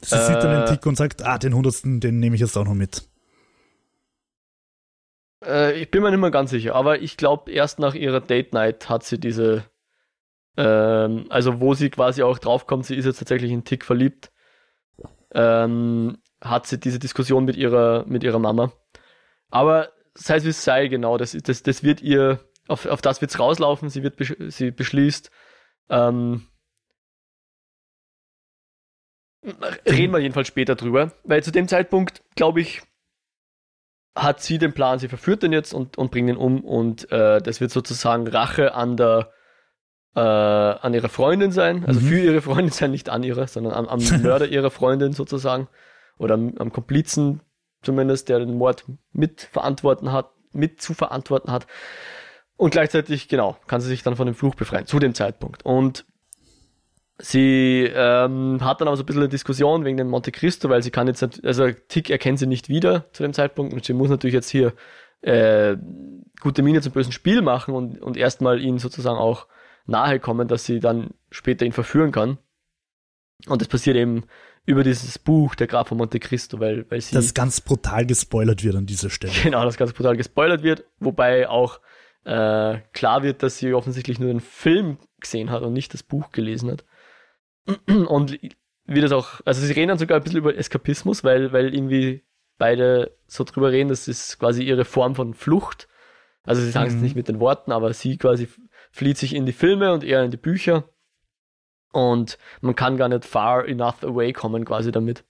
Sie 0.00 0.14
äh, 0.14 0.26
sieht 0.26 0.36
dann 0.36 0.50
den 0.50 0.62
äh. 0.62 0.66
Tick 0.66 0.86
und 0.86 0.96
sagt, 0.96 1.22
ah, 1.22 1.38
den 1.38 1.54
hundertsten, 1.54 2.00
den 2.00 2.18
nehme 2.18 2.34
ich 2.34 2.40
jetzt 2.40 2.56
auch 2.56 2.64
noch 2.64 2.74
mit. 2.74 3.08
Äh, 5.44 5.80
ich 5.80 5.90
bin 5.90 6.02
mir 6.02 6.10
nicht 6.10 6.20
mehr 6.20 6.30
ganz 6.30 6.50
sicher, 6.50 6.74
aber 6.74 7.00
ich 7.00 7.16
glaube, 7.16 7.50
erst 7.50 7.78
nach 7.78 7.94
ihrer 7.94 8.20
Date 8.20 8.52
Night 8.52 8.88
hat 8.88 9.04
sie 9.04 9.18
diese, 9.18 9.64
ähm, 10.56 11.26
also 11.28 11.60
wo 11.60 11.74
sie 11.74 11.90
quasi 11.90 12.22
auch 12.22 12.38
draufkommt, 12.38 12.86
sie 12.86 12.96
ist 12.96 13.04
jetzt 13.04 13.18
tatsächlich 13.18 13.50
in 13.50 13.64
Tick 13.64 13.84
verliebt, 13.84 14.32
ähm, 15.32 16.18
hat 16.40 16.66
sie 16.66 16.78
diese 16.78 16.98
Diskussion 16.98 17.44
mit 17.44 17.56
ihrer, 17.56 18.04
mit 18.06 18.22
ihrer 18.22 18.38
Mama. 18.38 18.72
Aber 19.50 19.90
sei 20.14 20.36
es 20.36 20.44
wie 20.44 20.50
es 20.50 20.64
sei, 20.64 20.88
genau, 20.88 21.18
das, 21.18 21.32
das, 21.32 21.62
das 21.62 21.82
wird 21.82 22.02
ihr, 22.02 22.40
auf, 22.68 22.86
auf 22.86 23.02
das 23.02 23.20
wird 23.20 23.30
es 23.30 23.38
rauslaufen, 23.38 23.88
sie, 23.88 24.02
wird, 24.02 24.16
sie 24.52 24.70
beschließt, 24.70 25.30
ähm, 25.90 26.46
Reden 29.42 30.12
wir 30.12 30.18
jedenfalls 30.18 30.48
später 30.48 30.74
drüber, 30.74 31.12
weil 31.24 31.42
zu 31.42 31.52
dem 31.52 31.68
Zeitpunkt, 31.68 32.22
glaube 32.34 32.60
ich, 32.60 32.82
hat 34.14 34.40
sie 34.40 34.58
den 34.58 34.72
Plan, 34.72 34.98
sie 34.98 35.08
verführt 35.08 35.42
den 35.42 35.52
jetzt 35.52 35.74
und, 35.74 35.98
und 35.98 36.10
bringt 36.10 36.30
ihn 36.30 36.36
um 36.36 36.64
und 36.64 37.10
äh, 37.12 37.40
das 37.40 37.60
wird 37.60 37.70
sozusagen 37.70 38.26
Rache 38.26 38.74
an 38.74 38.96
der 38.96 39.30
äh, 40.14 40.20
an 40.20 40.94
ihrer 40.94 41.10
Freundin 41.10 41.52
sein, 41.52 41.84
also 41.84 42.00
mhm. 42.00 42.04
für 42.06 42.18
ihre 42.18 42.40
Freundin 42.40 42.72
sein, 42.72 42.90
nicht 42.90 43.10
an 43.10 43.22
ihre, 43.22 43.46
sondern 43.46 43.74
am, 43.74 43.86
am 43.86 44.00
Mörder 44.22 44.48
ihrer 44.48 44.70
Freundin 44.70 45.12
sozusagen 45.12 45.68
oder 46.18 46.34
am, 46.34 46.54
am 46.58 46.72
Komplizen 46.72 47.42
zumindest, 47.82 48.30
der 48.30 48.38
den 48.38 48.56
Mord 48.56 48.84
mitverantworten 49.12 50.12
hat, 50.12 50.30
mit 50.52 50.80
zu 50.80 50.94
verantworten 50.94 51.52
hat. 51.52 51.66
Und 52.56 52.70
gleichzeitig, 52.70 53.28
genau, 53.28 53.58
kann 53.66 53.82
sie 53.82 53.88
sich 53.88 54.02
dann 54.02 54.16
von 54.16 54.26
dem 54.26 54.34
Fluch 54.34 54.54
befreien, 54.54 54.86
zu 54.86 54.98
dem 54.98 55.14
Zeitpunkt. 55.14 55.64
Und 55.66 56.06
Sie 57.18 57.90
ähm, 57.94 58.58
hat 58.60 58.80
dann 58.80 58.88
aber 58.88 58.96
so 58.96 59.02
ein 59.02 59.06
bisschen 59.06 59.22
eine 59.22 59.30
Diskussion 59.30 59.84
wegen 59.84 59.96
dem 59.96 60.08
Monte 60.08 60.32
Cristo, 60.32 60.68
weil 60.68 60.82
sie 60.82 60.90
kann 60.90 61.06
jetzt, 61.06 61.22
also 61.44 61.70
Tick 61.88 62.10
erkennt 62.10 62.38
sie 62.38 62.46
nicht 62.46 62.68
wieder 62.68 63.10
zu 63.12 63.22
dem 63.22 63.32
Zeitpunkt 63.32 63.72
und 63.72 63.84
sie 63.84 63.94
muss 63.94 64.10
natürlich 64.10 64.34
jetzt 64.34 64.50
hier 64.50 64.74
äh, 65.22 65.76
gute 66.40 66.62
Miene 66.62 66.82
zum 66.82 66.92
bösen 66.92 67.12
Spiel 67.12 67.40
machen 67.40 67.74
und, 67.74 68.02
und 68.02 68.18
erstmal 68.18 68.60
ihn 68.60 68.78
sozusagen 68.78 69.18
auch 69.18 69.46
nahe 69.86 70.20
kommen, 70.20 70.46
dass 70.46 70.64
sie 70.64 70.78
dann 70.78 71.10
später 71.30 71.64
ihn 71.64 71.72
verführen 71.72 72.12
kann. 72.12 72.38
Und 73.46 73.62
das 73.62 73.68
passiert 73.68 73.96
eben 73.96 74.24
über 74.66 74.82
dieses 74.82 75.18
Buch, 75.18 75.54
der 75.54 75.68
Graf 75.68 75.88
von 75.88 75.98
Monte 75.98 76.18
Cristo, 76.18 76.60
weil, 76.60 76.84
weil 76.90 77.00
sie. 77.00 77.14
Das 77.14 77.34
ganz 77.34 77.60
brutal 77.60 78.04
gespoilert 78.04 78.64
wird 78.64 78.76
an 78.76 78.86
dieser 78.86 79.10
Stelle. 79.10 79.32
Genau, 79.42 79.64
das 79.64 79.76
ganz 79.76 79.92
brutal 79.92 80.16
gespoilert 80.16 80.62
wird, 80.62 80.84
wobei 80.98 81.48
auch 81.48 81.80
äh, 82.24 82.78
klar 82.92 83.22
wird, 83.22 83.42
dass 83.42 83.58
sie 83.58 83.72
offensichtlich 83.72 84.18
nur 84.18 84.28
den 84.28 84.40
Film 84.40 84.98
gesehen 85.20 85.50
hat 85.50 85.62
und 85.62 85.72
nicht 85.72 85.94
das 85.94 86.02
Buch 86.02 86.32
gelesen 86.32 86.70
hat. 86.70 86.84
Und 87.86 88.38
wie 88.86 89.00
das 89.00 89.12
auch, 89.12 89.40
also 89.44 89.60
sie 89.64 89.72
reden 89.72 89.88
dann 89.88 89.98
sogar 89.98 90.18
ein 90.18 90.22
bisschen 90.22 90.38
über 90.38 90.56
Eskapismus, 90.56 91.24
weil, 91.24 91.52
weil 91.52 91.74
irgendwie 91.74 92.24
beide 92.58 93.16
so 93.26 93.44
drüber 93.44 93.72
reden, 93.72 93.88
das 93.88 94.08
ist 94.08 94.38
quasi 94.38 94.62
ihre 94.62 94.84
Form 94.84 95.14
von 95.14 95.34
Flucht. 95.34 95.88
Also 96.44 96.62
sie 96.62 96.70
sagen 96.70 96.88
es 96.88 96.94
mhm. 96.94 97.02
nicht 97.02 97.16
mit 97.16 97.28
den 97.28 97.40
Worten, 97.40 97.72
aber 97.72 97.92
sie 97.92 98.16
quasi 98.16 98.48
flieht 98.92 99.18
sich 99.18 99.34
in 99.34 99.46
die 99.46 99.52
Filme 99.52 99.92
und 99.92 100.04
eher 100.04 100.22
in 100.22 100.30
die 100.30 100.36
Bücher. 100.36 100.88
Und 101.92 102.38
man 102.60 102.76
kann 102.76 102.96
gar 102.96 103.08
nicht 103.08 103.24
far 103.24 103.66
enough 103.66 104.02
away 104.04 104.32
kommen 104.32 104.64
quasi 104.64 104.92
damit, 104.92 105.24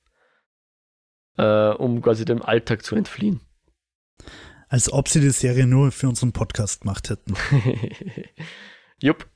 äh, 1.38 1.70
um 1.70 2.02
quasi 2.02 2.24
dem 2.24 2.42
Alltag 2.42 2.84
zu 2.84 2.96
entfliehen. 2.96 3.40
Als 4.68 4.92
ob 4.92 5.08
sie 5.08 5.20
die 5.20 5.30
Serie 5.30 5.66
nur 5.66 5.92
für 5.92 6.08
unseren 6.08 6.32
Podcast 6.32 6.82
gemacht 6.82 7.08
hätten. 7.08 7.34
Jupp. 9.00 9.26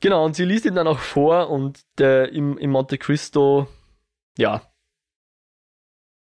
Genau, 0.00 0.24
und 0.24 0.34
sie 0.34 0.44
liest 0.44 0.64
ihn 0.64 0.74
dann 0.74 0.86
auch 0.86 0.98
vor 0.98 1.50
und 1.50 1.80
der, 1.98 2.32
im, 2.32 2.56
im 2.58 2.70
Monte 2.70 2.96
Cristo, 2.98 3.68
ja, 4.38 4.62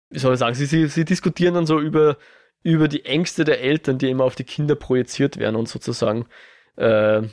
wie 0.09 0.19
soll 0.19 0.33
ich 0.33 0.39
sagen, 0.39 0.55
sie, 0.55 0.65
sie, 0.65 0.87
sie 0.87 1.05
diskutieren 1.05 1.55
dann 1.55 1.65
so 1.65 1.79
über, 1.79 2.17
über 2.61 2.87
die 2.87 3.05
Ängste 3.05 3.45
der 3.45 3.61
Eltern, 3.61 3.97
die 3.97 4.09
immer 4.09 4.25
auf 4.25 4.35
die 4.35 4.43
Kinder 4.43 4.75
projiziert 4.75 5.37
werden 5.37 5.55
und 5.55 5.69
sozusagen 5.69 6.27
äh, 6.75 7.23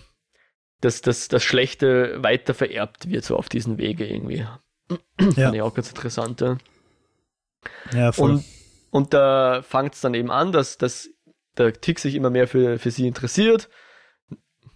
dass 0.81 1.03
das, 1.03 1.29
das 1.29 1.43
Schlechte 1.43 2.23
weiter 2.23 2.55
vererbt 2.55 3.09
wird, 3.09 3.25
so 3.25 3.37
auf 3.37 3.49
diesen 3.49 3.79
Wege 3.79 4.07
irgendwie. 4.07 4.47
Ja. 5.37 5.45
Fand 5.45 5.55
ich 5.55 5.63
auch 5.63 5.75
ganz 5.75 5.89
interessant. 5.91 6.41
Ja, 6.41 6.57
ja 7.93 8.11
voll. 8.11 8.31
Und, 8.31 8.45
und 8.91 9.15
da 9.15 9.63
fängt 9.63 9.95
es 9.95 10.01
dann 10.01 10.15
eben 10.15 10.31
an, 10.31 10.51
dass, 10.51 10.79
dass 10.79 11.11
der 11.59 11.75
Tick 11.75 11.99
sich 12.01 12.15
immer 12.15 12.31
mehr 12.31 12.49
für, 12.49 12.79
für 12.79 12.91
sie 12.91 13.07
interessiert 13.07 13.69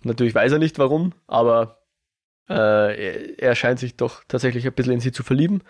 Natürlich 0.04 0.34
weiß 0.34 0.52
er 0.52 0.58
nicht 0.58 0.78
warum, 0.78 1.12
aber 1.26 1.84
äh, 2.48 3.34
er 3.36 3.54
scheint 3.54 3.78
sich 3.78 3.96
doch 3.96 4.22
tatsächlich 4.28 4.66
ein 4.66 4.74
bisschen 4.74 4.94
in 4.94 5.00
sie 5.00 5.12
zu 5.12 5.22
verlieben. 5.22 5.62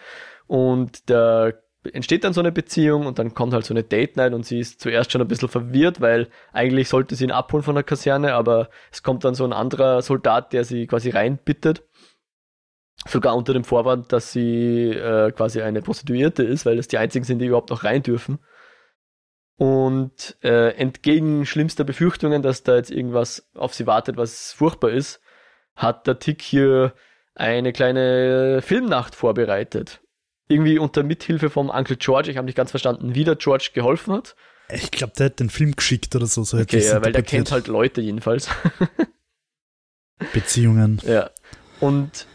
Und 0.47 1.09
da 1.11 1.53
entsteht 1.93 2.25
dann 2.25 2.33
so 2.33 2.41
eine 2.41 2.53
Beziehung 2.53 3.07
und 3.07 3.19
dann 3.19 3.35
kommt 3.35 3.53
halt 3.53 3.65
so 3.65 3.75
eine 3.75 3.83
Date 3.83 4.17
Night 4.17 4.33
und 4.33 4.47
sie 4.47 4.59
ist 4.59 4.81
zuerst 4.81 5.13
schon 5.13 5.21
ein 5.21 5.29
bisschen 5.29 5.49
verwirrt, 5.49 6.01
weil 6.01 6.29
eigentlich 6.53 6.89
sollte 6.89 7.15
sie 7.15 7.25
ihn 7.25 7.31
abholen 7.31 7.63
von 7.63 7.75
der 7.75 7.85
Kaserne, 7.85 8.35
aber 8.35 8.71
es 8.91 9.03
kommt 9.03 9.25
dann 9.25 9.35
so 9.35 9.45
ein 9.45 9.53
anderer 9.53 10.01
Soldat, 10.03 10.53
der 10.53 10.65
sie 10.65 10.87
quasi 10.87 11.11
reinbittet. 11.11 11.83
Sogar 13.07 13.37
unter 13.37 13.53
dem 13.53 13.65
Vorwand, 13.65 14.13
dass 14.13 14.33
sie 14.33 14.91
äh, 14.91 15.31
quasi 15.33 15.61
eine 15.61 15.83
Prostituierte 15.83 16.43
ist, 16.43 16.65
weil 16.65 16.79
es 16.79 16.89
die 16.89 16.97
einzigen 16.97 17.25
sind, 17.25 17.41
die 17.41 17.47
überhaupt 17.47 17.71
noch 17.71 17.85
rein 17.85 18.03
dürfen. 18.03 18.39
Und 19.57 20.37
äh, 20.43 20.71
entgegen 20.71 21.47
schlimmster 21.47 21.85
Befürchtungen, 21.85 22.43
dass 22.43 22.65
da 22.65 22.77
jetzt 22.77 22.91
irgendwas 22.91 23.49
auf 23.55 23.73
sie 23.73 23.87
wartet, 23.87 24.17
was 24.17 24.53
furchtbar 24.53 24.91
ist, 24.91 25.21
hat 25.77 26.07
der 26.07 26.19
Tick 26.19 26.43
hier 26.43 26.93
eine 27.35 27.73
kleine 27.73 28.63
Filmnacht 28.63 29.15
vorbereitet. 29.15 30.01
Irgendwie 30.49 30.79
unter 30.79 31.03
Mithilfe 31.03 31.51
vom 31.51 31.71
Uncle 31.71 31.97
George, 31.97 32.31
ich 32.31 32.37
habe 32.37 32.47
nicht 32.47 32.57
ganz 32.57 32.71
verstanden, 32.71 33.15
wie 33.15 33.25
der 33.25 33.37
George 33.37 33.71
geholfen 33.75 34.13
hat. 34.13 34.35
Ich 34.69 34.91
glaube, 34.91 35.13
der 35.17 35.27
hat 35.27 35.41
den 35.41 35.51
Film 35.51 35.77
geschickt 35.77 36.15
oder 36.17 36.27
so. 36.27 36.43
so 36.43 36.59
okay, 36.59 36.81
ja, 36.85 37.03
weil 37.05 37.13
der 37.13 37.23
kennt 37.23 37.53
halt 37.53 37.67
Leute 37.67 38.01
jedenfalls. 38.01 38.49
Beziehungen. 40.33 41.01
Ja. 41.05 41.31
Und 41.81 42.27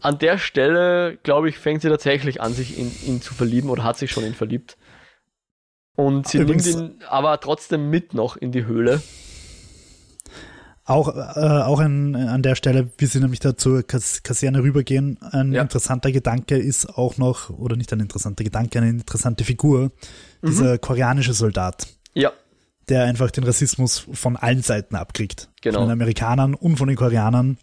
an 0.00 0.18
der 0.18 0.38
Stelle, 0.38 1.18
glaube 1.22 1.48
ich, 1.48 1.58
fängt 1.58 1.82
sie 1.82 1.88
tatsächlich 1.88 2.40
an, 2.40 2.52
sich 2.52 2.78
in 2.78 2.92
ihn 3.06 3.22
zu 3.22 3.34
verlieben 3.34 3.70
oder 3.70 3.84
hat 3.84 3.98
sich 3.98 4.10
schon 4.10 4.24
in 4.24 4.34
verliebt. 4.34 4.76
Und 5.94 6.28
sie 6.28 6.38
Übrigens, 6.38 6.74
nimmt 6.74 7.02
ihn 7.02 7.06
aber 7.08 7.38
trotzdem 7.40 7.90
mit 7.90 8.14
noch 8.14 8.36
in 8.36 8.52
die 8.52 8.64
Höhle. 8.64 9.02
Auch, 10.84 11.14
äh, 11.14 11.62
auch 11.62 11.78
an, 11.78 12.16
an 12.16 12.42
der 12.42 12.56
Stelle, 12.56 12.90
wie 12.98 13.06
sie 13.06 13.20
nämlich 13.20 13.38
da 13.38 13.56
zur 13.56 13.84
Kas 13.84 14.22
Kaserne 14.24 14.62
rübergehen, 14.62 15.18
ein 15.22 15.52
ja. 15.52 15.62
interessanter 15.62 16.10
Gedanke 16.10 16.56
ist 16.56 16.98
auch 16.98 17.18
noch, 17.18 17.50
oder 17.50 17.76
nicht 17.76 17.92
ein 17.92 18.00
interessanter 18.00 18.42
Gedanke, 18.42 18.78
eine 18.78 18.90
interessante 18.90 19.44
Figur, 19.44 19.92
mhm. 20.40 20.46
dieser 20.46 20.78
koreanische 20.78 21.34
Soldat. 21.34 21.86
Ja. 22.14 22.32
Der 22.88 23.04
einfach 23.04 23.30
den 23.30 23.44
Rassismus 23.44 24.06
von 24.12 24.36
allen 24.36 24.62
Seiten 24.62 24.96
abkriegt. 24.96 25.50
Genau. 25.60 25.78
Von 25.78 25.88
den 25.88 25.92
Amerikanern 25.92 26.54
und 26.54 26.76
von 26.76 26.88
den 26.88 26.96
Koreanern. 26.96 27.58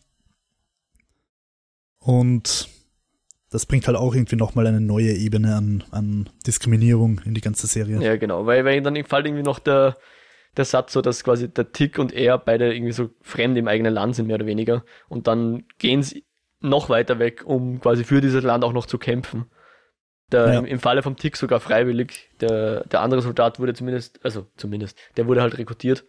Und 1.99 2.69
das 3.50 3.66
bringt 3.66 3.88
halt 3.88 3.97
auch 3.97 4.14
irgendwie 4.14 4.36
nochmal 4.36 4.68
eine 4.68 4.82
neue 4.82 5.12
Ebene 5.12 5.56
an, 5.56 5.84
an 5.91 6.30
Diskriminierung 6.45 7.22
in 7.26 7.34
die 7.34 7.41
ganze 7.41 7.68
Serie. 7.68 8.02
Ja, 8.02 8.16
genau, 8.18 8.45
weil, 8.45 8.64
weil 8.64 8.82
dann 8.82 8.95
fällt 9.06 9.26
irgendwie 9.26 9.43
noch 9.43 9.60
der, 9.60 9.97
der 10.56 10.66
Satz 10.66 10.93
so, 10.93 11.02
dass 11.02 11.24
quasi 11.24 11.50
der 11.50 11.72
Tick 11.72 11.97
und 11.97 12.14
er 12.14 12.38
beide 12.38 12.74
irgendwie 12.74 12.91
so 12.91 13.10
fremd 13.22 13.58
im 13.58 13.68
eigenen 13.68 13.93
Land 13.93 14.16
sind, 14.16 14.28
mehr 14.28 14.36
oder 14.36 14.45
weniger. 14.45 14.84
Und 15.08 15.28
dann 15.28 15.66
gehen 15.80 16.04
sie 16.04 16.26
noch 16.62 16.89
weiter 16.89 17.18
weg, 17.18 17.43
um 17.45 17.80
quasi 17.80 18.04
für 18.04 18.22
dieses 18.22 18.43
Land 18.43 18.64
auch 18.64 18.74
noch 18.74 18.86
zu 18.86 18.97
kämpfen. 18.97 19.45
Der, 20.32 20.54
ja. 20.54 20.60
im, 20.60 20.66
im, 20.66 20.80
Falle 20.80 21.02
vom 21.02 21.16
Tick 21.16 21.36
sogar 21.36 21.60
freiwillig. 21.60 22.30
Der, 22.41 22.84
der 22.86 23.02
andere 23.02 23.24
Soldat 23.24 23.60
wurde 23.60 23.74
zumindest, 23.74 24.24
also 24.24 24.45
zumindest, 24.58 24.95
der 25.18 25.26
wurde 25.26 25.41
halt 25.41 25.58
rekrutiert. 25.58 26.06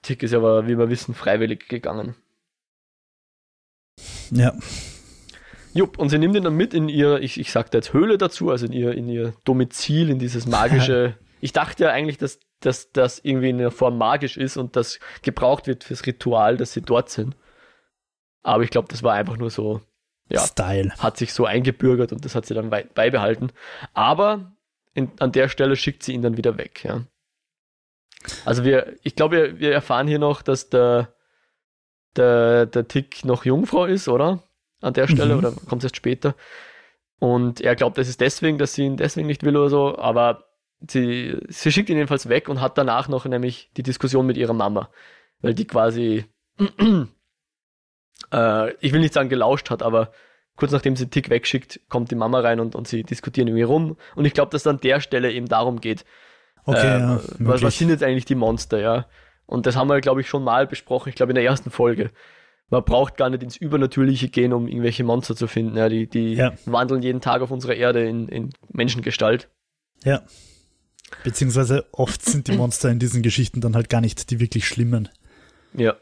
Tick 0.00 0.22
ist 0.22 0.32
aber, 0.32 0.66
wie 0.66 0.78
wir 0.78 0.88
wissen, 0.88 1.14
freiwillig 1.14 1.68
gegangen. 1.68 2.14
Ja. 4.30 4.54
Jupp, 5.74 5.98
und 5.98 6.10
sie 6.10 6.18
nimmt 6.18 6.36
ihn 6.36 6.44
dann 6.44 6.56
mit 6.56 6.74
in 6.74 6.88
ihr, 6.88 7.20
ich, 7.20 7.40
ich 7.40 7.50
sagte 7.50 7.78
jetzt 7.78 7.92
Höhle 7.92 8.18
dazu, 8.18 8.50
also 8.50 8.66
in 8.66 8.72
ihr, 8.72 8.92
in 8.92 9.08
ihr 9.08 9.34
Domizil, 9.44 10.10
in 10.10 10.18
dieses 10.18 10.46
magische. 10.46 11.16
ich 11.40 11.52
dachte 11.52 11.84
ja 11.84 11.90
eigentlich, 11.90 12.18
dass, 12.18 12.40
dass 12.60 12.92
das 12.92 13.18
irgendwie 13.20 13.50
in 13.50 13.58
der 13.58 13.70
Form 13.70 13.96
magisch 13.96 14.36
ist 14.36 14.56
und 14.56 14.76
das 14.76 15.00
gebraucht 15.22 15.66
wird 15.66 15.84
fürs 15.84 16.04
Ritual, 16.06 16.56
dass 16.56 16.72
sie 16.72 16.82
dort 16.82 17.08
sind. 17.08 17.36
Aber 18.42 18.62
ich 18.62 18.70
glaube, 18.70 18.88
das 18.88 19.02
war 19.02 19.14
einfach 19.14 19.36
nur 19.36 19.50
so, 19.50 19.80
ja, 20.28 20.40
Style. 20.40 20.92
hat 20.98 21.16
sich 21.16 21.32
so 21.32 21.46
eingebürgert 21.46 22.12
und 22.12 22.24
das 22.24 22.34
hat 22.34 22.46
sie 22.46 22.54
dann 22.54 22.70
beibehalten. 22.70 23.52
Aber 23.94 24.52
in, 24.94 25.10
an 25.20 25.32
der 25.32 25.48
Stelle 25.48 25.76
schickt 25.76 26.02
sie 26.02 26.12
ihn 26.12 26.22
dann 26.22 26.36
wieder 26.36 26.58
weg, 26.58 26.84
ja. 26.84 27.04
Also 28.44 28.64
wir, 28.64 28.96
ich 29.02 29.16
glaube, 29.16 29.36
wir, 29.36 29.58
wir 29.58 29.72
erfahren 29.72 30.06
hier 30.06 30.18
noch, 30.18 30.42
dass 30.42 30.70
der, 30.70 31.14
der, 32.16 32.66
der 32.66 32.86
Tick 32.86 33.24
noch 33.24 33.44
Jungfrau 33.44 33.84
ist, 33.84 34.08
oder? 34.08 34.42
An 34.82 34.94
der 34.94 35.08
Stelle 35.08 35.34
mhm. 35.34 35.38
oder 35.38 35.52
kommt 35.68 35.82
es 35.82 35.86
erst 35.86 35.96
später. 35.96 36.34
Und 37.18 37.60
er 37.60 37.76
glaubt, 37.76 37.98
es 37.98 38.08
ist 38.08 38.20
deswegen, 38.20 38.58
dass 38.58 38.74
sie 38.74 38.82
ihn 38.82 38.96
deswegen 38.96 39.28
nicht 39.28 39.44
will 39.44 39.56
oder 39.56 39.70
so, 39.70 39.96
aber 39.96 40.44
sie, 40.88 41.36
sie 41.48 41.70
schickt 41.70 41.88
ihn 41.88 41.96
jedenfalls 41.96 42.28
weg 42.28 42.48
und 42.48 42.60
hat 42.60 42.76
danach 42.76 43.08
noch 43.08 43.24
nämlich 43.24 43.70
die 43.76 43.82
Diskussion 43.82 44.26
mit 44.26 44.36
ihrer 44.36 44.54
Mama, 44.54 44.90
weil 45.40 45.54
die 45.54 45.66
quasi, 45.66 46.24
äh, 48.32 48.72
ich 48.80 48.92
will 48.92 49.00
nicht 49.00 49.14
sagen 49.14 49.28
gelauscht 49.28 49.70
hat, 49.70 49.82
aber 49.82 50.12
kurz 50.56 50.72
nachdem 50.72 50.96
sie 50.96 51.08
Tick 51.08 51.30
wegschickt, 51.30 51.80
kommt 51.88 52.10
die 52.10 52.16
Mama 52.16 52.40
rein 52.40 52.60
und, 52.60 52.74
und 52.74 52.88
sie 52.88 53.04
diskutieren 53.04 53.48
irgendwie 53.48 53.62
rum. 53.62 53.96
Und 54.16 54.24
ich 54.24 54.34
glaube, 54.34 54.50
dass 54.50 54.62
es 54.62 54.66
an 54.66 54.80
der 54.80 55.00
Stelle 55.00 55.32
eben 55.32 55.46
darum 55.46 55.80
geht, 55.80 56.04
okay, 56.64 56.96
äh, 56.96 57.00
ja, 57.00 57.20
was, 57.38 57.62
was 57.62 57.78
sind 57.78 57.90
jetzt 57.90 58.02
eigentlich 58.02 58.24
die 58.24 58.34
Monster, 58.34 58.80
ja? 58.80 59.06
Und 59.46 59.66
das 59.66 59.76
haben 59.76 59.88
wir, 59.88 60.00
glaube 60.00 60.20
ich, 60.20 60.28
schon 60.28 60.44
mal 60.44 60.66
besprochen, 60.66 61.08
ich 61.08 61.14
glaube 61.14 61.30
in 61.30 61.36
der 61.36 61.44
ersten 61.44 61.70
Folge 61.70 62.10
man 62.72 62.84
braucht 62.84 63.18
gar 63.18 63.28
nicht 63.28 63.42
ins 63.42 63.58
Übernatürliche 63.58 64.30
gehen, 64.30 64.54
um 64.54 64.66
irgendwelche 64.66 65.04
Monster 65.04 65.36
zu 65.36 65.46
finden. 65.46 65.76
Ja, 65.76 65.90
die 65.90 66.06
die 66.06 66.34
ja. 66.34 66.54
wandeln 66.64 67.02
jeden 67.02 67.20
Tag 67.20 67.42
auf 67.42 67.50
unserer 67.50 67.74
Erde 67.74 68.08
in, 68.08 68.28
in 68.28 68.50
Menschengestalt. 68.70 69.50
Ja. 70.04 70.22
Beziehungsweise 71.22 71.86
oft 71.92 72.24
sind 72.24 72.48
die 72.48 72.56
Monster 72.56 72.88
in 72.88 72.98
diesen 72.98 73.22
Geschichten 73.22 73.60
dann 73.60 73.76
halt 73.76 73.90
gar 73.90 74.00
nicht 74.00 74.30
die 74.30 74.40
wirklich 74.40 74.66
schlimmen. 74.66 75.10
Ja. 75.74 75.96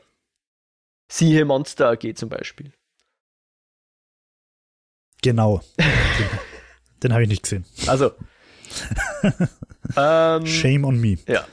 Siehe 1.08 1.44
Monster 1.44 1.90
AG 1.90 2.14
zum 2.14 2.28
Beispiel. 2.28 2.72
Genau. 5.22 5.60
den, 5.76 6.28
den 7.02 7.12
habe 7.12 7.24
ich 7.24 7.28
nicht 7.28 7.42
gesehen. 7.42 7.64
Also. 7.88 8.12
ähm, 9.96 10.46
Shame 10.46 10.84
on 10.84 11.00
me. 11.00 11.18
Ja. 11.26 11.48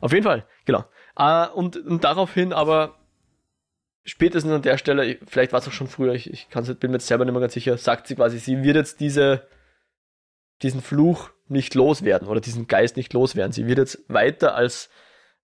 Auf 0.00 0.12
jeden 0.12 0.24
Fall, 0.24 0.44
genau. 0.64 0.84
Uh, 1.16 1.46
und, 1.54 1.76
und 1.76 2.02
daraufhin 2.02 2.52
aber 2.52 2.99
spätestens 4.10 4.52
an 4.52 4.62
der 4.62 4.76
Stelle, 4.76 5.18
vielleicht 5.26 5.52
war 5.52 5.60
es 5.60 5.68
auch 5.68 5.72
schon 5.72 5.86
früher, 5.86 6.14
ich, 6.14 6.30
ich 6.30 6.48
bin 6.48 6.90
mir 6.90 6.96
jetzt 6.96 7.06
selber 7.06 7.24
nicht 7.24 7.32
mehr 7.32 7.40
ganz 7.40 7.54
sicher, 7.54 7.78
sagt 7.78 8.08
sie 8.08 8.16
quasi, 8.16 8.38
sie 8.38 8.62
wird 8.64 8.74
jetzt 8.74 8.98
diese, 8.98 9.46
diesen 10.62 10.82
Fluch 10.82 11.30
nicht 11.46 11.74
loswerden 11.76 12.26
oder 12.26 12.40
diesen 12.40 12.66
Geist 12.66 12.96
nicht 12.96 13.12
loswerden. 13.12 13.52
Sie 13.52 13.68
wird 13.68 13.78
jetzt 13.78 14.02
weiter 14.08 14.56
als, 14.56 14.90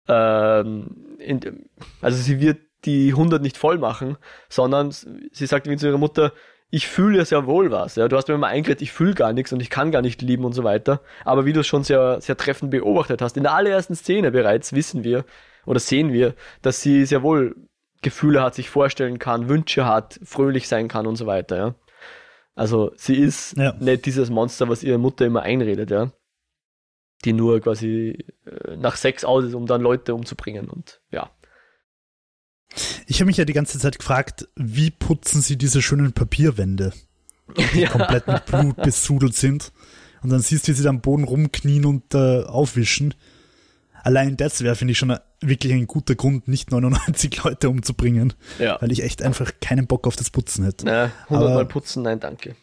ähm, 0.09 1.17
in, 1.19 1.71
also 2.03 2.19
sie 2.19 2.41
wird 2.41 2.59
die 2.85 3.11
100 3.11 3.43
nicht 3.43 3.57
voll 3.57 3.79
machen, 3.79 4.19
sondern 4.49 4.91
sie 4.91 5.47
sagt 5.47 5.69
wie 5.69 5.77
zu 5.77 5.87
ihrer 5.87 5.99
Mutter, 5.99 6.33
ich 6.71 6.87
fühle 6.87 7.19
ja 7.19 7.25
sehr 7.25 7.47
wohl 7.47 7.71
was. 7.71 7.97
Ja. 7.97 8.09
Du 8.09 8.17
hast 8.17 8.29
mir 8.29 8.35
immer 8.35 8.47
eingeredet, 8.47 8.83
ich 8.83 8.93
fühle 8.93 9.15
gar 9.15 9.33
nichts 9.33 9.53
und 9.53 9.61
ich 9.61 9.71
kann 9.71 9.91
gar 9.91 10.03
nicht 10.03 10.23
lieben 10.23 10.45
und 10.45 10.53
so 10.53 10.65
weiter. 10.65 11.01
Aber 11.25 11.45
wie 11.47 11.53
du 11.53 11.61
es 11.61 11.67
schon 11.67 11.83
sehr, 11.83 12.21
sehr 12.21 12.37
treffend 12.37 12.71
beobachtet 12.71 13.23
hast, 13.23 13.37
in 13.39 13.43
der 13.43 13.55
allerersten 13.55 13.97
Szene 13.97 14.31
bereits 14.31 14.75
wissen 14.75 15.03
wir 15.03 15.25
oder 15.67 15.81
sehen 15.81 16.13
wir, 16.13 16.35
dass 16.63 16.83
sie 16.83 17.07
sehr 17.07 17.23
wohl 17.23 17.57
Gefühle 18.03 18.43
hat, 18.43 18.55
sich 18.55 18.71
vorstellen 18.71 19.19
kann, 19.19 19.49
Wünsche 19.49 19.85
hat, 19.85 20.19
fröhlich 20.23 20.69
sein 20.69 20.89
kann 20.89 21.07
und 21.07 21.17
so 21.17 21.27
weiter, 21.27 21.57
ja. 21.57 21.75
Also 22.55 22.93
sie 22.97 23.17
ist 23.17 23.57
ja. 23.57 23.75
nicht 23.79 24.07
dieses 24.07 24.31
Monster, 24.31 24.69
was 24.69 24.83
ihre 24.83 24.99
Mutter 24.99 25.27
immer 25.27 25.43
einredet, 25.43 25.91
ja. 25.91 26.13
Die 27.25 27.33
nur 27.33 27.61
quasi 27.61 28.25
äh, 28.47 28.77
nach 28.77 28.97
Sex 28.97 29.25
aus 29.25 29.45
ist, 29.45 29.55
um 29.55 29.67
dann 29.67 29.83
Leute 29.83 30.15
umzubringen 30.15 30.69
und 30.69 31.01
ja. 31.11 31.31
Ich 33.07 33.21
habe 33.21 33.27
mich 33.27 33.37
ja 33.37 33.45
die 33.45 33.53
ganze 33.53 33.79
Zeit 33.79 33.99
gefragt, 33.99 34.49
wie 34.57 34.91
putzen 34.91 35.43
sie 35.43 35.57
diese 35.57 35.83
schönen 35.83 36.13
Papierwände, 36.13 36.93
die 37.75 37.81
ja. 37.81 37.89
komplett 37.91 38.27
mit 38.27 38.47
Blut 38.47 38.77
besudelt 38.77 39.35
sind. 39.35 39.73
Und 40.23 40.31
dann 40.31 40.41
siehst 40.41 40.69
du, 40.69 40.73
wie 40.73 40.77
sie 40.77 40.89
am 40.89 41.01
Boden 41.01 41.25
rumknien 41.25 41.85
und 41.85 42.15
äh, 42.15 42.45
aufwischen. 42.45 43.15
Allein 44.03 44.37
das 44.37 44.63
wäre, 44.63 44.77
finde 44.77 44.93
ich, 44.93 44.99
schon 44.99 45.17
wirklich 45.41 45.73
ein 45.73 45.87
guter 45.87 46.15
Grund, 46.15 46.49
nicht 46.49 46.71
99 46.71 47.37
Leute 47.45 47.69
umzubringen. 47.69 48.35
Ja. 48.59 48.81
Weil 48.81 48.93
ich 48.93 49.03
echt 49.03 49.23
einfach 49.23 49.53
keinen 49.61 49.87
Bock 49.87 50.07
auf 50.07 50.17
das 50.17 50.31
Putzen 50.31 50.65
hätte. 50.65 50.87
Na, 50.87 51.13
100 51.25 51.55
Mal 51.55 51.67
putzen, 51.67 52.03
nein, 52.03 52.21
danke. 52.21 52.57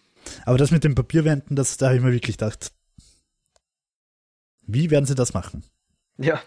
Aber 0.46 0.58
das 0.58 0.72
mit 0.72 0.84
den 0.84 0.96
Papierwänden, 0.96 1.56
das, 1.56 1.78
da 1.78 1.88
habe 1.88 1.98
ich 1.98 2.04
mir 2.04 2.12
wirklich 2.12 2.38
gedacht, 2.38 2.72
wie 4.62 4.92
werden 4.92 5.06
sie 5.06 5.16
das 5.16 5.34
machen? 5.34 5.64
Ja. 6.18 6.42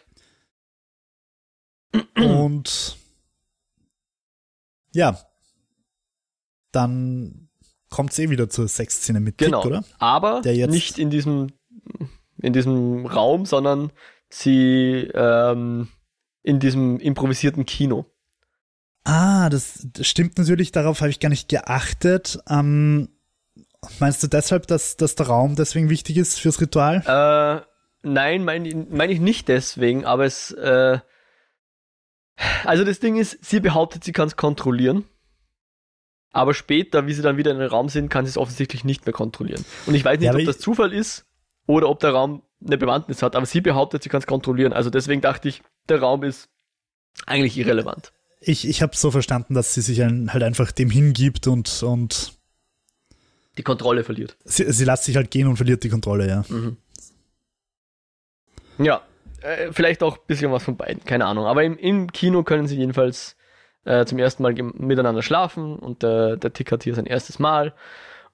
Und 2.16 2.98
ja, 4.92 5.18
dann 6.72 7.48
kommt 7.88 8.12
es 8.12 8.18
eh 8.18 8.30
wieder 8.30 8.48
zur 8.48 8.68
Sexszene 8.68 9.20
mit 9.20 9.38
genau. 9.38 9.62
Tick, 9.62 9.70
oder? 9.70 9.84
Aber 9.98 10.40
nicht 10.42 10.98
in 10.98 11.10
diesem, 11.10 11.48
in 12.38 12.52
diesem 12.52 13.06
Raum, 13.06 13.46
sondern 13.46 13.92
sie 14.30 15.10
ähm, 15.14 15.88
in 16.42 16.58
diesem 16.60 16.98
improvisierten 16.98 17.66
Kino. 17.66 18.06
Ah, 19.04 19.48
das, 19.50 19.86
das 19.92 20.06
stimmt 20.06 20.38
natürlich, 20.38 20.72
darauf 20.72 21.00
habe 21.00 21.10
ich 21.10 21.20
gar 21.20 21.28
nicht 21.28 21.48
geachtet. 21.48 22.38
Ähm, 22.48 23.08
meinst 23.98 24.22
du 24.22 24.26
deshalb, 24.26 24.66
dass, 24.66 24.96
dass 24.96 25.14
der 25.14 25.26
Raum 25.26 25.56
deswegen 25.56 25.90
wichtig 25.90 26.16
ist 26.16 26.38
fürs 26.38 26.60
Ritual? 26.60 27.02
Äh, 27.06 28.08
nein, 28.08 28.44
meine 28.44 28.86
mein 28.90 29.10
ich 29.10 29.20
nicht 29.20 29.48
deswegen, 29.48 30.04
aber 30.04 30.24
es. 30.24 30.52
Äh, 30.52 30.98
also 32.64 32.84
das 32.84 33.00
Ding 33.00 33.16
ist, 33.16 33.38
sie 33.44 33.60
behauptet, 33.60 34.04
sie 34.04 34.12
kann 34.12 34.28
es 34.28 34.36
kontrollieren. 34.36 35.04
Aber 36.32 36.54
später, 36.54 37.06
wie 37.06 37.12
sie 37.12 37.22
dann 37.22 37.36
wieder 37.36 37.50
in 37.50 37.58
den 37.58 37.68
Raum 37.68 37.88
sind, 37.88 38.08
kann 38.08 38.24
sie 38.24 38.30
es 38.30 38.38
offensichtlich 38.38 38.84
nicht 38.84 39.04
mehr 39.04 39.12
kontrollieren. 39.12 39.64
Und 39.86 39.94
ich 39.94 40.04
weiß 40.04 40.20
nicht, 40.20 40.32
ja, 40.32 40.38
ob 40.38 40.44
das 40.44 40.58
Zufall 40.58 40.92
ist 40.92 41.26
oder 41.66 41.88
ob 41.88 41.98
der 42.00 42.10
Raum 42.10 42.42
eine 42.64 42.78
Bewandtnis 42.78 43.22
hat, 43.22 43.36
aber 43.36 43.46
sie 43.46 43.60
behauptet, 43.60 44.02
sie 44.02 44.08
kann 44.08 44.20
es 44.20 44.26
kontrollieren. 44.26 44.72
Also 44.72 44.90
deswegen 44.90 45.20
dachte 45.20 45.48
ich, 45.48 45.62
der 45.88 46.00
Raum 46.00 46.24
ist 46.24 46.48
eigentlich 47.26 47.56
irrelevant. 47.56 48.12
Ich, 48.40 48.66
ich 48.66 48.82
habe 48.82 48.96
so 48.96 49.10
verstanden, 49.10 49.54
dass 49.54 49.74
sie 49.74 49.80
sich 49.80 50.02
ein, 50.02 50.32
halt 50.32 50.42
einfach 50.42 50.72
dem 50.72 50.90
hingibt 50.90 51.46
und, 51.46 51.82
und 51.82 52.32
die 53.58 53.62
Kontrolle 53.62 54.04
verliert. 54.04 54.36
Sie, 54.44 54.70
sie 54.72 54.84
lässt 54.84 55.04
sich 55.04 55.16
halt 55.16 55.30
gehen 55.30 55.46
und 55.46 55.56
verliert 55.56 55.84
die 55.84 55.88
Kontrolle, 55.88 56.28
ja. 56.28 56.44
Mhm. 56.48 56.76
Ja, 58.78 59.02
äh, 59.42 59.72
vielleicht 59.72 60.02
auch 60.02 60.16
ein 60.16 60.26
bisschen 60.26 60.50
was 60.52 60.62
von 60.62 60.76
beiden, 60.76 61.04
keine 61.04 61.26
Ahnung. 61.26 61.46
Aber 61.46 61.64
im, 61.64 61.76
im 61.76 62.12
Kino 62.12 62.42
können 62.42 62.66
sie 62.66 62.76
jedenfalls 62.76 63.36
äh, 63.84 64.06
zum 64.06 64.18
ersten 64.18 64.42
Mal 64.42 64.54
miteinander 64.54 65.22
schlafen 65.22 65.76
und 65.76 66.04
äh, 66.04 66.36
der 66.36 66.52
Tick 66.52 66.72
hat 66.72 66.84
hier 66.84 66.94
sein 66.94 67.06
erstes 67.06 67.38
Mal. 67.38 67.74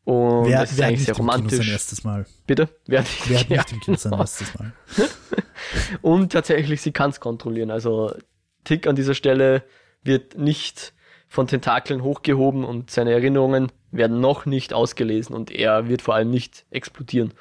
Und 0.06 0.46
wer, 0.46 0.60
das 0.60 0.70
ist 0.70 0.80
eigentlich 0.80 1.00
nicht 1.00 1.06
sehr 1.06 1.16
romantisch. 1.16 1.58
sein 1.58 1.68
erstes 1.68 2.04
Mal? 2.04 2.26
Bitte? 2.46 2.68
Wer 2.86 3.00
hat, 3.00 3.08
Wer 3.26 3.40
hat 3.40 3.48
ja, 3.48 3.56
nicht 3.56 3.72
im 3.72 3.80
Kino 3.80 3.96
sein 3.96 4.12
genau. 4.12 4.22
erstes 4.22 4.54
Mal? 4.54 4.72
Und 6.00 6.30
tatsächlich, 6.30 6.80
sie 6.80 6.92
kann 6.92 7.10
es 7.10 7.18
kontrollieren. 7.18 7.72
Also 7.72 8.14
Tick 8.62 8.86
an 8.86 8.94
dieser 8.94 9.14
Stelle 9.14 9.64
wird 10.04 10.38
nicht 10.38 10.94
von 11.26 11.48
Tentakeln 11.48 12.04
hochgehoben 12.04 12.64
und 12.64 12.88
seine 12.88 13.10
Erinnerungen 13.10 13.72
werden 13.90 14.20
noch 14.20 14.46
nicht 14.46 14.72
ausgelesen 14.72 15.34
und 15.34 15.50
er 15.50 15.88
wird 15.88 16.02
vor 16.02 16.14
allem 16.14 16.30
nicht 16.30 16.66
explodieren. 16.70 17.34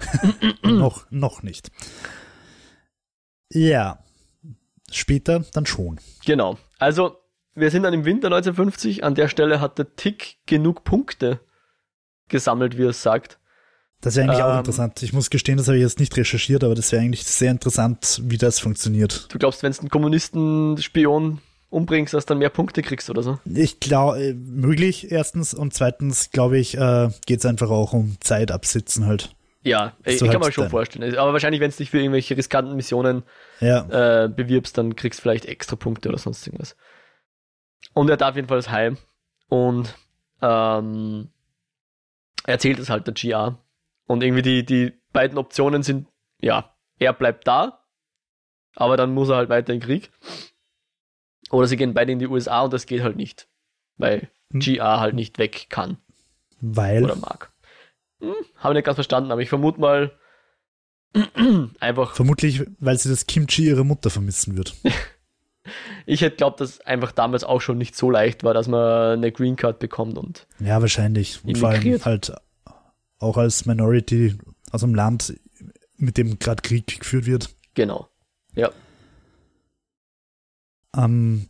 noch, 0.62 1.10
noch 1.10 1.42
nicht. 1.42 1.72
Ja. 3.50 3.98
Später 4.92 5.44
dann 5.54 5.66
schon. 5.66 5.98
Genau. 6.24 6.56
Also, 6.78 7.18
wir 7.56 7.72
sind 7.72 7.82
dann 7.82 7.94
im 7.94 8.04
Winter 8.04 8.28
1950. 8.28 9.02
An 9.02 9.16
der 9.16 9.26
Stelle 9.26 9.60
hat 9.60 9.78
der 9.78 9.96
Tick 9.96 10.36
genug 10.46 10.84
Punkte 10.84 11.40
gesammelt, 12.28 12.76
wie 12.78 12.84
er 12.84 12.90
es 12.90 13.02
sagt. 13.02 13.38
Das 14.00 14.14
wäre 14.16 14.28
eigentlich 14.28 14.42
auch 14.42 14.52
Ähm, 14.52 14.58
interessant. 14.58 15.02
Ich 15.02 15.12
muss 15.12 15.30
gestehen, 15.30 15.56
das 15.56 15.68
habe 15.68 15.78
ich 15.78 15.82
jetzt 15.82 15.98
nicht 16.00 16.16
recherchiert, 16.16 16.62
aber 16.64 16.74
das 16.74 16.92
wäre 16.92 17.02
eigentlich 17.02 17.24
sehr 17.24 17.50
interessant, 17.50 18.20
wie 18.24 18.36
das 18.36 18.58
funktioniert. 18.58 19.26
Du 19.32 19.38
glaubst, 19.38 19.62
wenn 19.62 19.72
du 19.72 19.78
einen 19.80 19.88
Kommunisten-Spion 19.88 21.40
umbringst, 21.70 22.14
dass 22.14 22.26
du 22.26 22.30
dann 22.30 22.38
mehr 22.38 22.50
Punkte 22.50 22.82
kriegst 22.82 23.10
oder 23.10 23.22
so? 23.22 23.38
Ich 23.44 23.80
glaube, 23.80 24.22
äh, 24.22 24.34
möglich 24.34 25.10
erstens 25.10 25.54
und 25.54 25.74
zweitens, 25.74 26.30
glaube 26.30 26.58
ich, 26.58 26.76
äh, 26.76 27.08
geht 27.26 27.40
es 27.40 27.46
einfach 27.46 27.70
auch 27.70 27.92
um 27.92 28.16
Zeit 28.20 28.50
absitzen 28.52 29.06
halt. 29.06 29.34
Ja, 29.62 29.94
ich, 30.04 30.18
So 30.18 30.26
ich 30.26 30.30
kann 30.30 30.40
halt 30.42 30.50
mir 30.50 30.52
schon 30.52 30.70
vorstellen. 30.70 31.16
Aber 31.16 31.32
wahrscheinlich, 31.32 31.60
wenn 31.60 31.70
du 31.72 31.76
dich 31.76 31.90
für 31.90 31.98
irgendwelche 31.98 32.36
riskanten 32.36 32.76
Missionen 32.76 33.24
Ja, 33.60 34.24
äh, 34.24 34.28
bewirbst, 34.28 34.78
dann 34.78 34.94
kriegst 34.94 35.18
du 35.18 35.22
vielleicht 35.22 35.46
extra 35.46 35.74
Punkte 35.74 36.08
oder 36.08 36.18
sonst 36.18 36.46
irgendwas. 36.46 36.76
Und 37.92 38.08
er 38.10 38.16
darf 38.16 38.36
jedenfalls 38.36 38.70
heim 38.70 38.96
und 39.48 39.96
ähm, 40.40 41.30
erzählt 42.46 42.78
es 42.78 42.90
halt 42.90 43.06
der 43.06 43.14
GA. 43.14 43.58
Und 44.06 44.22
irgendwie 44.22 44.42
die, 44.42 44.64
die 44.64 44.92
beiden 45.12 45.36
Optionen 45.38 45.82
sind, 45.82 46.06
ja, 46.40 46.74
er 46.98 47.12
bleibt 47.12 47.46
da, 47.46 47.84
aber 48.74 48.96
dann 48.96 49.12
muss 49.12 49.28
er 49.28 49.36
halt 49.36 49.48
weiter 49.48 49.72
in 49.72 49.80
den 49.80 49.86
Krieg. 49.86 50.10
Oder 51.50 51.66
sie 51.66 51.76
gehen 51.76 51.94
beide 51.94 52.12
in 52.12 52.18
die 52.18 52.26
USA 52.28 52.62
und 52.62 52.72
das 52.72 52.86
geht 52.86 53.02
halt 53.02 53.16
nicht, 53.16 53.48
weil 53.96 54.30
Hm. 54.52 54.60
GA 54.60 55.00
halt 55.00 55.14
nicht 55.14 55.38
weg 55.38 55.66
kann 55.70 55.98
weil. 56.60 57.02
oder 57.04 57.16
mag. 57.16 57.52
Hm, 58.20 58.34
Habe 58.56 58.74
nicht 58.74 58.84
ganz 58.84 58.94
verstanden, 58.96 59.32
aber 59.32 59.42
ich 59.42 59.48
vermute 59.48 59.80
mal 59.80 60.16
einfach 61.80 62.14
Vermutlich, 62.14 62.62
weil 62.78 62.96
sie 62.98 63.08
das 63.08 63.26
Kimchi 63.26 63.66
ihrer 63.66 63.84
Mutter 63.84 64.10
vermissen 64.10 64.56
wird. 64.56 64.74
Ich 66.06 66.20
hätte 66.20 66.36
glaubt, 66.36 66.60
dass 66.60 66.80
einfach 66.82 67.10
damals 67.12 67.42
auch 67.44 67.60
schon 67.60 67.78
nicht 67.78 67.96
so 67.96 68.10
leicht 68.10 68.44
war, 68.44 68.54
dass 68.54 68.68
man 68.68 69.18
eine 69.18 69.32
Green 69.32 69.56
Card 69.56 69.78
bekommt 69.80 70.16
und 70.16 70.46
Ja, 70.60 70.80
wahrscheinlich. 70.80 71.44
Und 71.44 71.58
vor 71.58 71.70
allem 71.70 72.04
halt 72.04 72.32
auch 73.18 73.36
als 73.36 73.66
Minority 73.66 74.38
aus 74.70 74.84
einem 74.84 74.94
Land, 74.94 75.34
mit 75.96 76.16
dem 76.16 76.38
gerade 76.38 76.62
Krieg 76.62 77.00
geführt 77.00 77.26
wird. 77.26 77.50
genau. 77.74 78.08
Ja, 78.54 78.70
Ähm, 80.96 81.48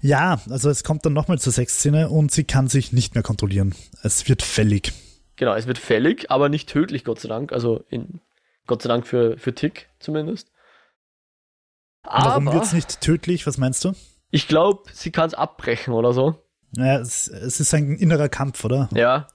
ja, 0.00 0.40
also 0.48 0.70
es 0.70 0.84
kommt 0.84 1.04
dann 1.04 1.12
nochmal 1.12 1.38
zur 1.38 1.52
Sexszene 1.52 2.08
und 2.08 2.30
sie 2.32 2.44
kann 2.44 2.68
sich 2.68 2.92
nicht 2.92 3.14
mehr 3.14 3.22
kontrollieren. 3.22 3.74
Es 4.02 4.28
wird 4.28 4.42
fällig. 4.42 4.92
genau. 5.36 5.54
Es 5.54 5.66
wird 5.66 5.78
fällig, 5.78 6.30
aber 6.30 6.48
nicht 6.48 6.68
tödlich, 6.68 7.04
Gott 7.04 7.20
sei 7.20 7.28
Dank. 7.28 7.52
Also 7.52 7.84
in, 7.90 8.20
Gott 8.66 8.82
sei 8.82 8.88
Dank 8.88 9.06
für, 9.06 9.36
für 9.38 9.54
Tick 9.54 9.88
zumindest. 9.98 10.50
Warum 12.06 12.48
Aber 12.48 12.56
wird's 12.56 12.72
nicht 12.72 13.00
tödlich? 13.00 13.46
Was 13.46 13.58
meinst 13.58 13.84
du? 13.84 13.92
ich 14.30 14.48
glaube, 14.48 14.82
sie 14.92 15.10
kann 15.12 15.28
es 15.28 15.34
abbrechen 15.34 15.94
oder 15.94 16.12
so. 16.12 16.42
Naja, 16.72 16.98
es, 17.00 17.28
es 17.28 17.60
ist 17.60 17.72
ein 17.74 17.96
innerer 17.96 18.28
Kampf, 18.28 18.64
oder? 18.64 18.88
Ja. 18.92 19.28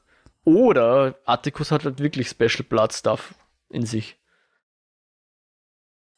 Oder 0.43 1.15
Atticus 1.25 1.71
hat 1.71 1.85
halt 1.85 1.99
wirklich 1.99 2.27
Special 2.29 2.63
Blood 2.67 2.93
Stuff 2.93 3.33
in 3.69 3.85
sich. 3.85 4.17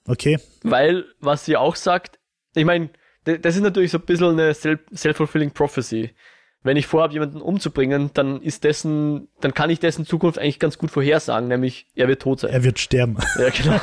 Okay. 0.05 0.39
Weil, 0.63 1.05
was 1.19 1.45
sie 1.45 1.55
auch 1.55 1.75
sagt, 1.75 2.19
ich 2.55 2.65
meine, 2.65 2.89
das 3.23 3.55
ist 3.55 3.61
natürlich 3.61 3.91
so 3.91 3.99
ein 3.99 4.05
bisschen 4.05 4.31
eine 4.31 4.53
Sel- 4.53 4.79
self-fulfilling 4.93 5.51
prophecy. 5.51 6.13
Wenn 6.61 6.77
ich 6.77 6.87
vorhabe, 6.87 7.13
jemanden 7.13 7.41
umzubringen, 7.41 8.09
dann 8.13 8.41
ist 8.41 8.63
dessen, 8.63 9.27
dann 9.41 9.53
kann 9.53 9.69
ich 9.69 9.79
dessen 9.79 10.05
Zukunft 10.05 10.39
eigentlich 10.39 10.59
ganz 10.59 10.77
gut 10.77 10.91
vorhersagen, 10.91 11.47
nämlich 11.47 11.87
er 11.95 12.07
wird 12.07 12.21
tot 12.21 12.39
sein. 12.41 12.51
Er 12.51 12.63
wird 12.63 12.79
sterben. 12.79 13.17
Ja, 13.37 13.49
genau. 13.49 13.79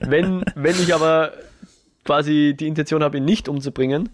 wenn, 0.10 0.44
wenn 0.54 0.80
ich 0.80 0.94
aber 0.94 1.32
quasi 2.06 2.54
die 2.58 2.66
Intention 2.66 3.02
habe, 3.02 3.18
ihn 3.18 3.24
nicht 3.24 3.48
umzubringen, 3.48 4.10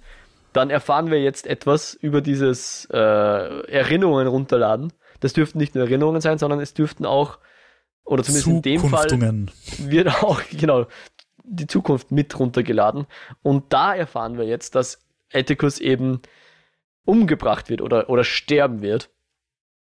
dann 0.53 0.70
erfahren 0.70 1.11
wir 1.11 1.22
jetzt 1.22 1.47
etwas 1.47 1.95
über 1.95 2.20
dieses 2.20 2.86
äh, 2.93 2.97
Erinnerungen 2.97 4.26
runterladen. 4.26 4.93
Das 5.20 5.32
dürften 5.32 5.59
nicht 5.59 5.74
nur 5.74 5.84
Erinnerungen 5.84 6.20
sein, 6.20 6.38
sondern 6.38 6.61
es 6.61 6.74
dürften 6.74 7.07
auch, 7.07 7.38
oder 8.05 8.22
zumindest 8.24 8.49
in 8.49 8.62
dem 8.62 8.80
Fall, 8.80 9.09
wird 9.78 10.09
auch, 10.09 10.43
genau, 10.51 10.86
die 11.45 11.66
Zukunft 11.66 12.11
mit 12.11 12.38
runtergeladen. 12.38 13.07
Und 13.43 13.72
da 13.72 13.95
erfahren 13.95 14.36
wir 14.36 14.45
jetzt, 14.45 14.74
dass 14.74 14.99
Atticus 15.32 15.78
eben 15.78 16.20
umgebracht 17.05 17.68
wird 17.68 17.80
oder, 17.80 18.11
oder 18.11 18.24
sterben 18.24 18.82
wird. 18.82 19.11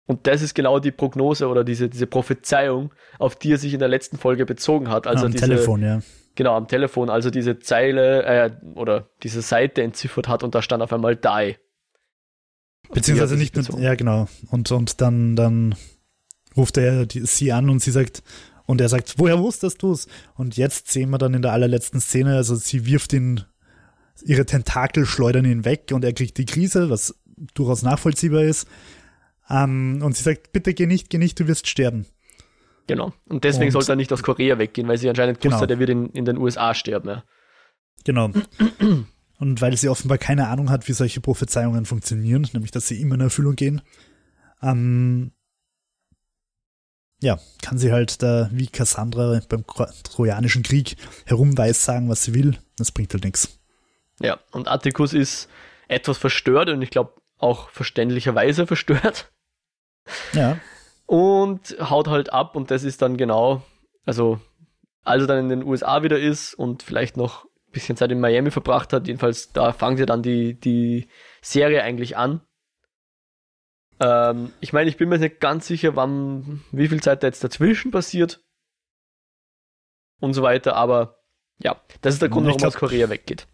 Und 0.05 0.27
das 0.27 0.41
ist 0.41 0.53
genau 0.53 0.79
die 0.79 0.91
Prognose 0.91 1.47
oder 1.47 1.63
diese, 1.63 1.89
diese 1.89 2.07
Prophezeiung, 2.07 2.91
auf 3.17 3.35
die 3.35 3.53
er 3.53 3.57
sich 3.57 3.73
in 3.73 3.79
der 3.79 3.87
letzten 3.87 4.17
Folge 4.17 4.45
bezogen 4.45 4.89
hat. 4.89 5.07
Also 5.07 5.25
am 5.25 5.31
diese, 5.31 5.45
Telefon, 5.45 5.81
ja. 5.81 6.01
Genau, 6.35 6.55
am 6.55 6.67
Telefon, 6.67 7.09
also 7.09 7.29
diese 7.29 7.59
Zeile 7.59 8.23
äh, 8.23 8.51
oder 8.75 9.09
diese 9.21 9.41
Seite 9.41 9.81
entziffert 9.83 10.27
hat 10.27 10.43
und 10.43 10.55
da 10.55 10.61
stand 10.61 10.81
auf 10.81 10.93
einmal 10.93 11.15
Die. 11.15 11.55
Beziehungsweise 12.93 13.35
nicht 13.35 13.53
bezogen. 13.53 13.81
ja 13.81 13.95
genau. 13.95 14.27
Und, 14.49 14.71
und 14.71 15.01
dann, 15.01 15.35
dann 15.35 15.75
ruft 16.55 16.77
er 16.77 17.05
die, 17.05 17.25
sie 17.25 17.51
an 17.51 17.69
und 17.69 17.81
sie 17.81 17.91
sagt, 17.91 18.23
und 18.65 18.79
er 18.79 18.89
sagt, 18.89 19.15
woher 19.17 19.39
wusstest 19.39 19.81
du 19.81 19.91
es? 19.91 20.07
Und 20.35 20.55
jetzt 20.55 20.89
sehen 20.91 21.09
wir 21.09 21.17
dann 21.17 21.33
in 21.33 21.41
der 21.41 21.51
allerletzten 21.51 21.99
Szene, 21.99 22.35
also 22.35 22.55
sie 22.55 22.85
wirft 22.85 23.11
ihn, 23.13 23.43
ihre 24.23 24.45
Tentakel 24.45 25.05
schleudern 25.05 25.45
ihn 25.45 25.65
weg 25.65 25.91
und 25.91 26.05
er 26.05 26.13
kriegt 26.13 26.37
die 26.37 26.45
Krise, 26.45 26.89
was 26.89 27.15
durchaus 27.53 27.81
nachvollziehbar 27.81 28.43
ist. 28.43 28.67
Ähm, 29.49 30.01
und 30.03 30.15
sie 30.15 30.23
sagt, 30.23 30.53
bitte 30.53 30.73
geh 30.73 30.85
nicht, 30.85 31.09
geh 31.09 31.17
nicht, 31.17 31.39
du 31.39 31.47
wirst 31.47 31.67
sterben. 31.67 32.05
Genau. 32.87 33.13
Und 33.29 33.43
deswegen 33.43 33.65
Und- 33.67 33.71
sollte 33.71 33.93
er 33.93 33.95
nicht 33.95 34.11
aus 34.11 34.23
Korea 34.23 34.57
weggehen, 34.57 34.87
weil 34.87 34.97
sie 34.97 35.09
anscheinend 35.09 35.39
gewusst 35.39 35.53
Genau. 35.59 35.61
hat, 35.61 35.71
er 35.71 35.79
wird 35.79 35.89
in, 35.89 36.07
in 36.09 36.25
den 36.25 36.37
USA 36.37 36.73
sterben. 36.73 37.07
Ja. 37.09 37.23
Genau. 38.03 38.31
Und 39.39 39.61
weil 39.61 39.77
sie 39.77 39.89
offenbar 39.89 40.17
keine 40.17 40.47
Ahnung 40.47 40.69
hat, 40.69 40.87
wie 40.87 40.93
solche 40.93 41.21
Prophezeiungen 41.21 41.85
funktionieren, 41.85 42.47
nämlich 42.53 42.71
dass 42.71 42.87
sie 42.87 42.99
immer 43.01 43.15
in 43.15 43.21
Erfüllung 43.21 43.55
gehen, 43.55 43.81
ähm, 44.61 45.31
ja, 47.21 47.39
kann 47.61 47.77
sie 47.77 47.91
halt 47.91 48.23
da 48.23 48.49
wie 48.51 48.67
Cassandra 48.67 49.39
beim 49.47 49.63
Trojanischen 50.03 50.63
Krieg 50.63 50.95
herumweissagen, 51.25 52.09
was 52.09 52.23
sie 52.23 52.33
will. 52.33 52.57
Das 52.77 52.91
bringt 52.91 53.13
halt 53.13 53.23
nichts. 53.23 53.59
ja. 54.19 54.39
Und 54.51 54.67
Atticus 54.67 55.13
ist 55.13 55.47
etwas 55.87 56.17
verstört 56.17 56.69
und 56.69 56.81
ich 56.81 56.89
glaube 56.89 57.13
auch 57.37 57.69
verständlicherweise 57.69 58.65
verstört. 58.67 59.31
Ja, 60.33 60.57
und 61.11 61.75
haut 61.89 62.07
halt 62.07 62.31
ab 62.31 62.55
und 62.55 62.71
das 62.71 62.83
ist 62.83 63.01
dann 63.01 63.17
genau, 63.17 63.63
also 64.05 64.39
als 65.03 65.23
er 65.23 65.27
dann 65.27 65.39
in 65.39 65.49
den 65.49 65.63
USA 65.63 66.03
wieder 66.03 66.17
ist 66.17 66.53
und 66.53 66.83
vielleicht 66.83 67.17
noch 67.17 67.43
ein 67.43 67.71
bisschen 67.73 67.97
Zeit 67.97 68.13
in 68.13 68.21
Miami 68.21 68.49
verbracht 68.49 68.93
hat, 68.93 69.07
jedenfalls 69.07 69.51
da 69.51 69.73
fangen 69.73 69.97
sie 69.97 70.05
dann 70.05 70.23
die, 70.23 70.57
die 70.57 71.09
Serie 71.41 71.83
eigentlich 71.83 72.15
an. 72.15 72.39
Ähm, 73.99 74.53
ich 74.61 74.71
meine, 74.71 74.89
ich 74.89 74.95
bin 74.95 75.09
mir 75.09 75.17
nicht 75.19 75.41
ganz 75.41 75.67
sicher, 75.67 75.97
wann, 75.97 76.63
wie 76.71 76.87
viel 76.87 77.01
Zeit 77.01 77.23
da 77.23 77.27
jetzt 77.27 77.43
dazwischen 77.43 77.91
passiert 77.91 78.41
und 80.21 80.33
so 80.33 80.43
weiter, 80.43 80.77
aber 80.77 81.17
ja, 81.59 81.75
das 81.99 82.13
ist 82.13 82.21
der 82.21 82.29
Grund, 82.29 82.45
Ich 82.45 82.51
warum 82.51 82.57
glaub- 82.59 82.67
aus 82.73 82.79
Korea 82.79 83.09
weggeht. 83.09 83.47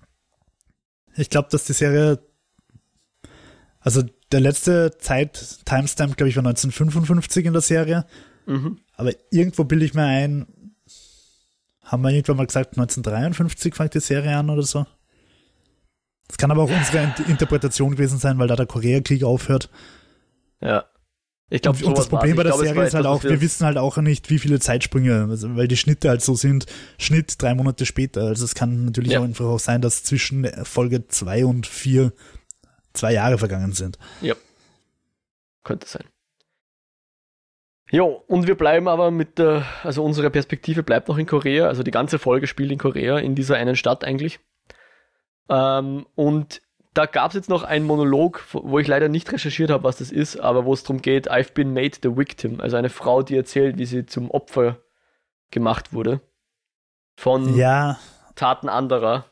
ich 1.16 1.32
glaube, 1.32 1.48
dass 1.52 1.66
die 1.66 1.74
Serie, 1.74 2.20
also 3.80 4.04
der 4.32 4.40
letzte 4.42 4.98
Zeit, 5.00 5.60
Timestamp, 5.66 6.18
glaube 6.18 6.30
ich, 6.30 6.36
war 6.36 6.44
1955 6.44 7.46
in 7.46 7.54
der 7.54 7.62
Serie, 7.62 8.06
Mhm. 8.46 8.80
aber 8.96 9.12
irgendwo 9.32 9.64
bilde 9.64 9.86
ich 9.86 9.94
mir 9.94 10.04
ein, 10.06 10.48
haben 11.84 12.02
wir 12.04 12.10
irgendwann 12.12 12.38
mal 12.38 12.48
gesagt, 12.48 12.78
1953 12.78 13.76
fängt 13.76 13.94
die 13.94 14.00
Serie 14.00 14.36
an 14.36 14.50
oder 14.50 14.64
so. 14.64 14.86
Das 16.28 16.38
kann 16.38 16.52
aber 16.52 16.64
auch 16.64 16.70
unsere 16.70 17.04
Int- 17.04 17.30
Interpretation 17.30 17.92
gewesen 17.92 18.20
sein, 18.20 18.38
weil 18.38 18.48
da 18.50 18.56
der 18.58 18.66
Koreakrieg 18.66 19.24
aufhört. 19.24 19.70
Ja. 20.62 20.86
Ich 21.50 21.62
glaube, 21.62 21.78
und, 21.80 21.86
und 21.86 21.98
das 21.98 22.10
Problem 22.10 22.36
bei 22.36 22.44
der 22.44 22.52
Serie 22.58 22.84
ist 22.86 22.94
halt 22.94 23.06
auch, 23.06 23.24
wir 23.24 23.30
wir 23.30 23.40
wissen 23.42 23.66
halt 23.66 23.78
auch 23.78 23.96
nicht, 23.98 24.30
wie 24.30 24.38
viele 24.38 24.60
Zeitsprünge, 24.60 25.28
also, 25.30 25.56
weil 25.56 25.70
die 25.70 25.78
Schnitte 25.78 26.10
halt 26.10 26.22
so 26.22 26.36
sind. 26.36 26.66
Schnitt 26.98 27.42
drei 27.42 27.56
Monate 27.56 27.86
später. 27.86 28.24
Also 28.24 28.44
es 28.44 28.54
kann 28.54 28.84
natürlich 28.84 29.14
Ja. 29.14 29.20
auch 29.22 29.24
einfach 29.24 29.46
auch 29.46 29.60
sein, 29.60 29.82
dass 29.82 30.04
zwischen 30.04 30.46
Folge 30.66 31.08
zwei 31.08 31.46
und 31.46 31.66
vier 31.66 32.12
zwei 32.98 33.14
Jahre 33.14 33.38
vergangen 33.38 33.72
sind. 33.72 33.98
Ja. 34.22 34.36
Könnte 35.64 35.88
sein. 35.88 36.04
Jo, 37.90 38.24
und 38.28 38.48
wir 38.48 38.56
bleiben 38.56 38.88
aber 38.90 39.12
mit 39.12 39.40
der, 39.40 39.66
also 39.84 40.04
unsere 40.04 40.30
Perspektive 40.30 40.84
bleibt 40.84 41.08
noch 41.08 41.18
in 41.18 41.26
Korea, 41.26 41.68
also 41.68 41.84
die 41.84 41.92
ganze 41.92 42.20
Folge 42.20 42.48
spielt 42.48 42.72
in 42.72 42.78
Korea, 42.78 43.18
in 43.18 43.34
dieser 43.34 43.56
einen 43.56 43.78
Stadt 43.78 44.04
eigentlich. 44.04 44.40
Ähm, 45.50 46.06
und 46.16 46.62
da 46.94 47.06
gab 47.06 47.30
es 47.30 47.36
jetzt 47.36 47.50
noch 47.50 47.64
einen 47.64 47.86
Monolog, 47.86 48.44
wo 48.52 48.80
ich 48.80 48.88
leider 48.88 49.08
nicht 49.08 49.32
recherchiert 49.32 49.70
habe, 49.70 49.84
was 49.84 49.98
das 49.98 50.12
ist, 50.12 50.38
aber 50.38 50.66
wo 50.66 50.74
es 50.74 50.84
darum 50.84 51.02
geht, 51.02 51.32
I've 51.32 51.54
been 51.54 51.74
made 51.74 51.98
the 52.02 52.18
victim. 52.18 52.60
Also 52.60 52.76
eine 52.76 52.90
Frau, 52.90 53.22
die 53.22 53.38
erzählt, 53.38 53.78
wie 53.78 53.86
sie 53.86 54.06
zum 54.06 54.32
Opfer 54.32 54.80
gemacht 55.52 55.94
wurde. 55.94 56.20
Von 57.16 57.56
Ja, 57.56 58.00
Taten 58.36 58.68
anderer. 58.68 59.26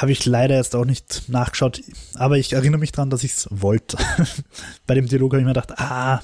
Habe 0.00 0.12
ich 0.12 0.26
leider 0.26 0.54
erst 0.56 0.74
auch 0.74 0.84
nicht 0.84 1.28
nachgeschaut, 1.28 1.80
aber 2.14 2.38
ich 2.38 2.52
erinnere 2.52 2.80
mich 2.80 2.92
dran, 2.92 3.10
dass 3.10 3.22
ich 3.24 3.32
es 3.32 3.48
wollte. 3.50 3.96
Bei 4.86 4.94
dem 4.94 5.06
Dialog 5.06 5.32
habe 5.32 5.40
ich 5.40 5.46
mir 5.46 5.52
gedacht, 5.54 5.78
ah, 5.78 6.20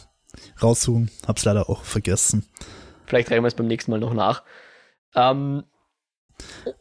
raussuchen, 0.63 1.11
hab's 1.27 1.45
leider 1.45 1.71
auch 1.71 1.85
vergessen. 1.85 2.47
Vielleicht 3.07 3.31
reichen 3.31 3.45
wir 3.45 3.49
es 3.49 3.55
beim 3.55 3.69
nächsten 3.69 3.93
Mal 3.93 4.01
noch 4.01 4.15
nach. 4.15 4.43
Ähm, 5.15 5.65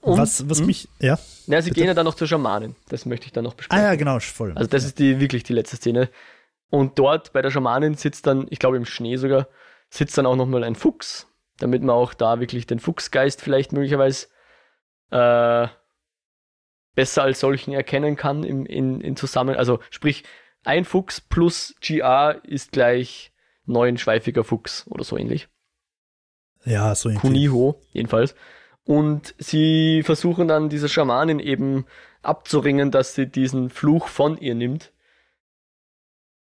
und- 0.02 0.18
was 0.18 0.50
was 0.50 0.60
hm? 0.60 0.66
mich, 0.66 0.90
ja. 1.00 1.20
Ja, 1.48 1.62
sie 1.62 1.70
bitte? 1.70 1.82
gehen 1.82 1.88
ja 1.88 1.94
dann 1.94 2.06
noch 2.06 2.16
zur 2.16 2.28
Schamanin. 2.28 2.76
Das 2.90 3.06
möchte 3.06 3.28
ich 3.28 3.32
dann 3.32 3.44
noch 3.44 3.54
Ah 3.54 3.58
besprechen. 3.58 3.86
ja, 3.86 3.96
genau, 3.96 4.20
voll. 4.20 4.52
Also 4.56 4.68
das 4.70 4.84
ist 4.84 5.00
die 5.00 5.20
wirklich 5.20 5.44
die 5.44 5.54
letzte 5.54 5.78
Szene. 5.78 6.10
Und 6.72 6.98
dort 7.00 7.32
bei 7.32 7.42
der 7.42 7.52
Schamanin 7.52 7.94
sitzt 7.96 8.26
dann, 8.28 8.48
ich 8.50 8.60
glaube 8.60 8.76
im 8.78 8.86
Schnee 8.86 9.16
sogar, 9.18 9.48
sitzt 9.90 10.18
dann 10.18 10.26
auch 10.26 10.36
nochmal 10.36 10.64
ein 10.64 10.76
Fuchs, 10.76 11.28
damit 11.60 11.84
man 11.84 11.96
auch 11.96 12.14
da 12.16 12.40
wirklich 12.40 12.66
den 12.66 12.80
Fuchsgeist 12.80 13.40
vielleicht 13.42 13.72
möglicherweise 13.72 14.28
äh, 15.12 15.68
besser 16.96 17.24
als 17.24 17.40
solchen 17.40 17.74
erkennen 17.74 18.16
kann 18.16 18.44
im, 18.44 18.66
in, 18.66 19.02
in 19.02 19.16
Zusammen. 19.16 19.56
Also 19.56 19.80
sprich, 19.90 20.24
ein 20.64 20.86
Fuchs 20.86 21.22
plus 21.22 21.76
GR 21.82 22.42
ist 22.44 22.72
gleich 22.72 23.32
neun 23.66 23.98
schweifiger 23.98 24.44
Fuchs 24.44 24.88
oder 24.90 25.04
so 25.04 25.18
ähnlich. 25.18 25.48
ja, 26.66 26.96
so 26.96 27.10
irgendwie. 27.10 27.28
Kuniho, 27.28 27.82
jedenfalls. 27.92 28.36
Und 28.84 29.34
sie 29.40 30.04
versuchen 30.04 30.48
dann 30.48 30.70
dieser 30.70 30.90
Schamanin 30.90 31.40
eben 31.40 31.86
abzuringen, 32.22 32.92
dass 32.92 33.16
sie 33.16 33.28
diesen 33.28 33.70
Fluch 33.70 34.08
von 34.08 34.38
ihr 34.38 34.56
nimmt. 34.56 34.92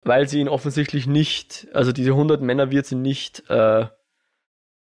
Weil 0.02 0.28
sie 0.28 0.40
ihn 0.40 0.48
offensichtlich 0.48 1.06
nicht, 1.06 1.66
also 1.72 1.92
diese 1.92 2.10
100 2.10 2.40
Männer 2.40 2.70
wird 2.70 2.86
sie 2.86 2.94
nicht 2.94 3.42
äh, 3.50 3.86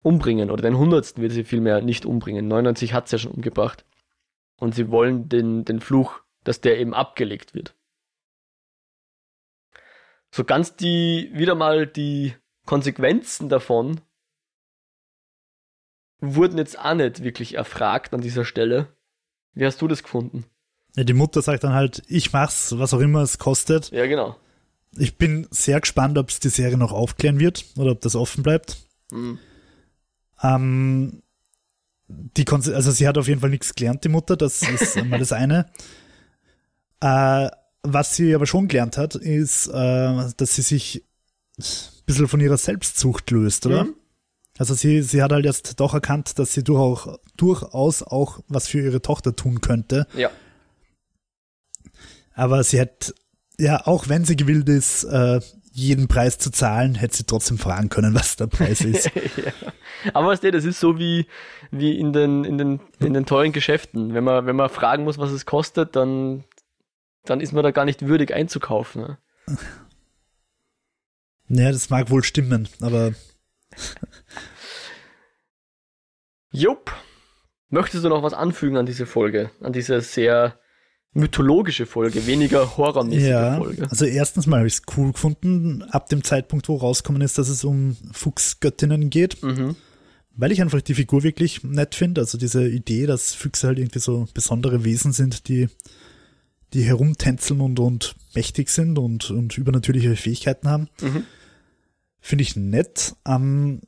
umbringen. 0.02 0.52
Oder 0.52 0.64
den 0.64 0.74
100. 0.74 1.18
wird 1.18 1.32
sie 1.32 1.44
vielmehr 1.44 1.82
nicht 1.82 2.06
umbringen. 2.06 2.48
99 2.48 2.94
hat 2.94 3.08
sie 3.08 3.16
ja 3.16 3.20
schon 3.20 3.32
umgebracht. 3.32 3.86
Und 4.60 4.76
sie 4.76 4.90
wollen 4.90 5.30
den, 5.30 5.66
den 5.66 5.80
Fluch, 5.80 6.22
dass 6.44 6.62
der 6.62 6.80
eben 6.80 6.94
abgelegt 6.94 7.54
wird. 7.54 7.76
So 10.32 10.44
ganz 10.44 10.76
die, 10.76 11.32
wieder 11.34 11.56
mal 11.56 11.88
die 11.88 12.34
Konsequenzen 12.66 13.50
davon 13.50 14.02
wurden 16.22 16.58
jetzt 16.58 16.78
auch 16.78 16.94
nicht 16.94 17.24
wirklich 17.24 17.56
erfragt 17.56 18.14
an 18.14 18.22
dieser 18.22 18.46
Stelle. 18.46 18.88
Wie 19.54 19.66
hast 19.66 19.82
du 19.82 19.88
das 19.88 20.04
gefunden? 20.04 20.46
Ja, 20.96 21.04
die 21.04 21.14
Mutter 21.14 21.42
sagt 21.42 21.64
dann 21.64 21.74
halt, 21.74 22.04
ich 22.08 22.34
mach's, 22.34 22.78
was 22.78 22.94
auch 22.94 23.00
immer 23.00 23.22
es 23.22 23.38
kostet. 23.38 23.92
Ja, 23.92 24.06
genau. 24.06 24.36
Ich 24.98 25.18
bin 25.18 25.48
sehr 25.52 25.80
gespannt, 25.80 26.18
ob 26.18 26.30
es 26.30 26.40
die 26.40 26.50
Serie 26.50 26.78
noch 26.78 26.92
aufklären 26.92 27.40
wird 27.40 27.66
oder 27.78 27.92
ob 27.92 28.02
das 28.02 28.16
offen 28.16 28.44
bleibt. 28.44 28.78
Mhm. 29.12 29.40
Ähm, 30.42 31.24
die 32.10 32.46
Konse 32.46 32.76
also 32.76 32.92
sie 32.92 33.08
hat 33.08 33.18
auf 33.18 33.28
jeden 33.28 33.40
Fall 33.40 33.52
nichts 33.52 33.74
gelernt, 33.76 34.04
die 34.04 34.10
Mutter, 34.10 34.36
das 34.36 34.62
ist 34.62 35.04
mal 35.06 35.20
das 35.20 35.32
eine. 35.32 35.66
Äh, 37.02 37.50
was 37.82 38.18
sie 38.18 38.36
aber 38.36 38.46
schon 38.46 38.68
gelernt 38.68 38.98
hat, 38.98 39.16
ist, 39.16 39.68
äh, 39.68 39.72
dass 40.36 40.56
sie 40.56 40.62
sich 40.62 41.06
ein 41.58 41.64
bisschen 42.06 42.28
von 42.28 42.42
ihrer 42.42 42.58
Selbstzucht 42.58 43.32
löst, 43.32 43.66
oder? 43.66 43.86
Mhm. 43.86 43.94
Also 44.58 44.74
sie, 44.74 45.02
sie 45.02 45.24
hat 45.24 45.32
halt 45.32 45.46
jetzt 45.46 45.80
doch 45.80 45.94
erkannt, 45.94 46.38
dass 46.38 46.54
sie 46.54 46.64
durchaus, 46.64 47.20
durchaus 47.38 48.04
auch 48.04 48.42
was 48.50 48.68
für 48.68 48.82
ihre 48.82 49.02
Tochter 49.02 49.34
tun 49.34 49.62
könnte. 49.62 50.08
Ja. 50.14 50.30
Aber 52.34 52.64
sie 52.66 52.80
hätte, 52.80 53.14
ja, 53.58 53.88
auch 53.88 54.10
wenn 54.10 54.26
sie 54.26 54.36
gewillt 54.36 54.68
ist, 54.68 55.06
äh, 55.06 55.40
jeden 55.72 56.08
Preis 56.08 56.38
zu 56.38 56.52
zahlen, 56.52 56.96
hätte 56.96 57.18
sie 57.18 57.26
trotzdem 57.26 57.58
fragen 57.58 57.90
können, 57.90 58.14
was 58.16 58.36
der 58.36 58.48
Preis 58.48 58.82
ist. 58.82 59.06
ja. 59.16 59.52
Aber 60.14 60.28
weißt 60.28 60.44
du, 60.44 60.52
das 60.52 60.66
ist 60.66 60.80
so 60.80 60.98
wie, 60.98 61.28
wie 61.72 61.98
in, 61.98 62.14
den, 62.14 62.44
in, 62.44 62.58
den, 62.58 62.80
in 63.00 63.14
den 63.14 63.26
teuren 63.26 63.52
Geschäften. 63.52 64.14
Wenn 64.14 64.24
man, 64.24 64.46
wenn 64.46 64.56
man 64.56 64.70
fragen 64.70 65.04
muss, 65.04 65.18
was 65.18 65.32
es 65.32 65.46
kostet, 65.46 65.96
dann, 65.96 66.44
dann 67.26 67.42
ist 67.42 67.54
man 67.54 67.64
da 67.64 67.72
gar 67.72 67.86
nicht 67.86 68.08
würdig 68.08 68.34
einzukaufen. 68.34 69.02
Ne? 69.02 69.18
naja, 71.48 71.72
das 71.72 71.90
mag 71.90 72.10
wohl 72.10 72.24
stimmen, 72.24 72.68
aber 72.82 73.14
Jupp. 76.52 76.92
Möchtest 77.70 78.04
du 78.04 78.10
noch 78.10 78.24
was 78.24 78.34
anfügen 78.34 78.78
an 78.78 78.88
diese 78.88 79.06
Folge? 79.06 79.52
An 79.62 79.74
diese 79.74 80.02
sehr 80.02 80.60
mythologische 81.14 81.86
Folge, 81.86 82.28
weniger 82.28 82.78
horrormäßige 82.78 83.28
ja. 83.28 83.58
Folge? 83.58 83.88
Also 83.90 84.06
erstens 84.06 84.46
mal 84.48 84.58
habe 84.58 84.68
ich 84.68 84.76
es 84.76 84.82
cool 84.96 85.12
gefunden, 85.12 85.82
ab 85.84 86.10
dem 86.10 86.24
Zeitpunkt, 86.24 86.70
wo 86.70 86.76
rauskommen 86.76 87.22
ist, 87.22 87.38
dass 87.38 87.50
es 87.50 87.64
um 87.64 87.98
Fuchsgöttinnen 88.12 89.10
geht, 89.10 89.42
Mhm. 89.44 89.76
weil 90.36 90.52
ich 90.52 90.62
einfach 90.62 90.82
die 90.82 90.94
Figur 90.94 91.24
wirklich 91.24 91.64
nett 91.64 91.96
finde. 91.96 92.22
Also 92.22 92.38
diese 92.38 92.68
Idee, 92.68 93.06
dass 93.06 93.34
Füchse 93.34 93.68
halt 93.68 93.80
irgendwie 93.80 94.00
so 94.00 94.28
besondere 94.34 94.84
Wesen 94.84 95.12
sind, 95.12 95.48
die, 95.48 95.68
die 96.74 96.84
herumtänzeln 96.84 97.62
und, 97.62 97.80
und 97.80 98.16
mächtig 98.36 98.70
sind 98.70 99.00
und, 99.00 99.32
und 99.32 99.58
übernatürliche 99.58 100.16
Fähigkeiten 100.16 100.70
haben. 100.70 100.90
Mhm. 101.02 101.24
Finde 102.22 102.44
ich 102.44 102.56
nett. 102.56 103.16
Ähm, 103.26 103.82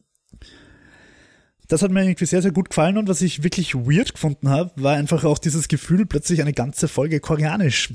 das 1.72 1.82
hat 1.82 1.89
mir 1.89 2.03
irgendwie 2.03 2.26
sehr, 2.26 2.41
sehr 2.41 2.51
gut 2.51 2.69
gefallen 2.69 2.97
und 2.97 3.07
was 3.07 3.22
ich 3.22 3.43
wirklich 3.43 3.74
weird 3.74 4.13
gefunden 4.13 4.49
habe, 4.49 4.72
war 4.76 4.95
einfach 4.95 5.24
auch 5.24 5.38
dieses 5.38 5.69
Gefühl, 5.69 6.05
plötzlich 6.05 6.41
eine 6.41 6.51
ganze 6.51 6.89
Folge 6.89 7.22
koreanisch 7.22 7.93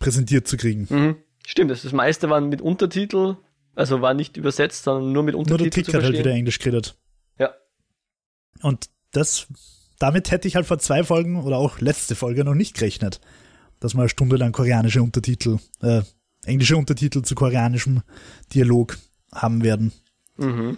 präsentiert 0.00 0.48
zu 0.48 0.56
kriegen. 0.56 0.88
Mhm. 0.90 1.16
Stimmt, 1.46 1.70
das, 1.70 1.82
das 1.82 1.92
meiste 1.92 2.30
waren 2.30 2.48
mit 2.48 2.60
Untertitel, 2.60 3.36
also 3.76 4.02
war 4.02 4.14
nicht 4.14 4.36
übersetzt, 4.36 4.82
sondern 4.82 5.12
nur 5.12 5.22
mit 5.22 5.36
Nur 5.36 5.44
der 5.44 5.52
Untertitel 5.54 5.82
Tick 5.82 5.92
zu 5.92 5.96
hat 5.96 6.02
halt 6.02 6.18
wieder 6.18 6.32
Englisch 6.32 6.58
geredet. 6.58 6.96
Ja. 7.38 7.54
Und 8.60 8.90
das, 9.12 9.46
damit 10.00 10.32
hätte 10.32 10.48
ich 10.48 10.56
halt 10.56 10.66
vor 10.66 10.80
zwei 10.80 11.04
Folgen 11.04 11.40
oder 11.44 11.58
auch 11.58 11.78
letzte 11.78 12.16
Folge 12.16 12.42
noch 12.42 12.54
nicht 12.54 12.74
gerechnet, 12.74 13.20
dass 13.78 13.94
wir 13.94 14.00
eine 14.00 14.08
Stunde 14.08 14.34
lang 14.34 14.50
koreanische 14.50 15.00
Untertitel, 15.00 15.58
äh, 15.80 16.02
englische 16.44 16.76
Untertitel 16.76 17.22
zu 17.22 17.36
koreanischem 17.36 18.02
Dialog 18.52 18.98
haben 19.32 19.62
werden. 19.62 19.92
Mhm. 20.38 20.76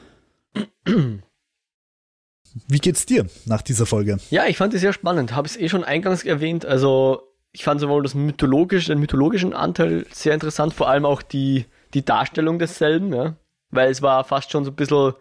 Wie 2.68 2.78
geht's 2.78 3.06
dir 3.06 3.26
nach 3.46 3.62
dieser 3.62 3.86
Folge? 3.86 4.18
Ja, 4.30 4.46
ich 4.46 4.56
fand 4.56 4.72
die 4.72 4.78
sehr 4.78 4.92
spannend. 4.92 5.34
Habe 5.34 5.46
es 5.46 5.56
eh 5.56 5.68
schon 5.68 5.84
eingangs 5.84 6.24
erwähnt. 6.24 6.64
Also 6.64 7.34
ich 7.52 7.64
fand 7.64 7.80
sowohl 7.80 8.02
das 8.02 8.14
mythologische, 8.14 8.88
den 8.88 9.00
mythologischen 9.00 9.54
Anteil 9.54 10.06
sehr 10.12 10.34
interessant, 10.34 10.74
vor 10.74 10.88
allem 10.88 11.04
auch 11.04 11.22
die, 11.22 11.66
die 11.94 12.04
Darstellung 12.04 12.58
desselben, 12.58 13.12
ja. 13.12 13.36
Weil 13.70 13.90
es 13.90 14.02
war 14.02 14.24
fast 14.24 14.50
schon 14.50 14.64
so 14.64 14.70
ein 14.70 14.76
bisschen, 14.76 15.14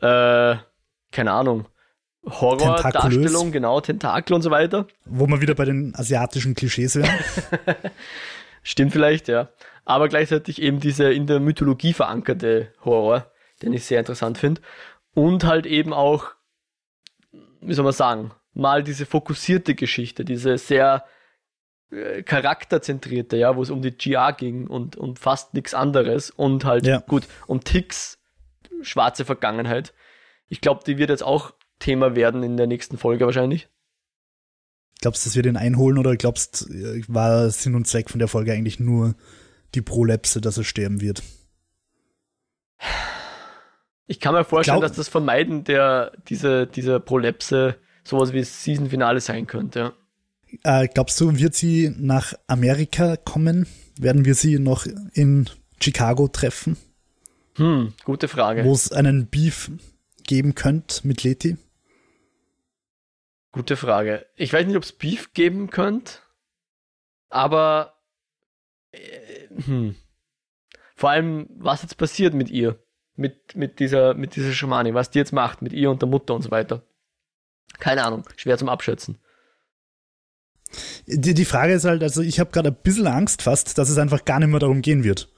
äh, 0.00 0.56
keine 1.12 1.32
Ahnung, 1.32 1.66
Horror-Darstellung, 2.24 3.52
genau, 3.52 3.80
Tentakel 3.80 4.34
und 4.34 4.42
so 4.42 4.50
weiter. 4.50 4.86
Wo 5.06 5.26
wir 5.26 5.40
wieder 5.40 5.54
bei 5.54 5.64
den 5.64 5.94
asiatischen 5.94 6.54
Klischees 6.54 6.96
wären. 6.96 7.08
Stimmt 8.62 8.92
vielleicht, 8.92 9.28
ja. 9.28 9.48
Aber 9.84 10.08
gleichzeitig 10.08 10.60
eben 10.60 10.80
diese 10.80 11.12
in 11.12 11.26
der 11.26 11.40
Mythologie 11.40 11.92
verankerte 11.92 12.72
Horror, 12.84 13.30
den 13.62 13.72
ich 13.72 13.84
sehr 13.84 14.00
interessant 14.00 14.38
finde. 14.38 14.60
Und 15.14 15.44
halt 15.44 15.66
eben 15.66 15.92
auch, 15.92 16.32
wie 17.60 17.74
soll 17.74 17.84
man 17.84 17.92
sagen, 17.92 18.32
mal 18.54 18.82
diese 18.82 19.06
fokussierte 19.06 19.74
Geschichte, 19.74 20.24
diese 20.24 20.58
sehr 20.58 21.04
äh, 21.90 22.22
charakterzentrierte, 22.22 23.36
ja, 23.36 23.56
wo 23.56 23.62
es 23.62 23.70
um 23.70 23.82
die 23.82 23.90
GR 23.96 24.32
ging 24.32 24.66
und 24.66 24.96
um 24.96 25.16
fast 25.16 25.54
nichts 25.54 25.74
anderes 25.74 26.30
und 26.30 26.64
halt, 26.64 26.86
Ja. 26.86 27.00
gut, 27.00 27.26
um 27.46 27.62
Ticks 27.62 28.18
schwarze 28.82 29.24
Vergangenheit. 29.24 29.92
Ich 30.48 30.60
glaube, 30.60 30.82
die 30.86 30.98
wird 30.98 31.10
jetzt 31.10 31.22
auch 31.22 31.52
Thema 31.78 32.16
werden 32.16 32.42
in 32.42 32.56
der 32.56 32.66
nächsten 32.66 32.98
Folge 32.98 33.24
wahrscheinlich. 33.26 33.68
Glaubst 35.00 35.24
du, 35.24 35.28
dass 35.28 35.36
wir 35.36 35.42
den 35.42 35.56
einholen 35.56 35.96
oder 35.98 36.16
glaubst, 36.16 36.68
äh, 36.70 37.02
war 37.08 37.50
Sinn 37.50 37.74
und 37.74 37.86
Zweck 37.86 38.10
von 38.10 38.18
der 38.18 38.28
Folge 38.28 38.52
eigentlich 38.52 38.80
nur 38.80 39.14
die 39.74 39.82
Prolepse, 39.82 40.40
dass 40.40 40.58
er 40.58 40.64
sterben 40.64 41.00
wird? 41.00 41.22
Ich 44.10 44.18
kann 44.18 44.34
mir 44.34 44.42
vorstellen, 44.42 44.80
Glaub- 44.80 44.88
dass 44.88 44.96
das 44.96 45.08
Vermeiden 45.08 45.62
der, 45.62 46.10
diese, 46.28 46.66
dieser 46.66 46.98
Prolepse 46.98 47.76
sowas 48.02 48.32
wie 48.32 48.42
Season-Finale 48.42 49.20
sein 49.20 49.46
könnte. 49.46 49.92
Äh, 50.64 50.88
glaubst 50.88 51.20
du, 51.20 51.38
wird 51.38 51.54
sie 51.54 51.94
nach 51.96 52.34
Amerika 52.48 53.16
kommen? 53.16 53.68
Werden 54.00 54.24
wir 54.24 54.34
sie 54.34 54.58
noch 54.58 54.84
in 55.12 55.48
Chicago 55.80 56.26
treffen, 56.26 56.76
Hm, 57.54 57.92
gute 58.04 58.26
Frage. 58.26 58.64
wo 58.64 58.72
es 58.72 58.90
einen 58.90 59.28
Beef 59.28 59.70
geben 60.24 60.56
könnte 60.56 61.06
mit 61.06 61.22
Leti? 61.22 61.56
Gute 63.52 63.76
Frage. 63.76 64.26
Ich 64.34 64.52
weiß 64.52 64.66
nicht, 64.66 64.76
ob 64.76 64.82
es 64.82 64.90
Beef 64.92 65.34
geben 65.34 65.70
könnte, 65.70 66.14
aber 67.28 67.94
äh, 68.90 68.98
hm. 69.66 69.94
vor 70.96 71.10
allem, 71.10 71.46
was 71.58 71.82
jetzt 71.82 71.96
passiert 71.96 72.34
mit 72.34 72.50
ihr? 72.50 72.76
Mit, 73.20 73.54
mit, 73.54 73.78
dieser, 73.78 74.14
mit 74.14 74.34
dieser 74.34 74.52
Schamanin, 74.52 74.94
was 74.94 75.10
die 75.10 75.18
jetzt 75.18 75.32
macht, 75.32 75.62
mit 75.62 75.72
ihr 75.72 75.90
und 75.90 76.02
der 76.02 76.08
Mutter 76.08 76.34
und 76.34 76.42
so 76.42 76.50
weiter. 76.50 76.82
Keine 77.78 78.04
Ahnung, 78.04 78.24
schwer 78.36 78.58
zum 78.58 78.68
Abschätzen. 78.68 79.18
Die, 81.06 81.34
die 81.34 81.44
Frage 81.44 81.74
ist 81.74 81.84
halt, 81.84 82.02
also 82.02 82.22
ich 82.22 82.40
habe 82.40 82.50
gerade 82.50 82.70
ein 82.70 82.76
bisschen 82.82 83.06
Angst 83.06 83.42
fast, 83.42 83.76
dass 83.76 83.90
es 83.90 83.98
einfach 83.98 84.24
gar 84.24 84.38
nicht 84.38 84.48
mehr 84.48 84.58
darum 84.58 84.82
gehen 84.82 85.04
wird. 85.04 85.28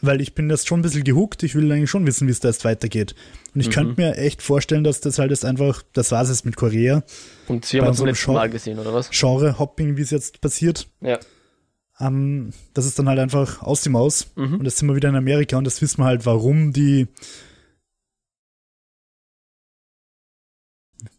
Weil 0.00 0.20
ich 0.20 0.34
bin 0.34 0.48
jetzt 0.50 0.68
schon 0.68 0.80
ein 0.80 0.82
bisschen 0.82 1.02
gehuckt, 1.02 1.42
ich 1.42 1.54
will 1.54 1.72
eigentlich 1.72 1.90
schon 1.90 2.06
wissen, 2.06 2.28
wie 2.28 2.32
es 2.32 2.40
da 2.40 2.48
jetzt 2.48 2.64
weitergeht. 2.64 3.16
Und 3.54 3.60
ich 3.60 3.68
mhm. 3.68 3.72
könnte 3.72 4.00
mir 4.00 4.16
echt 4.16 4.42
vorstellen, 4.42 4.84
dass 4.84 5.00
das 5.00 5.18
halt 5.18 5.30
jetzt 5.30 5.44
einfach, 5.44 5.82
das 5.92 6.12
war 6.12 6.22
es 6.22 6.28
jetzt 6.28 6.44
mit 6.44 6.56
Korea. 6.56 7.02
Und 7.48 7.64
sie 7.64 7.80
haben 7.80 7.94
so 7.94 7.98
zum 7.98 8.06
letzten 8.06 8.32
Mal 8.32 8.50
gesehen, 8.50 8.78
oder 8.78 8.92
was? 8.92 9.10
Genre-Hopping, 9.10 9.96
wie 9.96 10.02
es 10.02 10.10
jetzt 10.10 10.40
passiert. 10.40 10.88
Ja. 11.00 11.18
Ähm, 12.00 12.52
das 12.74 12.86
ist 12.86 12.98
dann 12.98 13.08
halt 13.08 13.18
einfach 13.18 13.62
aus 13.62 13.82
die 13.82 13.88
Maus. 13.88 14.28
Mhm. 14.36 14.54
Und 14.54 14.64
jetzt 14.64 14.78
sind 14.78 14.88
wir 14.88 14.96
wieder 14.96 15.08
in 15.08 15.16
Amerika 15.16 15.56
und 15.56 15.64
das 15.64 15.82
wissen 15.82 16.00
wir 16.00 16.06
halt, 16.06 16.26
warum 16.26 16.72
die 16.72 17.08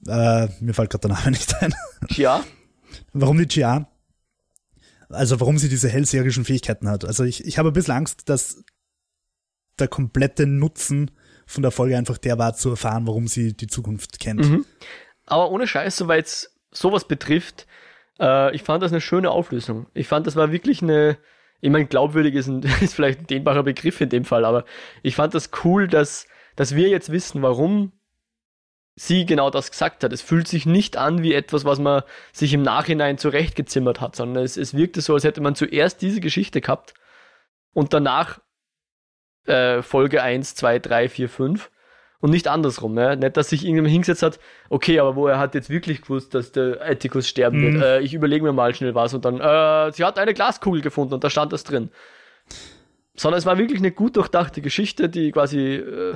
Äh, 0.08 0.48
mir 0.60 0.74
fällt 0.74 0.90
gerade 0.90 1.08
der 1.08 1.16
Name 1.16 1.32
nicht 1.32 1.54
ein. 1.62 1.74
Chia? 2.08 2.44
Warum 3.14 3.38
die 3.38 3.48
Chia? 3.48 3.88
Also 5.10 5.40
warum 5.40 5.58
sie 5.58 5.70
diese 5.70 5.90
hellseherischen 5.90 6.46
Fähigkeiten 6.46 6.88
hat. 6.88 7.06
Also 7.06 7.24
ich, 7.24 7.46
ich 7.46 7.58
habe 7.58 7.70
ein 7.70 7.74
bisschen 7.74 7.96
Angst, 7.96 8.30
dass 8.30 8.64
der 9.80 9.88
komplette 9.88 10.46
Nutzen 10.46 11.12
von 11.46 11.64
der 11.64 11.72
Folge 11.72 11.98
einfach 11.98 12.18
der 12.18 12.38
war, 12.38 12.54
zu 12.54 12.70
erfahren, 12.70 13.08
warum 13.08 13.28
sie 13.28 13.54
die 13.54 13.68
Zukunft 13.68 14.20
kennt. 14.20 14.42
Mhm. 14.42 14.66
Aber 15.26 15.52
ohne 15.52 15.68
Scheiß, 15.68 15.96
soweit 15.96 16.28
es 16.28 16.56
sowas 16.72 17.08
betrifft, 17.08 17.66
äh, 18.20 18.56
ich 18.56 18.64
fand 18.64 18.84
das 18.84 18.92
eine 18.92 19.02
schöne 19.02 19.32
Auflösung. 19.32 19.88
Ich 19.94 20.08
fand, 20.08 20.28
das 20.28 20.36
war 20.36 20.52
wirklich 20.52 20.82
eine, 20.82 21.18
ich 21.62 21.70
meine, 21.70 21.86
glaubwürdig 21.86 22.36
ist, 22.36 22.48
ein, 22.48 22.62
ist 22.82 22.94
vielleicht 22.94 23.22
ein 23.22 23.28
dehnbarer 23.28 23.64
Begriff 23.64 24.02
in 24.02 24.10
dem 24.10 24.26
Fall, 24.26 24.46
aber 24.46 24.66
ich 25.04 25.16
fand 25.16 25.34
das 25.34 25.52
cool, 25.64 25.88
dass, 25.88 26.28
dass 26.56 26.76
wir 26.76 26.90
jetzt 26.90 27.12
wissen, 27.12 27.42
warum 27.42 27.94
sie 28.96 29.26
genau 29.26 29.50
das 29.50 29.72
gesagt 29.72 30.04
hat. 30.04 30.12
Es 30.12 30.22
fühlt 30.22 30.48
sich 30.50 30.66
nicht 30.66 30.98
an 30.98 31.24
wie 31.24 31.34
etwas, 31.34 31.64
was 31.64 31.80
man 31.80 32.04
sich 32.34 32.54
im 32.54 32.64
Nachhinein 32.64 33.18
zurechtgezimmert 33.18 34.02
hat, 34.02 34.16
sondern 34.16 34.44
es, 34.44 34.58
es 34.58 34.74
wirkte 34.74 35.00
so, 35.00 35.14
als 35.14 35.24
hätte 35.24 35.40
man 35.40 35.56
zuerst 35.56 36.02
diese 36.02 36.20
Geschichte 36.20 36.60
gehabt 36.60 36.94
und 37.74 37.94
danach 37.94 38.42
äh, 39.46 39.82
Folge 39.82 40.22
1, 40.22 40.56
2, 40.56 40.80
3, 40.80 41.08
4, 41.08 41.30
5 41.30 41.72
und 42.22 42.32
nicht 42.32 42.48
andersrum. 42.48 42.98
Ja? 42.98 43.16
Nicht, 43.16 43.38
dass 43.38 43.50
sich 43.50 43.64
irgendjemand 43.64 43.92
hingesetzt 43.92 44.24
hat, 44.24 44.40
okay, 44.70 45.00
aber 45.00 45.16
wo 45.16 45.28
er 45.28 45.40
hat 45.40 45.56
jetzt 45.56 45.70
wirklich 45.70 46.02
gewusst, 46.02 46.34
dass 46.34 46.52
der 46.52 46.80
Atticus 46.82 47.28
sterben 47.28 47.60
mhm. 47.60 47.74
wird. 47.74 47.84
Äh, 47.84 48.00
ich 48.02 48.14
überlege 48.14 48.44
mir 48.44 48.54
mal 48.54 48.74
schnell 48.76 48.96
was 48.96 49.14
und 49.14 49.26
dann, 49.26 49.40
äh, 49.40 49.92
sie 49.92 50.04
hat 50.04 50.20
eine 50.20 50.34
Glaskugel 50.34 50.82
gefunden 50.82 51.14
und 51.14 51.24
da 51.24 51.30
stand 51.30 51.54
das 51.54 51.64
drin. 51.64 51.90
Sondern 53.16 53.38
es 53.38 53.46
war 53.46 53.58
wirklich 53.58 53.80
eine 53.80 53.92
gut 53.92 54.16
durchdachte 54.16 54.62
Geschichte, 54.62 55.10
die 55.10 55.32
quasi 55.32 55.76
äh, 55.76 56.14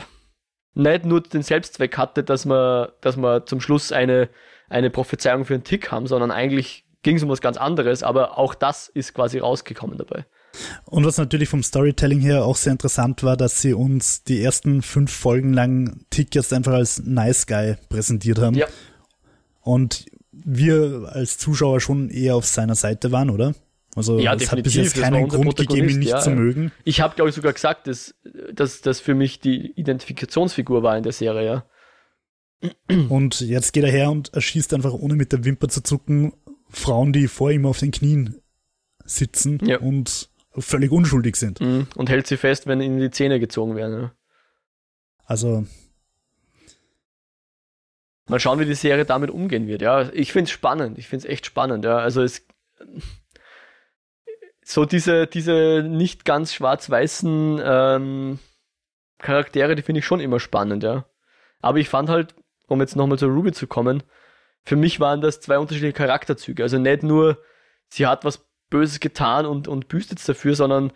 nicht 0.74 1.06
nur 1.06 1.22
den 1.22 1.44
Selbstzweck 1.44 1.98
hatte, 1.98 2.24
dass 2.24 2.46
wir, 2.46 2.94
dass 3.02 3.18
wir 3.18 3.46
zum 3.46 3.62
Schluss 3.62 3.92
eine, 3.92 4.30
eine 4.70 4.90
Prophezeiung 4.90 5.46
für 5.46 5.54
einen 5.54 5.64
Tick 5.64 5.92
haben, 5.92 6.08
sondern 6.08 6.32
eigentlich 6.32 6.86
ging 7.04 7.18
es 7.18 7.24
um 7.24 7.30
was 7.30 7.42
ganz 7.42 7.58
anderes, 7.58 8.02
aber 8.02 8.38
auch 8.38 8.56
das 8.56 8.88
ist 8.88 9.14
quasi 9.14 9.40
rausgekommen 9.40 9.98
dabei. 9.98 10.26
Und 10.86 11.06
was 11.06 11.18
natürlich 11.18 11.50
vom 11.50 11.64
Storytelling 11.64 12.20
her 12.20 12.46
auch 12.46 12.56
sehr 12.56 12.72
interessant 12.72 13.24
war, 13.24 13.38
dass 13.38 13.62
sie 13.62 13.74
uns 13.74 14.24
die 14.24 14.42
ersten 14.42 14.82
fünf 14.82 15.12
Folgen 15.12 15.54
lang 15.54 16.06
Tick 16.10 16.36
jetzt 16.36 16.54
einfach 16.54 16.74
als 16.74 17.02
Nice 17.04 17.48
Guy 17.48 17.76
präsentiert 17.90 18.40
haben. 18.40 18.56
Ja. 18.56 18.68
Und 19.62 20.06
wir 20.32 21.10
als 21.12 21.38
Zuschauer 21.38 21.80
schon 21.80 22.10
eher 22.10 22.36
auf 22.36 22.46
seiner 22.46 22.76
Seite 22.76 23.12
waren, 23.12 23.30
oder? 23.30 23.56
Also 23.96 24.20
ja, 24.20 24.34
es 24.34 24.52
hat 24.52 24.64
bis 24.64 24.74
jetzt 24.74 25.00
keinen 25.00 25.28
Grund 25.28 25.56
gegeben, 25.56 25.90
ihn 25.90 26.00
nicht 26.00 26.10
ja, 26.10 26.20
zu 26.20 26.32
mögen. 26.32 26.72
Ich 26.84 27.02
habe, 27.02 27.16
glaube 27.16 27.30
ich, 27.30 27.36
sogar 27.36 27.54
gesagt, 27.54 27.88
dass, 27.88 28.16
das 28.56 29.00
für 29.00 29.14
mich 29.14 29.40
die 29.40 29.72
Identifikationsfigur 29.76 30.82
war 30.82 30.98
in 30.98 31.04
der 31.04 31.12
Serie, 31.12 31.46
ja. 31.46 31.66
Und 33.10 33.42
jetzt 33.42 33.74
geht 33.74 33.84
er 33.84 33.92
her 33.92 34.10
und 34.10 34.34
erschießt 34.34 34.74
einfach, 34.74 34.94
ohne 34.94 35.16
mit 35.16 35.32
der 35.32 35.44
Wimper 35.44 35.68
zu 35.68 35.84
zucken, 35.84 36.34
Frauen, 36.70 37.14
die 37.14 37.28
vor 37.28 37.52
ihm 37.52 37.66
auf 37.66 37.80
den 37.80 37.92
Knien 37.92 38.42
sitzen 39.06 39.60
ja. 39.64 39.80
und 39.80 40.30
völlig 40.58 40.92
unschuldig 40.92 41.36
sind. 41.36 41.62
Mhm. 41.62 41.88
Und 41.96 42.10
hält 42.10 42.28
sie 42.28 42.38
fest, 42.38 42.68
wenn 42.68 42.82
ihnen 42.82 43.00
die 43.00 43.12
Zähne 43.12 43.40
gezogen 43.40 43.76
werden. 43.76 44.02
Ja. 44.02 44.12
Also. 45.26 45.66
Mal 48.28 48.40
schauen, 48.40 48.60
wie 48.60 48.66
die 48.66 48.74
Serie 48.74 49.06
damit 49.06 49.32
umgehen 49.32 49.68
wird. 49.68 49.82
Ja, 49.82 50.10
ich 50.14 50.32
finde 50.32 50.46
es 50.46 50.52
spannend. 50.52 50.98
Ich 50.98 51.08
finde 51.08 51.26
es 51.26 51.32
echt 51.32 51.46
spannend. 51.46 51.84
Ja, 51.84 51.98
also 51.98 52.22
es 52.22 52.46
so 54.66 54.86
diese, 54.86 55.28
diese 55.28 55.84
nicht 55.86 56.26
ganz 56.26 56.54
schwarz-weißen 56.54 57.62
ähm, 57.64 58.40
Charaktere, 59.20 59.76
die 59.76 59.82
finde 59.82 60.00
ich 60.00 60.06
schon 60.06 60.20
immer 60.20 60.40
spannend, 60.40 60.84
ja. 60.84 61.06
Aber 61.62 61.78
ich 61.80 61.90
fand 61.90 62.10
halt, 62.10 62.36
um 62.68 62.80
jetzt 62.82 62.96
nochmal 62.96 63.18
zu 63.18 63.28
Ruby 63.28 63.52
zu 63.52 63.68
kommen, 63.68 64.04
für 64.64 64.76
mich 64.76 65.00
waren 65.00 65.22
das 65.22 65.42
zwei 65.42 65.60
unterschiedliche 65.60 65.94
Charakterzüge. 65.94 66.64
Also 66.64 66.78
nicht 66.78 67.04
nur, 67.04 67.38
sie 67.90 68.08
hat 68.08 68.26
was 68.26 68.46
Böses 68.74 69.00
getan 69.00 69.46
und, 69.46 69.68
und 69.68 69.88
büstet 69.88 70.28
dafür, 70.28 70.56
sondern 70.56 70.92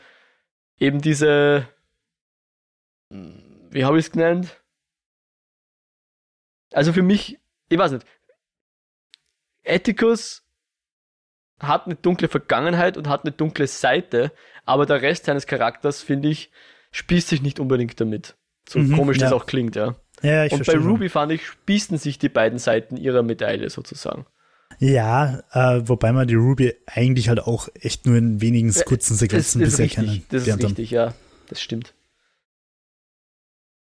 eben 0.79 0.99
diese, 0.99 1.67
wie 3.11 3.85
habe 3.85 3.99
ich 3.99 4.07
es 4.07 4.11
genannt? 4.11 4.59
Also 6.73 6.91
für 6.91 7.03
mich, 7.03 7.37
ich 7.69 7.77
weiß 7.77 7.91
nicht, 7.91 8.05
Ethicus 9.61 10.43
hat 11.59 11.85
eine 11.85 11.93
dunkle 11.93 12.29
Vergangenheit 12.29 12.97
und 12.97 13.07
hat 13.07 13.25
eine 13.25 13.31
dunkle 13.31 13.67
Seite, 13.67 14.31
aber 14.65 14.87
der 14.87 15.03
Rest 15.03 15.25
seines 15.25 15.45
Charakters, 15.45 16.01
finde 16.01 16.29
ich, 16.29 16.49
spießt 16.91 17.27
sich 17.27 17.43
nicht 17.43 17.59
unbedingt 17.59 18.01
damit. 18.01 18.37
So 18.67 18.79
mhm, 18.79 18.95
komisch 18.95 19.17
ja. 19.17 19.25
das 19.25 19.33
auch 19.33 19.45
klingt, 19.45 19.75
ja. 19.75 19.93
ja 20.23 20.45
ich 20.45 20.51
und 20.51 20.65
bei 20.65 20.77
Ruby 20.77 21.09
fand 21.09 21.31
ich, 21.31 21.45
spießen 21.45 21.99
sich 21.99 22.17
die 22.17 22.29
beiden 22.29 22.57
Seiten 22.57 22.97
ihrer 22.97 23.21
Medaille 23.21 23.69
sozusagen. 23.69 24.25
Ja, 24.79 25.43
äh, 25.51 25.81
wobei 25.87 26.11
man 26.11 26.27
die 26.27 26.35
Ruby 26.35 26.73
eigentlich 26.85 27.29
halt 27.29 27.39
auch 27.39 27.67
echt 27.79 28.05
nur 28.05 28.15
in 28.15 28.41
wenigen 28.41 28.71
kurzen 28.85 29.15
Sequenzen 29.15 29.61
bisher 29.61 29.85
richtig, 29.85 30.05
kennen. 30.05 30.23
Das 30.29 30.47
ist 30.47 30.63
richtig, 30.63 30.91
ja. 30.91 31.13
Das 31.47 31.61
stimmt. 31.61 31.93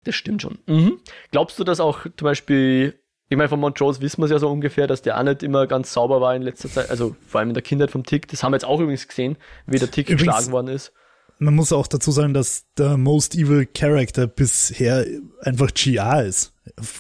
Das 0.03 0.15
stimmt 0.15 0.41
schon. 0.41 0.59
Mhm. 0.67 0.99
Glaubst 1.31 1.59
du, 1.59 1.65
dass 1.65 1.79
auch 1.81 2.03
zum 2.03 2.25
Beispiel 2.25 2.97
ich 3.29 3.35
meine, 3.35 3.49
von 3.49 3.59
Montrose 3.59 3.99
wissen 4.01 4.21
wir 4.21 4.25
es 4.25 4.31
ja 4.31 4.39
so 4.39 4.49
ungefähr, 4.49 4.88
dass 4.88 5.01
der 5.01 5.19
auch 5.19 5.23
nicht 5.23 5.43
immer 5.43 5.67
ganz 5.67 5.91
sauber 5.91 6.21
war 6.21 6.33
in 6.33 6.43
letzter 6.43 6.69
Zeit, 6.69 6.89
also 6.89 7.15
vor 7.27 7.39
allem 7.39 7.49
in 7.49 7.55
der 7.55 7.63
Kindheit 7.63 7.91
vom 7.91 8.05
Tick. 8.05 8.27
Das 8.29 8.41
haben 8.41 8.53
wir 8.53 8.55
jetzt 8.55 8.65
auch 8.65 8.79
übrigens 8.79 9.07
gesehen, 9.07 9.38
wie 9.65 9.79
der 9.79 9.91
Tick 9.91 10.09
übrigens, 10.09 10.27
geschlagen 10.27 10.51
worden 10.53 10.69
ist. 10.69 10.93
Man 11.38 11.53
muss 11.53 11.73
auch 11.73 11.88
dazu 11.88 12.11
sagen, 12.11 12.33
dass 12.33 12.65
der 12.77 12.97
Most 12.97 13.35
Evil 13.35 13.65
Character 13.65 14.27
bisher 14.27 15.05
einfach 15.41 15.73
GR 15.73 16.23
ist. 16.23 16.53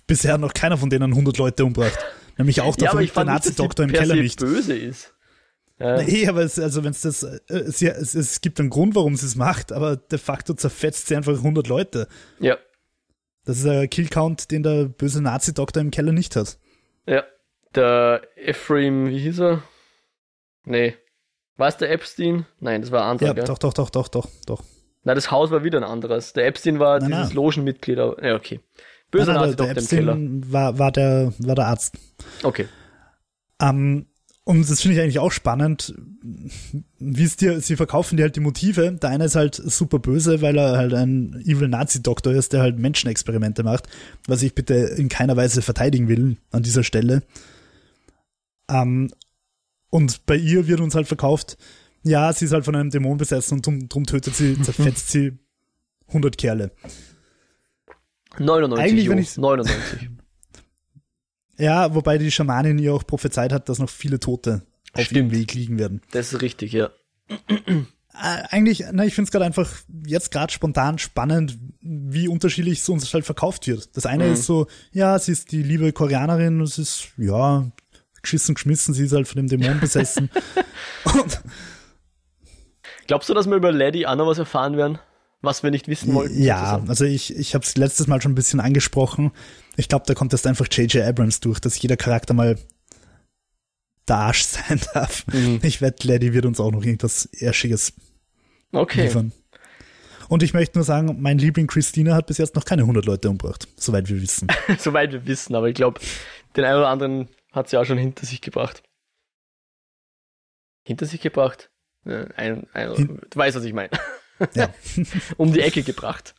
Bisher 0.05 0.37
noch 0.37 0.53
keiner 0.53 0.77
von 0.77 0.89
denen 0.89 1.11
100 1.11 1.37
Leute 1.37 1.63
umbracht. 1.63 1.97
Nämlich 2.37 2.61
auch 2.61 2.75
der, 2.75 2.93
ja, 2.93 3.01
der 3.01 3.23
Nazi-Doktor 3.25 3.85
im 3.85 3.91
Keller 3.91 4.15
nicht. 4.15 4.39
böse 4.39 4.75
ist. 4.75 5.13
Ja. 5.79 6.01
Nee, 6.01 6.27
aber 6.27 6.41
es, 6.41 6.57
also 6.59 6.83
wenn 6.83 6.91
es 6.91 7.01
das, 7.01 7.23
äh, 7.23 7.39
es, 7.47 7.81
es, 7.81 8.15
es 8.15 8.41
gibt 8.41 8.59
einen 8.59 8.69
Grund, 8.69 8.95
warum 8.95 9.15
sie 9.15 9.27
es 9.27 9.35
macht, 9.35 9.71
aber 9.71 9.95
de 9.95 10.17
facto 10.17 10.53
zerfetzt 10.53 11.07
sie 11.07 11.15
einfach 11.15 11.33
100 11.33 11.67
Leute. 11.67 12.07
Ja. 12.39 12.57
Das 13.45 13.59
ist 13.59 13.67
ein 13.67 13.89
Killcount, 13.89 14.51
den 14.51 14.63
der 14.63 14.85
böse 14.85 15.21
Nazi-Doktor 15.21 15.81
im 15.81 15.91
Keller 15.91 16.11
nicht 16.11 16.35
hat. 16.35 16.57
Ja, 17.05 17.23
der 17.75 18.21
Ephraim, 18.35 19.07
wie 19.07 19.19
hieß 19.19 19.39
er? 19.39 19.63
Nee. 20.65 20.95
War 21.57 21.69
es 21.69 21.77
der 21.77 21.91
Epstein? 21.91 22.45
Nein, 22.59 22.81
das 22.81 22.91
war 22.91 23.03
ein 23.03 23.11
anderer. 23.11 23.35
Ja, 23.35 23.43
doch, 23.45 23.57
doch, 23.57 23.73
doch, 23.73 23.89
doch, 23.89 24.07
doch, 24.09 24.27
doch. 24.45 24.63
Na, 25.03 25.15
das 25.15 25.31
Haus 25.31 25.51
war 25.51 25.63
wieder 25.63 25.79
ein 25.79 25.85
anderes. 25.85 26.33
Der 26.33 26.45
Epstein 26.45 26.79
war 26.79 26.99
nein, 26.99 27.09
dieses 27.09 27.27
nein. 27.27 27.35
Logenmitglied. 27.35 27.97
Ja, 27.97 28.35
okay. 28.35 28.59
Böse 29.11 29.33
Nazi-Doktor 29.33 29.77
im 29.77 29.87
Keller. 29.87 30.17
War, 30.51 30.79
war, 30.79 30.91
der, 30.91 31.33
war 31.39 31.55
der 31.55 31.67
Arzt. 31.67 31.97
Okay. 32.43 32.67
Ähm, 33.61 34.05
und 34.43 34.69
das 34.69 34.81
finde 34.81 34.95
ich 34.95 35.01
eigentlich 35.01 35.19
auch 35.19 35.31
spannend, 35.31 35.93
wie 36.99 37.23
es 37.23 37.35
dir, 37.35 37.59
sie 37.59 37.75
verkaufen 37.75 38.15
dir 38.15 38.23
halt 38.23 38.37
die 38.37 38.41
Motive. 38.41 38.93
Der 38.93 39.09
eine 39.09 39.25
ist 39.25 39.35
halt 39.35 39.55
super 39.55 39.99
böse, 39.99 40.41
weil 40.41 40.57
er 40.57 40.77
halt 40.77 40.93
ein 40.93 41.33
Evil 41.45 41.67
Nazi-Doktor 41.67 42.33
ist, 42.33 42.53
der 42.53 42.61
halt 42.61 42.79
Menschenexperimente 42.79 43.63
macht, 43.63 43.89
was 44.25 44.43
ich 44.43 44.55
bitte 44.55 44.73
in 44.73 45.09
keiner 45.09 45.35
Weise 45.35 45.61
verteidigen 45.61 46.07
will 46.07 46.37
an 46.51 46.63
dieser 46.63 46.83
Stelle. 46.83 47.23
Ähm, 48.69 49.11
und 49.89 50.25
bei 50.25 50.37
ihr 50.37 50.67
wird 50.67 50.79
uns 50.79 50.95
halt 50.95 51.07
verkauft, 51.07 51.57
ja, 52.03 52.31
sie 52.31 52.45
ist 52.45 52.53
halt 52.53 52.65
von 52.65 52.75
einem 52.75 52.89
Dämon 52.89 53.17
besessen 53.17 53.55
und 53.55 53.65
drum, 53.65 53.89
drum 53.89 54.05
tötet 54.05 54.35
sie, 54.35 54.61
zerfetzt 54.61 55.09
sie 55.09 55.33
100 56.07 56.37
Kerle. 56.37 56.71
99, 58.39 58.85
Eigentlich, 58.85 59.09
wenn 59.09 59.17
ich 59.17 59.37
99. 59.37 60.09
Ja, 61.59 61.95
wobei 61.95 62.19
die 62.19 62.29
Schamanin 62.29 62.77
ja 62.77 62.91
auch 62.91 63.07
prophezeit 63.07 63.51
hat, 63.51 63.67
dass 63.67 63.79
noch 63.79 63.89
viele 63.89 64.19
Tote 64.19 64.61
auf 64.93 65.05
Stimmt. 65.05 65.17
ihrem 65.17 65.31
Weg 65.31 65.55
liegen 65.55 65.79
werden. 65.79 66.01
Das 66.11 66.31
ist 66.31 66.43
richtig, 66.43 66.71
ja. 66.71 66.91
Äh, 68.19 68.47
eigentlich, 68.49 68.83
na, 68.91 69.05
ich 69.05 69.13
finde 69.13 69.27
es 69.27 69.31
gerade 69.31 69.45
einfach 69.45 69.69
jetzt 70.07 70.31
gerade 70.31 70.51
spontan 70.51 70.97
spannend, 70.97 71.59
wie 71.81 72.27
unterschiedlich 72.27 72.79
es 72.79 72.89
uns 72.89 73.13
halt 73.13 73.25
verkauft 73.25 73.67
wird. 73.67 73.95
Das 73.95 74.07
eine 74.07 74.25
mhm. 74.25 74.33
ist 74.33 74.45
so, 74.45 74.65
ja, 74.91 75.19
sie 75.19 75.33
ist 75.33 75.51
die 75.51 75.61
liebe 75.61 75.93
Koreanerin, 75.93 76.59
es 76.61 76.79
ist, 76.79 77.09
ja, 77.17 77.69
geschissen, 78.23 78.55
geschmissen, 78.55 78.95
sie 78.95 79.05
ist 79.05 79.13
halt 79.13 79.27
von 79.27 79.37
dem 79.37 79.47
Dämon 79.47 79.79
besessen. 79.79 80.31
Glaubst 83.07 83.29
du, 83.29 83.35
dass 83.35 83.47
wir 83.47 83.55
über 83.55 83.71
Lady 83.71 84.01
noch 84.01 84.25
was 84.25 84.39
erfahren 84.39 84.77
werden? 84.77 84.97
Was 85.41 85.63
wir 85.63 85.71
nicht 85.71 85.87
wissen 85.87 86.13
wollten. 86.13 86.41
Ja, 86.41 86.57
sozusagen. 86.57 86.89
also 86.89 87.05
ich, 87.05 87.35
ich 87.35 87.53
habe 87.53 87.63
es 87.63 87.77
letztes 87.77 88.07
Mal 88.07 88.21
schon 88.21 88.31
ein 88.31 88.35
bisschen 88.35 88.59
angesprochen. 88.59 89.31
Ich 89.75 89.87
glaube, 89.87 90.05
da 90.07 90.13
kommt 90.13 90.31
jetzt 90.33 90.47
einfach 90.47 90.67
J.J. 90.69 91.03
Abrams 91.03 91.39
durch, 91.39 91.59
dass 91.59 91.79
jeder 91.81 91.97
Charakter 91.97 92.33
mal 92.33 92.57
der 94.07 94.15
Arsch 94.15 94.43
sein 94.45 94.81
darf. 94.93 95.25
Mhm. 95.27 95.59
Ich 95.63 95.81
wette, 95.81 96.07
Lady 96.07 96.33
wird 96.33 96.45
uns 96.45 96.59
auch 96.59 96.71
noch 96.71 96.83
irgendwas 96.83 97.25
Erschiges 97.25 97.93
okay. 98.71 99.03
liefern. 99.03 99.31
Und 100.29 100.43
ich 100.43 100.53
möchte 100.53 100.77
nur 100.77 100.83
sagen, 100.83 101.21
mein 101.21 101.37
Liebling 101.37 101.67
Christina 101.67 102.15
hat 102.15 102.27
bis 102.27 102.37
jetzt 102.37 102.55
noch 102.55 102.65
keine 102.65 102.81
100 102.81 103.05
Leute 103.05 103.29
umgebracht, 103.29 103.67
soweit 103.77 104.09
wir 104.09 104.21
wissen. 104.21 104.47
soweit 104.77 105.13
wir 105.13 105.25
wissen, 105.25 105.55
aber 105.55 105.69
ich 105.69 105.75
glaube, 105.75 106.01
den 106.55 106.65
einen 106.65 106.79
oder 106.79 106.89
anderen 106.89 107.29
hat 107.53 107.69
sie 107.69 107.77
auch 107.77 107.85
schon 107.85 107.97
hinter 107.97 108.25
sich 108.25 108.41
gebracht. 108.41 108.83
Hinter 110.85 111.05
sich 111.05 111.21
gebracht? 111.21 111.69
Ein, 112.03 112.67
ein, 112.73 112.93
Hin 112.95 113.21
du 113.29 113.39
weißt, 113.39 113.57
was 113.57 113.63
ich 113.63 113.73
meine. 113.73 113.89
Ja. 114.53 114.69
um 115.37 115.53
die 115.53 115.61
Ecke 115.61 115.83
gebracht. 115.83 116.35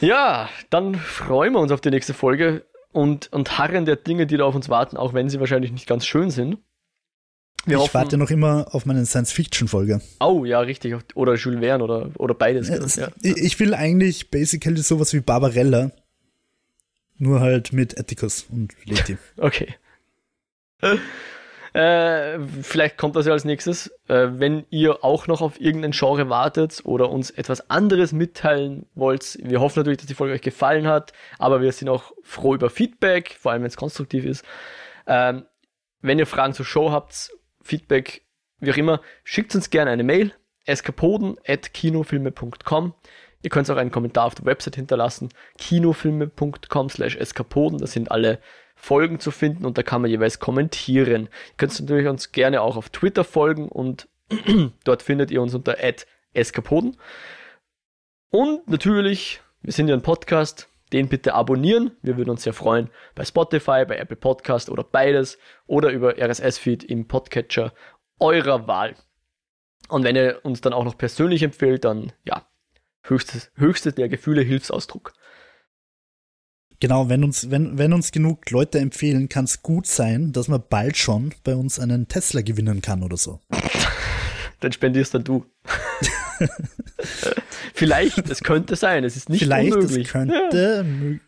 ja, 0.00 0.48
dann 0.70 0.94
freuen 0.94 1.52
wir 1.52 1.60
uns 1.60 1.72
auf 1.72 1.80
die 1.80 1.90
nächste 1.90 2.14
Folge 2.14 2.64
und, 2.92 3.32
und 3.32 3.58
harren 3.58 3.84
der 3.84 3.96
Dinge, 3.96 4.26
die 4.26 4.36
da 4.36 4.44
auf 4.44 4.54
uns 4.54 4.68
warten, 4.68 4.96
auch 4.96 5.14
wenn 5.14 5.28
sie 5.28 5.40
wahrscheinlich 5.40 5.72
nicht 5.72 5.86
ganz 5.86 6.06
schön 6.06 6.30
sind. 6.30 6.58
Wir 7.64 7.76
ich 7.76 7.82
hoffen, 7.82 7.94
warte 7.94 8.16
noch 8.16 8.30
immer 8.30 8.68
auf 8.72 8.86
meine 8.86 9.04
Science-Fiction-Folge. 9.04 10.00
Oh, 10.20 10.44
ja, 10.44 10.60
richtig. 10.60 10.96
Oder 11.14 11.34
Jules 11.34 11.60
Verne 11.60 11.84
oder, 11.84 12.10
oder 12.18 12.34
beides. 12.34 12.68
Es, 12.68 12.96
ja. 12.96 13.08
Ich 13.20 13.58
will 13.60 13.74
eigentlich 13.74 14.30
basically 14.30 14.80
sowas 14.80 15.12
wie 15.12 15.20
Barbarella. 15.20 15.90
Nur 17.18 17.40
halt 17.40 17.72
mit 17.72 17.98
Atticus 17.98 18.46
und 18.50 18.72
Leti. 18.84 19.18
okay. 19.36 19.74
Äh, 21.72 22.38
vielleicht 22.62 22.96
kommt 22.96 23.16
das 23.16 23.26
ja 23.26 23.32
als 23.32 23.44
nächstes. 23.44 23.88
Äh, 24.08 24.28
wenn 24.32 24.64
ihr 24.70 25.04
auch 25.04 25.26
noch 25.26 25.42
auf 25.42 25.60
irgendein 25.60 25.90
Genre 25.92 26.30
wartet 26.30 26.80
oder 26.84 27.10
uns 27.10 27.30
etwas 27.30 27.70
anderes 27.70 28.12
mitteilen 28.12 28.86
wollt, 28.94 29.38
wir 29.42 29.60
hoffen 29.60 29.80
natürlich, 29.80 29.98
dass 29.98 30.06
die 30.06 30.14
Folge 30.14 30.34
euch 30.34 30.42
gefallen 30.42 30.86
hat, 30.86 31.12
aber 31.38 31.60
wir 31.60 31.72
sind 31.72 31.88
auch 31.88 32.12
froh 32.22 32.54
über 32.54 32.70
Feedback, 32.70 33.36
vor 33.38 33.50
allem 33.52 33.62
wenn 33.62 33.68
es 33.68 33.76
konstruktiv 33.76 34.24
ist. 34.24 34.44
Ähm, 35.06 35.44
wenn 36.00 36.18
ihr 36.18 36.26
Fragen 36.26 36.54
zur 36.54 36.66
Show 36.66 36.92
habt, 36.92 37.30
Feedback, 37.62 38.22
wie 38.60 38.72
auch 38.72 38.76
immer, 38.76 39.00
schickt 39.24 39.54
uns 39.54 39.70
gerne 39.70 39.90
eine 39.90 40.04
Mail, 40.04 40.34
eskapoden.kinofilme.com. 40.64 42.94
Ihr 43.42 43.50
könnt 43.50 43.70
auch 43.70 43.76
einen 43.76 43.92
Kommentar 43.92 44.26
auf 44.26 44.34
der 44.34 44.46
Website 44.46 44.74
hinterlassen, 44.76 45.28
kinofilme.com 45.58 46.88
slash 46.88 47.16
eskapoden. 47.16 47.78
Das 47.78 47.92
sind 47.92 48.10
alle 48.10 48.40
Folgen 48.80 49.20
zu 49.20 49.30
finden 49.30 49.66
und 49.66 49.76
da 49.76 49.82
kann 49.82 50.00
man 50.00 50.10
jeweils 50.10 50.38
kommentieren. 50.38 51.22
Ihr 51.24 51.54
könnt 51.56 51.78
natürlich 51.80 52.08
uns 52.08 52.32
gerne 52.32 52.62
auch 52.62 52.76
auf 52.76 52.90
Twitter 52.90 53.24
folgen 53.24 53.68
und 53.68 54.08
dort 54.84 55.02
findet 55.02 55.30
ihr 55.30 55.42
uns 55.42 55.54
unter 55.54 55.76
eskapoden. 56.32 56.96
Und 58.30 58.68
natürlich, 58.68 59.40
wir 59.62 59.72
sind 59.72 59.88
ja 59.88 59.94
ein 59.94 60.02
Podcast, 60.02 60.68
den 60.92 61.08
bitte 61.08 61.34
abonnieren. 61.34 61.92
Wir 62.02 62.16
würden 62.16 62.30
uns 62.30 62.44
sehr 62.44 62.52
freuen. 62.52 62.90
Bei 63.14 63.24
Spotify, 63.24 63.84
bei 63.86 63.96
Apple 63.96 64.16
Podcast 64.16 64.70
oder 64.70 64.84
beides 64.84 65.38
oder 65.66 65.90
über 65.90 66.16
RSS-Feed 66.18 66.84
im 66.84 67.08
Podcatcher 67.08 67.72
eurer 68.18 68.66
Wahl. 68.66 68.94
Und 69.88 70.04
wenn 70.04 70.16
ihr 70.16 70.40
uns 70.44 70.60
dann 70.60 70.72
auch 70.72 70.84
noch 70.84 70.96
persönlich 70.96 71.42
empfehlt, 71.42 71.84
dann 71.84 72.12
ja, 72.24 72.46
höchstes, 73.02 73.50
höchstes 73.56 73.94
der 73.94 74.08
Gefühle 74.08 74.42
Hilfsausdruck. 74.42 75.12
Genau, 76.80 77.08
wenn 77.08 77.24
uns, 77.24 77.50
wenn, 77.50 77.76
wenn 77.76 77.92
uns 77.92 78.12
genug 78.12 78.48
Leute 78.50 78.78
empfehlen, 78.78 79.28
kann 79.28 79.44
es 79.46 79.62
gut 79.62 79.86
sein, 79.86 80.32
dass 80.32 80.46
man 80.46 80.62
bald 80.68 80.96
schon 80.96 81.34
bei 81.42 81.56
uns 81.56 81.80
einen 81.80 82.06
Tesla 82.06 82.40
gewinnen 82.40 82.82
kann 82.82 83.02
oder 83.02 83.16
so. 83.16 83.40
dann 84.60 84.72
spendierst 84.72 85.14
dann 85.14 85.24
du. 85.24 85.44
Vielleicht, 87.74 88.30
es 88.30 88.42
könnte 88.42 88.76
sein, 88.76 89.02
es 89.02 89.16
ist 89.16 89.28
nicht 89.28 89.40
Vielleicht, 89.40 89.72
unmöglich. 89.72 90.06
Es 90.06 90.12
könnte 90.12 91.18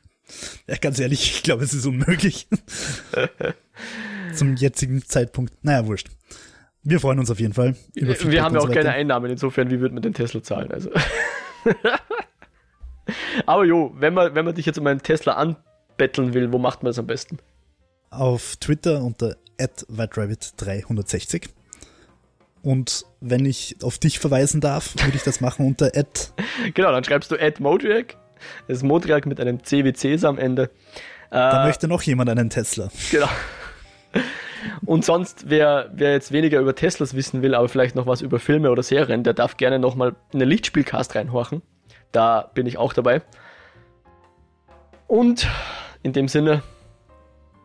ja. 0.66 0.74
ja, 0.74 0.76
ganz 0.80 1.00
ehrlich, 1.00 1.36
ich 1.36 1.42
glaube, 1.42 1.64
es 1.64 1.74
ist 1.74 1.86
unmöglich. 1.86 2.46
Zum 4.34 4.54
jetzigen 4.54 5.02
Zeitpunkt. 5.02 5.52
Naja, 5.62 5.86
wurscht. 5.86 6.08
Wir 6.84 7.00
freuen 7.00 7.18
uns 7.18 7.30
auf 7.30 7.40
jeden 7.40 7.54
Fall. 7.54 7.74
wir 7.94 8.42
haben 8.42 8.54
ja 8.54 8.60
auch 8.60 8.70
keine 8.70 8.90
Einnahmen, 8.90 9.30
insofern, 9.30 9.70
wie 9.70 9.80
wird 9.80 9.92
man 9.92 10.02
den 10.02 10.14
Tesla 10.14 10.42
zahlen? 10.42 10.70
Also. 10.70 10.90
Aber 13.46 13.64
jo, 13.64 13.92
wenn 13.98 14.14
man, 14.14 14.34
wenn 14.34 14.44
man 14.44 14.54
dich 14.54 14.66
jetzt 14.66 14.78
um 14.78 14.86
einen 14.86 15.02
Tesla 15.02 15.34
anbetteln 15.34 16.34
will, 16.34 16.52
wo 16.52 16.58
macht 16.58 16.82
man 16.82 16.90
das 16.90 16.98
am 16.98 17.06
besten? 17.06 17.38
Auf 18.10 18.56
Twitter 18.56 19.02
unter 19.02 19.36
whiterabbit360. 19.58 21.48
Und 22.62 23.04
wenn 23.20 23.46
ich 23.46 23.76
auf 23.82 23.98
dich 23.98 24.18
verweisen 24.18 24.60
darf, 24.60 24.94
würde 25.02 25.16
ich 25.16 25.22
das 25.22 25.40
machen 25.40 25.66
unter 25.66 25.86
at. 25.94 26.32
Genau, 26.74 26.92
dann 26.92 27.04
schreibst 27.04 27.30
du 27.30 27.36
at 27.40 27.60
Modriac. 27.60 28.16
Das 28.68 28.78
ist 28.78 28.82
Modriac 28.82 29.26
mit 29.26 29.40
einem 29.40 29.62
CWCs 29.62 30.24
am 30.24 30.38
Ende. 30.38 30.70
Da 31.30 31.62
äh, 31.62 31.66
möchte 31.66 31.88
noch 31.88 32.02
jemand 32.02 32.30
einen 32.30 32.50
Tesla. 32.50 32.90
Genau. 33.10 33.28
Und 34.84 35.04
sonst, 35.04 35.44
wer, 35.48 35.90
wer 35.94 36.12
jetzt 36.12 36.32
weniger 36.32 36.60
über 36.60 36.74
Teslas 36.74 37.14
wissen 37.14 37.42
will, 37.42 37.54
aber 37.54 37.68
vielleicht 37.68 37.94
noch 37.94 38.06
was 38.06 38.20
über 38.20 38.38
Filme 38.38 38.70
oder 38.70 38.82
Serien, 38.82 39.22
der 39.22 39.32
darf 39.32 39.56
gerne 39.56 39.78
nochmal 39.78 40.16
in 40.32 40.38
den 40.38 40.48
Lichtspielcast 40.48 41.14
reinhorchen. 41.14 41.62
Da 42.12 42.50
bin 42.54 42.66
ich 42.66 42.78
auch 42.78 42.92
dabei. 42.92 43.22
Und 45.06 45.48
in 46.02 46.12
dem 46.12 46.28
Sinne 46.28 46.62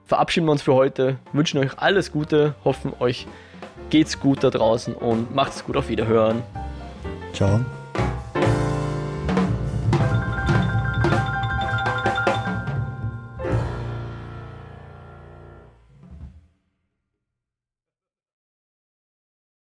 verabschieden 0.06 0.48
wir 0.48 0.52
uns 0.52 0.62
für 0.62 0.74
heute, 0.74 1.18
wünschen 1.34 1.60
euch 1.60 1.78
alles 1.78 2.12
Gute, 2.12 2.56
hoffen 2.64 2.94
euch 3.00 3.28
geht's 3.90 4.20
gut 4.20 4.44
da 4.44 4.50
draußen 4.50 4.94
und 4.94 5.34
macht's 5.36 5.64
gut 5.64 5.78
auf 5.78 5.90
Wiederhören. 5.90 6.44
Ciao. 7.34 7.60